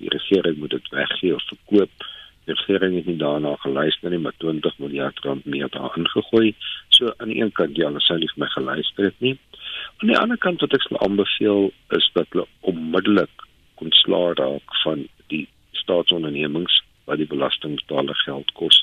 Die 0.00 0.10
regering 0.12 0.58
moet 0.58 0.74
dit 0.76 0.88
weggee 0.94 1.34
of 1.34 1.44
verkoop. 1.52 2.08
Die 2.48 2.56
regering 2.56 2.96
het 2.96 3.06
nie 3.06 3.18
daarna 3.20 3.54
geluister 3.62 4.10
nie, 4.10 4.18
maar 4.18 4.36
20 4.42 4.78
miljard 4.82 5.20
rand 5.26 5.44
meer 5.44 5.68
daarin 5.76 6.08
gegooi. 6.08 6.54
So 6.88 7.12
aan 7.16 7.32
die 7.32 7.40
een 7.42 7.52
kant 7.52 7.76
ja, 7.76 7.86
hulle 7.90 8.02
sou 8.04 8.18
nie 8.18 8.30
vir 8.32 8.44
my 8.44 8.50
geluister 8.56 9.10
het 9.10 9.20
nie. 9.20 9.36
Aan 10.00 10.12
die 10.12 10.18
ander 10.18 10.40
kant 10.40 10.64
wat 10.64 10.74
ek 10.76 10.86
sal 10.88 11.00
aanbeveel 11.04 11.70
is 11.96 12.10
dat 12.16 12.28
hulle 12.32 12.48
onmiddellik 12.72 13.46
ontslaa 13.84 14.32
raak 14.40 14.76
van 14.84 15.06
die 15.32 15.46
staatsondernemings 15.82 16.80
wat 17.08 17.20
die 17.20 17.28
belastingbetaler 17.28 18.16
geld 18.24 18.52
kos. 18.58 18.82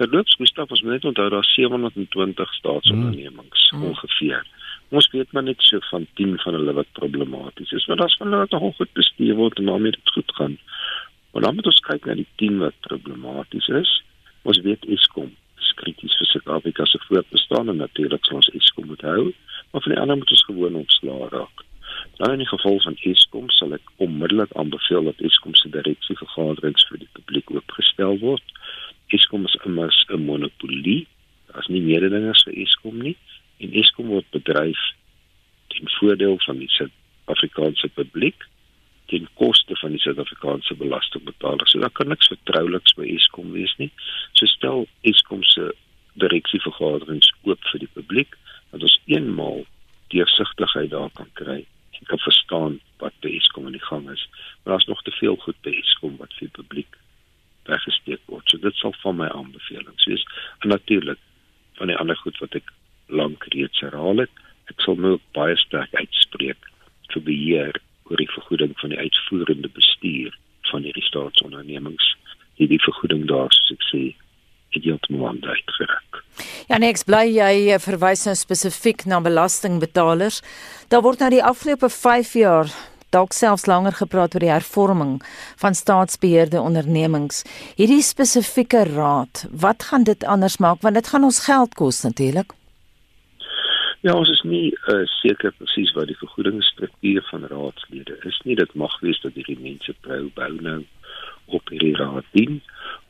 Terloops, 0.00 0.34
Gustaf, 0.38 0.70
ons 0.70 0.82
moet 0.82 0.98
net 0.98 1.04
onthou 1.04 1.28
daar 1.30 1.46
720 1.46 2.54
staatsondernemings 2.54 3.70
mm. 3.70 3.84
ongeveer. 3.90 4.46
Ons 4.90 5.06
weet 5.14 5.32
maar 5.32 5.44
net 5.46 5.60
so 5.62 5.78
van 5.90 6.06
10 6.18 6.38
van 6.42 6.56
hulle 6.58 6.72
wat 6.74 6.88
problematies 6.98 7.72
is, 7.78 7.84
maar 7.86 7.96
daar's 7.96 8.16
van 8.18 8.26
hulle 8.26 8.46
wat 8.46 8.50
nog 8.50 8.76
goed 8.76 8.92
bestuur 8.98 9.36
word 9.38 9.58
en 9.58 9.70
daarmee 9.70 9.94
dit 9.94 10.10
goed 10.14 10.32
gaan. 10.34 10.58
Maar 11.32 11.42
dan 11.42 11.54
moet 11.54 11.70
ons 11.70 11.84
kyk 11.86 12.06
na 12.06 12.16
die 12.18 12.26
10 12.42 12.58
wat 12.58 12.80
problematies 12.88 13.68
is. 13.68 13.92
Ons 14.42 14.58
weet 14.66 14.88
Eskom 14.96 15.30
is 15.62 15.70
krities 15.78 16.16
vir 16.18 16.30
Suid-Afrika 16.32 16.88
se 16.90 16.98
voortbestaan 17.06 17.70
en 17.70 17.78
natuurlik 17.84 18.26
sal 18.26 18.40
ons 18.42 18.50
Eskom 18.58 18.90
moet 18.90 19.06
hou, 19.06 19.30
maar 19.70 19.86
van 19.86 19.94
die 19.94 20.00
ander 20.02 20.18
moet 20.18 20.34
ons 20.34 20.44
gewoon 20.50 20.82
ontslaa 20.82 21.30
raak. 21.36 21.64
Dan 22.18 22.34
in 22.34 22.42
die 22.42 22.50
geval 22.50 22.82
van 22.82 22.98
Eskom 23.12 23.50
sal 23.60 23.78
ek 23.78 23.94
onmiddellik 24.02 24.58
aanbeveel 24.58 25.06
dat 25.12 25.22
Eskom 25.30 25.54
se 25.54 25.70
direksievergaderings 25.70 26.90
vir 26.90 27.04
die 27.04 27.12
publiek 27.14 27.54
oopgestel 27.54 28.18
word. 28.26 28.58
Eskom 29.14 29.46
is 29.46 29.58
immers 29.62 30.02
'n 30.08 30.24
monopolie. 30.26 31.06
Daar's 31.52 31.70
nie 31.70 31.82
mededingers 31.82 32.42
vir 32.42 32.58
Eskom 32.66 32.98
nie 32.98 33.16
en 33.60 33.76
Eskom 33.82 34.08
word 34.12 34.28
bedryf 34.34 34.80
ten 35.74 35.90
voordeel 35.98 36.38
van 36.46 36.58
die 36.62 36.70
Suid-Afrikaanse 36.76 37.88
publiek 37.94 38.46
ten 39.10 39.26
koste 39.34 39.76
van 39.76 39.94
die 39.94 40.00
Suid-Afrikaanse 40.00 40.74
belastingbetalers. 40.78 41.70
So 41.70 41.82
daar 41.82 41.94
kan 41.98 42.08
niks 42.08 42.30
vertrouliks 42.30 42.94
by 42.98 43.08
Eskom 43.16 43.52
wees 43.52 43.74
nie. 43.82 43.90
So 44.38 44.46
stel 44.46 44.86
Eskom 45.10 45.42
se 45.50 45.72
direksievergaderings 46.22 47.32
oop 47.48 47.68
vir 47.72 47.84
die 47.84 47.92
publiek 47.96 48.36
dat 48.70 48.86
ons 48.86 48.98
eenmaal 49.10 49.64
deursigtigheid 50.14 50.90
daar 50.94 51.10
kan 51.18 51.30
kry 51.38 51.60
en 51.98 52.08
kan 52.08 52.22
verstaan 52.22 52.78
wat 53.02 53.14
by 53.24 53.34
Eskom 53.36 53.66
aan 53.66 53.76
die 53.76 53.86
gang 53.88 54.08
is. 54.10 54.26
Maar 54.62 54.76
daar's 54.76 54.88
nog 54.90 55.02
te 55.02 55.14
veel 55.18 55.36
goed 55.44 55.58
by 55.66 55.74
Eskom 55.82 56.16
wat 56.22 56.34
vir 56.38 56.48
die 56.48 56.56
publiek 56.62 56.98
weggesteek 57.68 58.22
word. 58.26 58.46
So 58.50 58.62
dit 58.62 58.76
sal 58.78 58.94
van 59.02 59.18
my 59.20 59.28
aanbevelings 59.34 60.06
wees. 60.10 60.24
En 60.62 60.72
natuurlik 60.72 61.18
van 61.78 61.90
die 61.90 61.96
ander 61.96 62.16
goed 62.16 62.38
wat 62.38 62.54
ek 62.58 62.72
lank 63.10 63.44
reeds 63.54 63.80
herhaal 63.84 64.24
het, 64.24 64.32
ek 64.70 64.82
sal 64.84 64.98
nou 65.00 65.18
baie 65.36 65.56
sterk 65.58 65.94
uitspreek 65.98 66.70
vir 67.12 67.24
beheer 67.26 67.80
oor 68.10 68.20
die 68.20 68.30
vergoeding 68.30 68.74
van 68.82 68.94
die 68.94 68.98
uitvoerende 68.98 69.70
bestuur 69.74 70.34
van 70.70 70.86
hierdie 70.86 71.06
staatsondernemings. 71.06 72.14
Hierdie 72.60 72.80
vergoeding 72.82 73.26
daar 73.30 73.50
soos 73.54 73.74
ek 73.76 73.86
sê 73.90 74.02
het 74.70 74.84
heeltemal 74.86 75.34
uitgerak. 75.42 76.20
Ja, 76.70 76.78
niks 76.78 77.02
bly 77.08 77.24
jy 77.32 77.78
verwys 77.82 78.22
nou 78.28 78.36
spesifiek 78.38 79.02
na 79.10 79.18
belastingbetalers. 79.24 80.40
Daar 80.92 81.02
word 81.02 81.22
nou 81.22 81.30
die 81.34 81.42
afgelope 81.42 81.90
5 81.90 82.36
jaar 82.38 82.70
dalk 83.10 83.34
selfs 83.34 83.66
langer 83.66 83.96
gepraat 83.98 84.36
oor 84.36 84.44
die 84.44 84.52
hervorming 84.52 85.16
van 85.58 85.74
staatsbeheerde 85.74 86.62
ondernemings. 86.62 87.42
Hierdie 87.74 88.04
spesifieke 88.06 88.84
raad, 88.92 89.44
wat 89.50 89.90
gaan 89.90 90.06
dit 90.06 90.24
anders 90.24 90.60
maak 90.62 90.86
want 90.86 90.94
dit 90.94 91.10
gaan 91.10 91.26
ons 91.26 91.42
geld 91.48 91.74
kos 91.74 92.04
natuurlik. 92.06 92.54
Ja, 94.00 94.14
ons 94.16 94.30
is 94.32 94.40
nie 94.48 94.70
uh, 94.88 95.02
seker 95.18 95.52
presies 95.58 95.90
wat 95.92 96.08
die 96.08 96.16
vergoedingsstruktuur 96.16 97.26
van 97.28 97.42
raadslede 97.50 98.14
is 98.30 98.38
nie. 98.48 98.56
Dit 98.56 98.72
mag 98.82 98.94
wees 99.04 99.20
dat 99.20 99.36
hierdie 99.36 99.58
mense 99.60 99.92
bou 100.06 100.22
bou 100.38 100.48
nou 100.64 100.78
op 101.52 101.68
hierdie 101.68 101.92
raad 101.98 102.24
dien, 102.32 102.62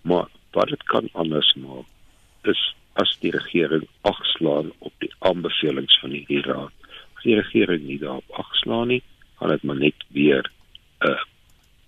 maar 0.03 0.27
wat 0.57 0.73
dit 0.75 0.83
kan 0.91 1.07
anders 1.15 1.53
maak 1.63 2.51
is 2.51 2.65
as 2.99 3.13
die 3.23 3.31
regering 3.31 3.87
agslaan 4.11 4.73
op 4.83 4.91
die 4.99 5.13
aanbevelings 5.31 5.95
van 6.03 6.17
die 6.17 6.43
raad. 6.49 6.75
As 7.15 7.23
die 7.23 7.39
regering 7.39 7.87
nie 7.87 8.01
daarop 8.03 8.43
agslaan 8.43 8.91
nie, 8.91 9.03
gaan 9.39 9.55
dit 9.55 9.63
maar 9.71 9.79
net 9.87 10.07
weer 10.19 10.43
'n 11.07 11.13
uh, 11.15 11.23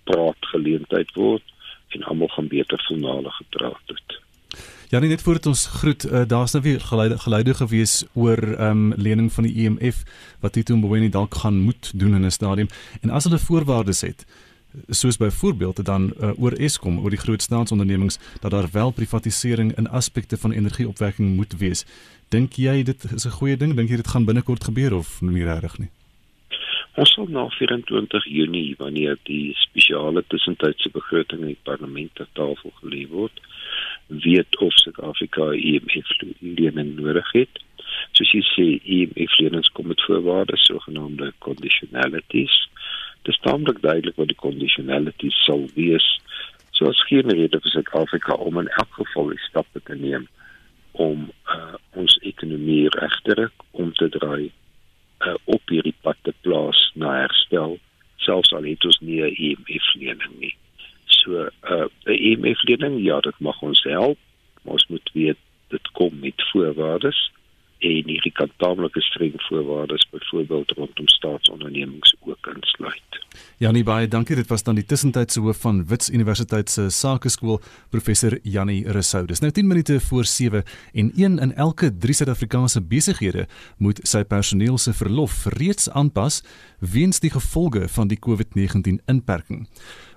praatgeleentheid 0.07 1.11
word 1.19 1.43
en 1.91 2.07
almal 2.07 2.31
gaan 2.37 2.47
beter 2.47 2.79
vernale 2.87 3.35
gepraat 3.43 3.83
het. 3.91 4.22
Ja, 4.93 4.99
net 4.99 5.21
voordat 5.21 5.45
ons 5.45 5.65
groet, 5.67 6.03
uh, 6.05 6.21
daar's 6.27 6.51
nou 6.51 6.63
weer 6.63 6.81
geluide 6.81 7.17
geluide 7.17 7.53
gewees 7.53 8.05
oor 8.13 8.37
ehm 8.37 8.69
um, 8.69 8.93
lening 8.95 9.31
van 9.33 9.43
die 9.43 9.53
IMF 9.53 10.03
wat 10.39 10.53
Tito 10.53 10.75
Mboweni 10.75 11.09
dalk 11.09 11.33
gaan 11.35 11.57
moet 11.59 11.91
doen 11.95 12.13
in 12.13 12.25
'n 12.25 12.31
stadium 12.31 12.67
en 13.01 13.09
as 13.09 13.23
hulle 13.23 13.39
voorwaardes 13.39 14.01
het 14.01 14.25
soos 14.87 15.17
byvoorbeeld 15.17 15.85
dan 15.85 16.13
uh, 16.21 16.29
oor 16.43 16.51
Eskom 16.51 16.99
oor 16.99 17.09
die 17.09 17.19
groot 17.25 17.41
staatsondernemings 17.41 18.19
dat 18.41 18.51
daar 18.51 18.69
wel 18.71 18.91
privatisering 18.91 19.77
in 19.77 19.89
aspekte 19.89 20.37
van 20.37 20.51
energieopwekking 20.51 21.35
moet 21.35 21.57
wees. 21.57 21.85
Dink 22.29 22.53
jy 22.53 22.83
dit 22.83 23.03
is 23.13 23.25
'n 23.25 23.37
goeie 23.39 23.57
ding? 23.57 23.75
Dink 23.75 23.89
jy 23.89 23.95
dit 23.95 24.07
gaan 24.07 24.25
binnekort 24.25 24.63
gebeur 24.63 24.93
of 24.93 25.21
nie 25.21 25.43
regtig 25.43 25.77
nie? 25.77 25.89
Ons 26.93 27.13
sal 27.13 27.25
na 27.25 27.49
24 27.49 28.25
Junie 28.25 28.75
wanneer 28.77 29.17
die 29.23 29.53
spesiale 29.53 30.23
tussentydse 30.27 30.89
begroting 30.93 31.41
in 31.41 31.47
die 31.47 31.63
parlement 31.63 32.15
ter 32.15 32.27
tafel 32.33 32.73
gelê 32.81 33.07
word, 33.09 33.39
weet 34.07 34.57
of 34.59 34.73
Suid-Afrika 34.73 35.51
IMF 35.51 36.09
lening 36.39 36.95
nodig 36.99 37.31
het. 37.31 37.61
Soos 38.11 38.31
jy 38.35 38.41
sê, 38.49 38.65
IMF 38.83 39.37
lenings 39.39 39.71
kom 39.73 39.87
met 39.87 40.01
voorwaardes, 40.05 40.65
sogenaamde 40.69 41.33
conditionalities. 41.39 42.55
Dit 43.23 43.35
staan 43.35 43.67
ook 43.67 43.81
duidelik 43.81 44.15
wat 44.15 44.27
die 44.27 44.39
conditionalities 44.39 45.43
sal 45.45 45.67
wees. 45.75 46.07
So 46.71 46.89
as 46.89 47.03
geen 47.07 47.29
rede 47.29 47.59
vir 47.61 47.75
Suid-Afrika 47.75 48.33
om 48.33 48.59
in 48.59 48.67
elk 48.67 48.93
geval 48.99 49.31
die 49.33 49.43
stappe 49.47 49.81
te 49.83 49.95
neem 49.95 50.27
om 50.91 51.29
uh, 51.49 51.73
ons 51.97 52.17
ekonomie 52.21 52.89
regter 52.93 53.47
om 53.71 53.93
te 53.97 54.09
draai 54.13 54.49
uh, 54.49 55.33
op 55.45 55.73
hierdie 55.73 55.95
pad 56.01 56.17
te 56.21 56.33
plaas 56.45 56.91
na 56.93 57.15
herstel 57.23 57.79
selfs 58.23 58.53
al 58.53 58.67
het 58.67 58.85
ons 58.85 58.99
nie 59.01 59.21
'n 59.21 59.35
IMF 59.47 59.87
lening 59.93 60.35
nie. 60.39 60.55
So 61.23 61.31
'n 61.31 61.49
uh, 61.71 61.87
IMF 62.31 62.63
lening 62.63 63.03
ja, 63.03 63.19
dit 63.19 63.39
mag 63.39 63.61
ons 63.61 63.83
help, 63.83 64.17
maar 64.61 64.73
ons 64.73 64.87
moet 64.87 65.09
weet 65.13 65.37
dit 65.67 65.91
kom 65.91 66.19
met 66.19 66.49
voorwaardes 66.51 67.31
en 67.83 68.07
hierdie 68.07 68.31
kan 68.31 68.51
taamlike 68.57 69.01
streng 69.01 69.33
voorwaardes 69.47 70.05
byvoorbeeld 70.11 70.71
rondom 70.71 71.07
staatsondernemings 71.07 72.15
ook 72.19 72.47
insluit. 72.55 73.19
Janie 73.57 73.83
baie 73.83 74.07
dankie. 74.07 74.35
Dit 74.35 74.47
was 74.47 74.63
dan 74.63 74.77
die 74.79 74.85
tussentydse 74.85 75.41
hoof 75.43 75.59
van 75.65 75.81
Wits 75.89 76.09
Universiteit 76.09 76.69
se 76.69 76.89
Sakeskool, 76.89 77.59
professor 77.89 78.37
Janie 78.43 78.83
Rousseau. 78.87 79.25
Dis 79.27 79.41
nou 79.43 79.51
10 79.51 79.67
minute 79.67 79.99
voor 79.99 80.25
7 80.25 80.63
en 80.93 81.11
een 81.15 81.39
in 81.39 81.53
elke 81.55 81.91
3 81.97 82.13
Suid-Afrikaanse 82.13 82.81
besighede 82.81 83.47
moet 83.77 83.99
sy 84.07 84.23
personeel 84.23 84.77
se 84.77 84.93
verlof 84.93 85.45
reeds 85.57 85.89
aanpas 85.89 86.43
weens 86.79 87.19
die 87.19 87.31
gevolge 87.31 87.87
van 87.87 88.07
die 88.07 88.19
COVID-19 88.19 89.03
inperking. 89.05 89.67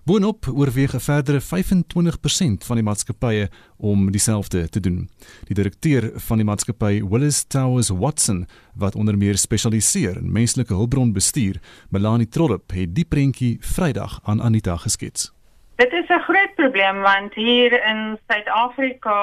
Boonop 0.06 0.46
oorweeg 0.54 0.94
'n 0.94 1.00
verdere 1.00 1.40
25% 1.40 2.64
van 2.64 2.76
die 2.76 2.84
maatskappye 2.84 3.48
om 3.76 4.10
dieselfde 4.10 4.68
te 4.68 4.80
doen. 4.80 5.10
Die 5.44 5.54
direkteur 5.54 6.10
van 6.14 6.36
die 6.36 6.46
maatskappy 6.46 7.02
Willis 7.02 7.44
Towers 7.44 7.88
Watson, 7.88 8.46
wat 8.74 8.94
onder 8.94 9.18
meer 9.18 9.36
spesialiseer 9.36 10.16
in 10.16 10.32
menslike 10.32 10.74
hulpbronbestuur, 10.74 11.56
Melanie 11.90 12.28
Trollip, 12.28 12.70
het 12.70 12.94
die 12.94 13.04
prentjie 13.04 13.56
Vrydag 13.60 14.20
aan 14.22 14.42
Anita 14.42 14.76
geskets. 14.76 15.32
Dit 15.76 15.92
is 15.92 16.08
'n 16.08 16.22
groot 16.28 16.54
probleem 16.54 17.00
want 17.00 17.34
hier 17.34 17.86
in 17.86 18.18
Suid-Afrika 18.28 19.18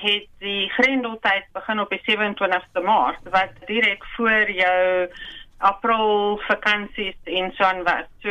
het 0.00 0.26
die 0.38 0.68
grendeltyd 0.68 1.44
begin 1.52 1.80
op 1.80 1.90
die 1.90 2.02
27ste 2.04 2.80
Maart 2.82 3.20
wat 3.30 3.52
direk 3.66 4.04
voor 4.16 4.50
jou 4.50 5.08
April 5.58 6.40
vakansies 6.48 7.16
en 7.24 7.52
so 7.52 7.64
aan 7.64 7.82
wat. 7.82 8.08
So 8.22 8.30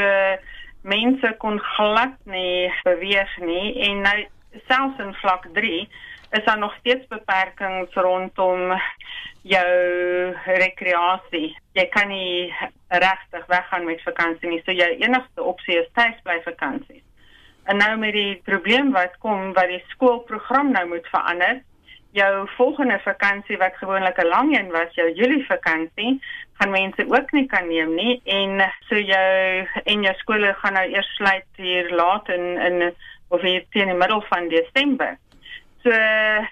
mense 0.81 1.33
kon 1.37 1.59
glad 1.75 2.15
nie 2.25 2.71
beweeg 2.83 3.37
nie 3.45 3.75
en 3.87 4.01
nou 4.05 4.17
selfs 4.67 4.99
in 5.03 5.13
vlak 5.21 5.47
3 5.53 5.87
is 6.31 6.43
daar 6.45 6.57
nog 6.57 6.75
steeds 6.79 7.07
beperkings 7.07 7.93
rondom 7.93 8.71
jou 9.41 9.71
rekreasie. 10.45 11.51
Jy 11.75 11.85
kan 11.91 12.07
nie 12.07 12.53
regtig 12.87 13.45
weggaan 13.51 13.85
met 13.85 14.03
vakansie 14.05 14.49
nie. 14.49 14.61
So 14.65 14.71
jou 14.71 14.89
enigste 15.03 15.43
opsie 15.43 15.75
is 15.81 15.89
tuisbly 15.97 16.39
vakansies. 16.45 17.03
En 17.63 17.77
nou 17.77 17.97
met 17.97 18.15
die 18.15 18.39
probleem 18.47 18.93
wat 18.95 19.17
kom 19.19 19.51
wat 19.57 19.69
die 19.69 19.83
skoolprogram 19.91 20.71
nou 20.71 20.87
moet 20.93 21.07
verander, 21.11 21.61
jou 22.11 22.47
volgende 22.57 22.99
vakansie 23.03 23.57
wat 23.57 23.75
gewoonlik 23.75 24.17
'n 24.17 24.27
lang 24.27 24.57
een 24.57 24.71
was, 24.71 24.93
jou 24.93 25.13
Julie 25.13 25.45
vakansie, 25.45 26.21
gaan 26.53 26.71
mense 26.71 27.05
ook 27.07 27.31
nie 27.31 27.45
kan 27.45 27.67
neem 27.67 27.95
nie 27.95 28.21
en 28.23 28.71
so 28.89 28.95
jou 28.95 29.67
en 29.83 30.01
jou 30.01 30.15
skole 30.15 30.53
gaan 30.53 30.73
nou 30.73 30.87
eers 30.91 31.15
sluit 31.15 31.45
hier 31.55 31.89
laat 31.95 32.29
in 32.29 32.57
in 32.57 32.93
of 33.27 33.41
hier 33.41 33.65
teen 33.69 33.87
die 33.87 33.97
middel 33.97 34.21
van 34.21 34.47
Desember. 34.47 35.17
So 35.83 35.91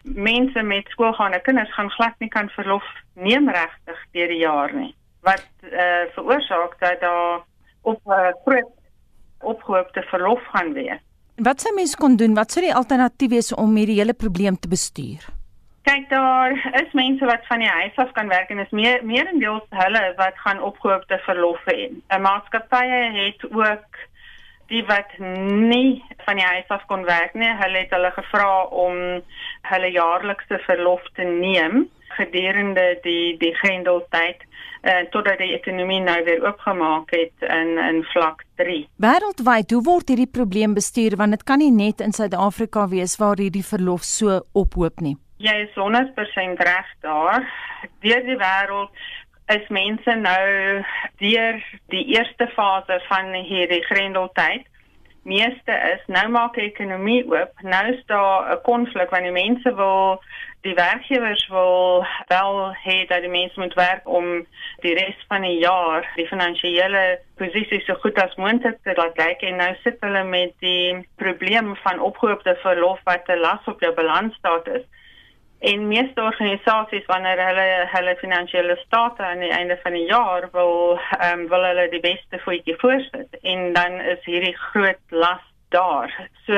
mense 0.04 0.62
met 0.62 0.88
skoolgaande 0.88 1.42
kinders 1.42 1.74
gaan 1.74 1.92
glad 1.92 2.16
nie 2.20 2.30
kan 2.30 2.50
verlof 2.50 2.84
neem 3.14 3.50
regtig 3.50 4.06
deur 4.12 4.28
die 4.28 4.42
jaar 4.42 4.74
nie. 4.74 4.96
Wat 5.22 5.48
eh 5.62 5.80
uh, 5.80 6.06
veroorsaak 6.16 6.80
dat 6.80 7.00
daar 7.00 7.42
op 7.82 8.00
'n 8.06 8.12
uh, 8.12 8.32
groot 8.46 8.72
opgehoopte 9.40 10.02
verlof 10.02 10.46
gaan 10.46 10.74
wees. 10.74 11.00
Wat 11.36 11.62
sou 11.62 11.74
mense 11.76 11.98
kon 11.98 12.16
doen? 12.16 12.34
Wat 12.34 12.52
sou 12.52 12.66
die 12.66 12.76
alternatief 12.76 13.30
wees 13.30 13.54
om 13.54 13.76
hierdie 13.76 14.00
hele 14.00 14.14
probleem 14.14 14.60
te 14.60 14.68
bestuur? 14.68 15.39
Kyk 15.88 16.10
daar 16.10 16.52
is 16.82 16.92
mense 16.94 17.26
wat 17.26 17.46
van 17.48 17.60
die 17.64 17.70
huis 17.70 17.96
af 17.96 18.12
kan 18.12 18.28
werk 18.28 18.50
en 18.50 18.60
is 18.60 18.72
meer 18.76 19.00
meerendeels 19.06 19.66
hulle 19.70 20.14
wat 20.18 20.38
gaan 20.44 20.62
opgehoopte 20.62 21.18
verlof 21.26 21.62
hê. 21.72 21.90
'n 21.90 22.22
Maatskappye 22.22 23.02
het 23.16 23.46
ook 23.52 24.02
die 24.70 24.84
wat 24.86 25.18
nie 25.18 26.04
van 26.26 26.36
die 26.36 26.46
huis 26.46 26.68
af 26.68 26.86
kon 26.86 27.06
werk 27.06 27.34
nie, 27.34 27.54
hulle 27.62 27.78
het 27.78 27.94
hulle 27.96 28.12
gevra 28.12 28.64
om 28.64 29.00
hulle 29.72 29.90
jaarlikse 29.92 30.60
verlof 30.68 31.02
te 31.14 31.24
neem 31.24 31.90
gedurende 32.20 33.00
die 33.04 33.38
die 33.42 33.54
grendeltyd 33.62 34.44
uh, 34.84 35.06
totdat 35.14 35.40
die 35.42 35.54
ekonomie 35.58 36.02
nou 36.04 36.18
weer 36.28 36.44
oopgemaak 36.46 37.14
het 37.16 37.48
in 37.48 37.78
in 37.78 38.04
vlak 38.14 38.44
3. 38.62 38.84
Wêreldwyd, 39.06 39.72
hoe 39.76 39.84
word 39.84 40.12
hierdie 40.12 40.32
probleem 40.40 40.76
bestuur 40.78 41.18
want 41.22 41.38
dit 41.38 41.44
kan 41.44 41.64
nie 41.64 41.72
net 41.72 42.04
in 42.06 42.16
Suid-Afrika 42.16 42.88
wees 42.94 43.18
waar 43.22 43.42
hierdie 43.42 43.66
verlof 43.66 44.06
so 44.08 44.42
ophoop 44.54 45.02
nie. 45.06 45.18
Jy 45.40 45.54
is 45.64 45.76
100% 45.80 46.60
reg 46.68 46.88
daar. 47.00 47.46
Deur 48.04 48.26
die 48.28 48.36
wêreld 48.36 48.92
is 49.48 49.70
mense 49.72 50.16
nou 50.20 50.48
deur 51.22 51.62
die 51.94 52.04
eerste 52.16 52.48
fase 52.58 53.00
van 53.08 53.32
hierdie 53.48 53.80
grendeltyd. 53.88 54.68
Meeste 55.24 55.78
is 55.94 56.04
nou 56.12 56.26
maak 56.36 56.60
die 56.60 56.68
ekonomie 56.68 57.24
oop. 57.32 57.64
Nou 57.64 57.82
is 57.94 58.04
daar 58.12 58.52
'n 58.52 58.62
konflik 58.68 59.16
want 59.16 59.24
die 59.24 59.32
mense 59.32 59.76
wil 59.76 60.20
die 60.62 60.74
werkgewers 60.74 61.48
wil 61.48 62.06
wel 62.28 62.76
hê 62.84 63.08
dat 63.08 63.22
die 63.22 63.32
mense 63.32 63.60
moet 63.60 63.74
werk 63.74 64.08
om 64.08 64.46
die 64.84 64.94
res 64.94 65.26
van 65.28 65.42
die 65.42 65.60
jaar 65.60 66.04
die 66.16 66.28
finansiële 66.28 67.20
posisie 67.36 67.82
so 67.86 67.96
goed 68.04 68.20
as 68.20 68.36
moontlik 68.36 68.78
te 68.84 68.94
laat 68.96 69.18
lyk 69.18 69.42
en 69.42 69.56
nou 69.56 69.76
sit 69.84 69.98
hulle 70.00 70.24
met 70.24 70.52
die 70.60 71.08
probleem 71.16 71.76
van 71.76 72.00
opgehoopte 72.00 72.58
verlof 72.62 73.00
wat 73.04 73.30
'n 73.30 73.40
las 73.40 73.64
op 73.66 73.80
jou 73.80 73.94
balansstaat 73.94 74.68
is 74.68 74.84
en 75.60 75.88
meeste 75.88 76.22
organisasies 76.24 77.06
wanneer 77.12 77.42
hulle 77.44 77.68
hulle 77.92 78.16
finansiële 78.22 78.78
state 78.86 79.24
aan 79.24 79.44
die 79.44 79.52
einde 79.52 79.76
van 79.84 79.94
die 79.98 80.06
jaar 80.08 80.48
wil 80.52 81.00
ehm 81.18 81.40
um, 81.40 81.48
wil 81.52 81.66
hulle 81.68 81.90
die 81.92 82.04
beste 82.04 82.40
voetjie 82.46 82.76
voorsit 82.80 83.40
en 83.42 83.74
dan 83.74 84.00
is 84.14 84.24
hierdie 84.24 84.56
groot 84.72 85.16
las 85.24 85.44
daar. 85.76 86.14
So 86.46 86.56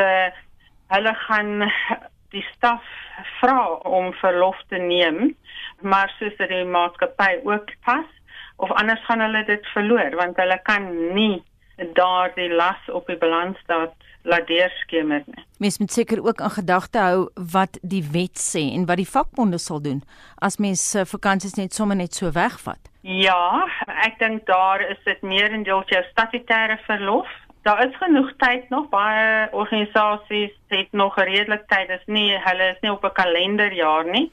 hulle 0.93 1.13
gaan 1.25 1.71
die 2.31 2.45
staf 2.53 2.85
vra 3.39 3.65
om 3.97 4.13
verlof 4.21 4.59
te 4.69 4.77
neem, 4.77 5.35
maar 5.81 6.13
soos 6.19 6.37
dit 6.37 6.49
die 6.49 6.65
maatskappy 6.65 7.41
ook 7.43 7.73
pas 7.85 8.05
of 8.61 8.71
anders 8.71 9.05
gaan 9.05 9.25
hulle 9.25 9.43
dit 9.45 9.65
verloor 9.73 10.15
want 10.21 10.37
hulle 10.37 10.59
kan 10.69 10.87
nie 11.17 11.41
daardie 11.97 12.49
las 12.53 12.89
op 12.93 13.07
die 13.09 13.17
balansstaat 13.17 14.10
laat 14.23 14.47
deurskemer 14.47 15.23
nie. 15.25 15.45
Mens 15.57 15.77
moet 15.77 15.91
seker 15.91 16.23
ook 16.25 16.41
aan 16.41 16.55
gedagte 16.57 16.99
hou 16.99 17.29
wat 17.51 17.77
die 17.81 18.03
wet 18.11 18.39
sê 18.39 18.63
en 18.73 18.85
wat 18.85 19.01
die 19.01 19.09
vakbonde 19.09 19.57
sal 19.57 19.81
doen 19.81 20.01
as 20.35 20.57
mens 20.57 20.83
uh, 20.95 21.05
vakansies 21.05 21.57
net 21.59 21.73
sommer 21.73 21.95
net 21.95 22.13
so 22.13 22.31
wegvat. 22.31 22.91
Ja, 23.01 23.65
ek 24.05 24.19
dink 24.19 24.45
daar 24.45 24.81
is 24.89 24.99
dit 25.05 25.21
meer 25.21 25.51
in 25.51 25.63
jou 25.65 25.81
statutêre 26.11 26.77
verlof. 26.85 27.29
Daar 27.65 27.85
is 27.85 27.97
genoeg 27.97 28.29
tyd 28.41 28.69
nog 28.69 28.89
baie 28.89 29.47
organisasies 29.51 30.53
het 30.73 30.91
nog 30.91 31.17
redelik 31.17 31.67
tyd. 31.69 31.89
Dis 31.89 32.05
nie 32.05 32.37
hulle 32.37 32.71
is 32.73 32.81
nie 32.81 32.91
op 32.91 33.05
'n 33.05 33.13
kalenderjaar 33.13 34.05
nie. 34.05 34.31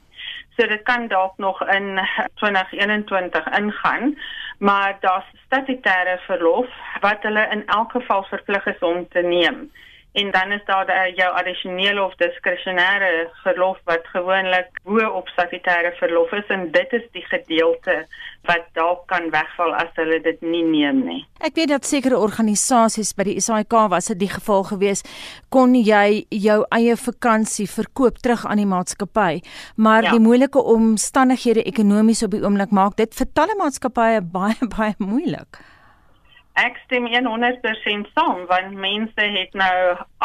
So 0.58 0.66
dit 0.66 0.82
kan 0.82 1.08
dalk 1.08 1.36
nog 1.36 1.68
in 1.68 2.00
2021 2.34 3.46
ingaan, 3.46 4.18
maar 4.58 4.96
daar's 5.00 5.24
statutêre 5.44 6.18
verlof 6.18 6.66
wat 7.00 7.22
hulle 7.22 7.46
in 7.50 7.66
elk 7.66 7.90
geval 7.90 8.22
verplig 8.22 8.66
is 8.66 8.78
om 8.78 9.08
te 9.08 9.20
neem 9.20 9.70
en 10.12 10.30
dan 10.30 10.52
is 10.52 10.64
daar 10.64 10.86
die, 10.86 11.14
jou 11.16 11.28
addisionele 11.36 12.02
of 12.02 12.14
diskresionêre 12.16 13.28
verlof 13.42 13.78
wat 13.84 14.06
gewoonlik 14.12 14.80
bo 14.84 15.04
op 15.20 15.28
statutêre 15.28 15.92
verlof 15.98 16.32
is 16.32 16.48
en 16.54 16.70
dit 16.72 16.92
is 16.96 17.04
die 17.12 17.24
gedeelte 17.28 18.00
wat 18.48 18.64
dalk 18.78 19.04
kan 19.12 19.28
wegval 19.34 19.74
as 19.76 19.92
hulle 20.00 20.20
dit 20.24 20.40
nie 20.42 20.64
neem 20.64 21.02
nie. 21.04 21.20
Ek 21.44 21.58
weet 21.58 21.72
dat 21.74 21.86
sekere 21.86 22.18
organisasies 22.18 23.12
by 23.18 23.28
die 23.28 23.38
SAIK 23.44 23.76
was 23.92 24.08
dit 24.12 24.22
die 24.24 24.32
geval 24.32 24.64
gewees 24.70 25.04
kon 25.54 25.76
jy 25.76 26.24
jou 26.32 26.60
eie 26.74 26.96
vakansie 26.96 27.68
verkoop 27.70 28.22
terug 28.24 28.46
aan 28.48 28.62
die 28.62 28.68
maatskappy 28.68 29.42
maar 29.76 30.08
ja. 30.08 30.14
die 30.16 30.24
moeilike 30.24 30.62
omstandighede 30.62 31.66
ekonomies 31.68 32.24
op 32.24 32.32
die 32.32 32.44
oomblik 32.44 32.72
maak 32.74 32.96
dit 32.96 33.12
vir 33.14 33.34
talle 33.34 33.58
maatskappye 33.60 34.22
baie 34.38 34.72
baie 34.72 34.94
moeilik. 34.98 35.60
Ek 36.58 36.78
stem 36.84 37.06
100% 37.06 38.08
saam 38.16 38.40
want 38.50 38.74
mense 38.74 39.26
het 39.34 39.52
nou 39.54 39.76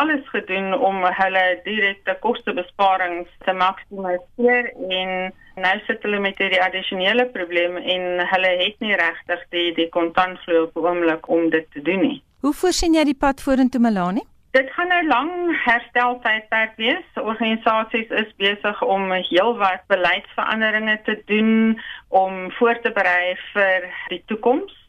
alles 0.01 0.23
gedoen 0.31 0.73
om 0.73 1.03
hulle 1.05 1.43
direkte 1.67 2.15
kostebesparings 2.25 3.29
te 3.45 3.53
maksimeer 3.53 4.71
en 4.89 5.11
nou 5.61 5.75
sit 5.86 6.01
hulle 6.01 6.19
met 6.23 6.41
hierdie 6.41 6.61
addisionele 6.63 7.27
probleem 7.36 7.77
en 7.77 8.25
hulle 8.34 8.53
het 8.63 8.81
nie 8.81 8.97
regtig 8.97 9.45
die 9.53 9.69
die 9.77 9.89
kontantvloei 9.93 10.63
op 10.65 10.77
oomblik 10.81 11.29
om 11.29 11.49
dit 11.53 11.69
te 11.75 11.81
doen 11.86 12.01
nie. 12.07 12.21
Hoe 12.41 12.53
voorsien 12.53 12.97
jy 12.97 13.05
die 13.11 13.19
pad 13.25 13.41
vorentoe 13.43 13.81
Melanie? 13.84 14.25
Dit 14.57 14.69
gaan 14.73 14.89
nou 14.89 15.01
lang 15.07 15.29
hersteltydperk 15.63 16.75
wees. 16.77 17.05
Organisasies 17.17 18.09
is 18.09 18.34
besig 18.41 18.81
om 18.86 19.11
heelwat 19.29 19.86
beleidsveranderinge 19.89 20.99
te 21.05 21.15
doen 21.25 21.79
om 22.09 22.51
voor 22.57 22.81
te 22.81 22.91
berei 22.93 23.34
vir 23.53 23.88
die 24.09 24.21
toekoms. 24.29 24.82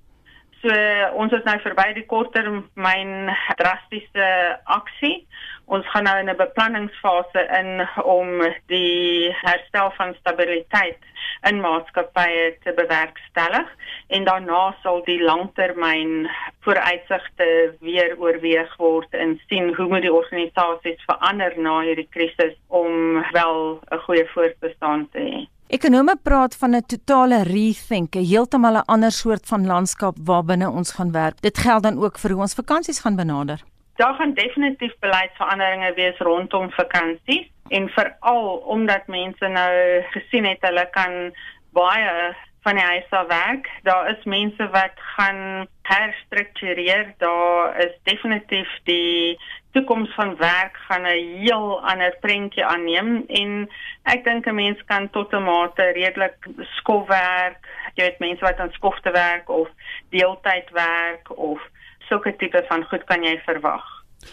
So 0.64 0.76
ons 1.20 1.32
is 1.36 1.42
nou 1.44 1.58
verby 1.60 1.90
die 1.92 2.06
korttermyn 2.08 3.10
drastiese 3.58 4.28
aksie. 4.72 5.26
Ons 5.68 5.84
gaan 5.92 6.06
nou 6.08 6.14
in 6.22 6.30
'n 6.32 6.40
beplanningsfase 6.40 7.42
in 7.60 7.84
om 8.00 8.40
die 8.72 9.28
herstel 9.44 9.92
van 9.98 10.14
stabiliteit 10.20 11.04
in 11.48 11.60
maatskappye 11.60 12.56
te 12.64 12.72
bewerkstellig 12.72 13.68
en 14.08 14.24
daarna 14.24 14.74
sal 14.82 15.04
die 15.04 15.20
langtermyn 15.20 16.30
vooruitsigte 16.64 17.76
weer 17.80 18.16
oorweeg 18.16 18.76
word 18.76 19.12
en 19.12 19.40
sien 19.48 19.74
hoe 19.74 19.88
moet 19.88 20.02
die 20.02 20.12
organisasies 20.20 21.04
verander 21.04 21.52
na 21.58 21.80
hierdie 21.80 22.08
krisis 22.10 22.56
om 22.68 23.20
wel 23.32 23.80
'n 23.90 24.04
goeie 24.06 24.26
voortbestaan 24.32 25.08
te 25.12 25.18
hê. 25.18 25.53
Ekonome 25.66 26.16
praat 26.22 26.56
van 26.60 26.74
'n 26.76 26.86
totale 26.86 27.42
rethink, 27.42 28.14
'n 28.14 28.28
heeltemal 28.32 28.76
'n 28.76 28.88
ander 28.94 29.12
soort 29.12 29.46
van 29.46 29.66
landskap 29.66 30.16
waarbinne 30.24 30.68
ons 30.68 30.92
gaan 30.92 31.12
werk. 31.12 31.40
Dit 31.40 31.58
geld 31.58 31.82
dan 31.82 31.98
ook 32.04 32.18
vir 32.18 32.30
hoe 32.30 32.40
ons 32.40 32.54
vakansies 32.54 33.00
gaan 33.00 33.16
benader. 33.16 33.60
Daar 33.96 34.14
gaan 34.14 34.34
definitief 34.34 34.94
beleidsveranderinge 35.00 35.94
wees 35.94 36.18
rondom 36.18 36.70
vakansies 36.70 37.48
en 37.68 37.88
veral 37.88 38.56
omdat 38.56 39.06
mense 39.06 39.46
nou 39.46 40.02
gesien 40.10 40.44
het 40.44 40.60
hulle 40.60 40.88
kan 40.90 41.32
baie 41.72 42.36
van 42.62 42.74
die 42.74 42.84
huis 42.84 43.10
af 43.10 43.26
werk. 43.26 43.70
Daar 43.82 44.10
is 44.10 44.24
mense 44.24 44.68
wat 44.68 44.96
gaan 45.16 45.66
herstruktureer. 45.82 47.14
Daar 47.18 47.76
is 47.84 47.92
definitief 48.02 48.68
die 48.82 49.38
toekoms 49.74 50.14
van 50.14 50.36
werk 50.36 50.76
gaan 50.86 51.06
'n 51.06 51.38
heel 51.42 51.80
ander 51.90 52.16
prentjie 52.20 52.64
aanneem 52.64 53.24
en 53.26 53.68
ek 54.02 54.24
dink 54.24 54.46
'n 54.46 54.54
mens 54.54 54.84
kan 54.86 55.10
tot 55.10 55.32
'n 55.32 55.42
mate 55.42 55.82
redelik 55.82 56.38
skofwerk, 56.78 57.58
jy 57.94 58.04
weet 58.04 58.18
mense 58.18 58.44
wat 58.44 58.58
aan 58.58 58.72
skofte 58.72 59.10
werk 59.10 59.48
of 59.48 59.68
deeltyd 60.10 60.70
werk 60.70 61.38
of 61.38 61.60
sulke 62.08 62.36
tipe 62.36 62.64
van 62.68 62.84
goed 62.84 63.04
kan 63.04 63.22
jy 63.22 63.40
verwag. 63.44 63.84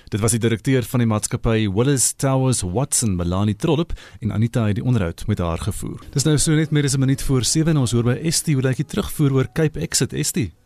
Dit 0.10 0.20
was 0.20 0.32
die 0.32 0.40
direkteur 0.40 0.84
van 0.84 1.00
die 1.00 1.08
maatskappy 1.08 1.68
Willis 1.70 2.14
Towers 2.14 2.62
Watson, 2.62 3.16
Melanie 3.16 3.56
Trollop 3.56 3.92
en 4.20 4.32
Anita 4.32 4.66
het 4.66 4.76
die 4.76 4.84
onderhoud 4.84 5.28
met 5.28 5.40
haar 5.40 5.58
gevoer. 5.58 6.00
Dis 6.14 6.24
nou 6.24 6.38
so 6.38 6.52
net 6.52 6.72
meer 6.72 6.84
as 6.84 6.96
'n 6.96 7.00
minuut 7.00 7.24
voor 7.24 7.44
7 7.44 7.72
en 7.72 7.78
ons 7.78 7.92
hoor 7.92 8.04
by 8.04 8.18
Estie 8.24 8.54
hoe 8.54 8.64
lyk 8.64 8.76
die 8.76 8.86
terugvoer 8.86 9.34
oor 9.34 9.52
Cape 9.54 9.80
Exit 9.80 10.14
Estie. 10.14 10.61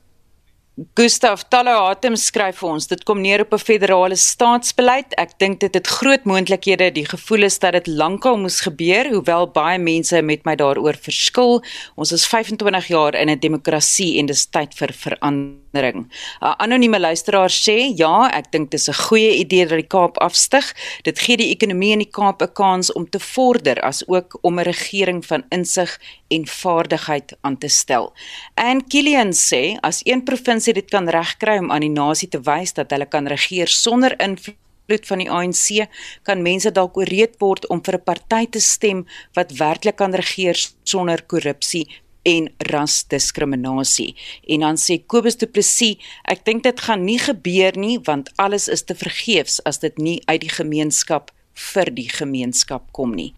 Gustav 0.75 1.45
Talahatem 1.47 2.17
skryf 2.19 2.57
vir 2.59 2.69
ons 2.73 2.89
dit 2.91 3.03
kom 3.07 3.21
neer 3.23 3.45
op 3.45 3.53
'n 3.55 3.63
federale 3.63 4.15
staatsbeleid. 4.19 5.13
Ek 5.17 5.39
dink 5.39 5.59
dit 5.59 5.73
het 5.73 5.87
groot 5.87 6.25
moontlikhede. 6.25 6.91
Die 6.91 7.05
gevoel 7.05 7.43
is 7.43 7.59
dat 7.59 7.71
dit 7.71 7.87
lankal 7.87 8.37
moes 8.37 8.59
gebeur, 8.59 9.07
hoewel 9.07 9.47
baie 9.47 9.79
mense 9.79 10.21
met 10.21 10.43
my 10.43 10.55
daaroor 10.55 10.97
verskil. 10.99 11.63
Ons 11.95 12.11
is 12.11 12.27
25 12.27 12.87
jaar 12.87 13.15
in 13.15 13.29
'n 13.29 13.39
demokrasie 13.39 14.19
en 14.19 14.25
dis 14.25 14.45
tyd 14.45 14.73
vir 14.73 14.91
verandering. 14.91 15.64
'n 15.83 16.09
Anonieme 16.39 16.99
luisteraar 16.99 17.49
sê, 17.49 17.93
"Ja, 17.95 18.29
ek 18.31 18.51
dink 18.51 18.71
dis 18.71 18.87
'n 18.89 18.93
goeie 18.93 19.37
idee 19.37 19.65
dat 19.67 19.77
die 19.77 19.87
Kaap 19.87 20.17
afstyg. 20.17 20.73
Dit 21.03 21.19
gee 21.19 21.37
die 21.37 21.49
ekonomie 21.49 21.91
in 21.91 21.99
die 21.99 22.11
Kaap 22.11 22.41
'n 22.41 22.53
kans 22.53 22.93
om 22.93 23.09
te 23.09 23.19
vorder 23.19 23.81
as 23.81 24.07
ook 24.07 24.37
om 24.41 24.59
'n 24.59 24.63
regering 24.63 25.25
van 25.25 25.43
insig 25.49 25.99
en 26.27 26.47
vaardigheid 26.47 27.37
aan 27.41 27.57
te 27.57 27.67
stel." 27.67 28.13
En 28.53 28.87
Kilian 28.87 29.33
sê, 29.33 29.77
"As 29.81 30.01
een 30.03 30.23
provinsie 30.23 30.73
dit 30.73 30.89
kan 30.89 31.09
regkry 31.09 31.57
om 31.57 31.71
aan 31.71 31.81
die 31.81 31.89
nasie 31.89 32.29
te 32.29 32.39
wys 32.41 32.73
dat 32.73 32.89
hulle 32.89 33.05
kan 33.05 33.27
regeer 33.27 33.67
sonder 33.67 34.19
invloed 34.19 35.07
van 35.07 35.17
die 35.17 35.31
ANC, 35.31 35.87
kan 36.23 36.41
mense 36.41 36.71
dalk 36.71 36.97
ooreed 36.97 37.35
word 37.39 37.67
om 37.67 37.81
vir 37.83 37.95
'n 37.95 38.03
party 38.03 38.45
te 38.49 38.59
stem 38.59 39.05
wat 39.33 39.51
werklik 39.51 39.95
kan 39.95 40.13
regeer 40.13 40.57
sonder 40.83 41.23
korrupsie 41.23 41.87
en 42.25 42.49
rasdiskriminasie. 42.71 44.15
En 44.51 44.65
dan 44.65 44.79
sê 44.81 44.99
Kobus 45.05 45.37
Du 45.39 45.47
Plessis, 45.47 46.01
ek 46.25 46.43
dink 46.47 46.65
dit 46.65 46.85
gaan 46.87 47.05
nie 47.05 47.19
gebeur 47.21 47.77
nie 47.79 47.97
want 48.05 48.31
alles 48.41 48.67
is 48.71 48.85
te 48.85 48.97
vergeefs 48.97 49.61
as 49.69 49.81
dit 49.85 49.97
nie 50.01 50.19
uit 50.25 50.41
die 50.43 50.53
gemeenskap 50.53 51.31
vir 51.71 51.91
die 51.93 52.09
gemeenskap 52.11 52.91
kom 52.91 53.15
nie. 53.15 53.33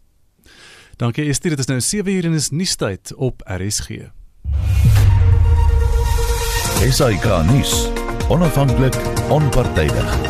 Dankie 0.97 1.27
Estie, 1.29 1.51
dit 1.53 1.59
is 1.61 1.69
nou 1.69 1.77
7 1.83 2.09
uur 2.09 2.25
en 2.31 2.38
is 2.39 2.49
nuustyd 2.49 3.13
op 3.15 3.43
RSG. 3.45 4.09
SAK 6.77 7.27
nuus. 7.51 7.88
Onafhanklik, 8.29 8.97
onpartydig. 9.29 10.26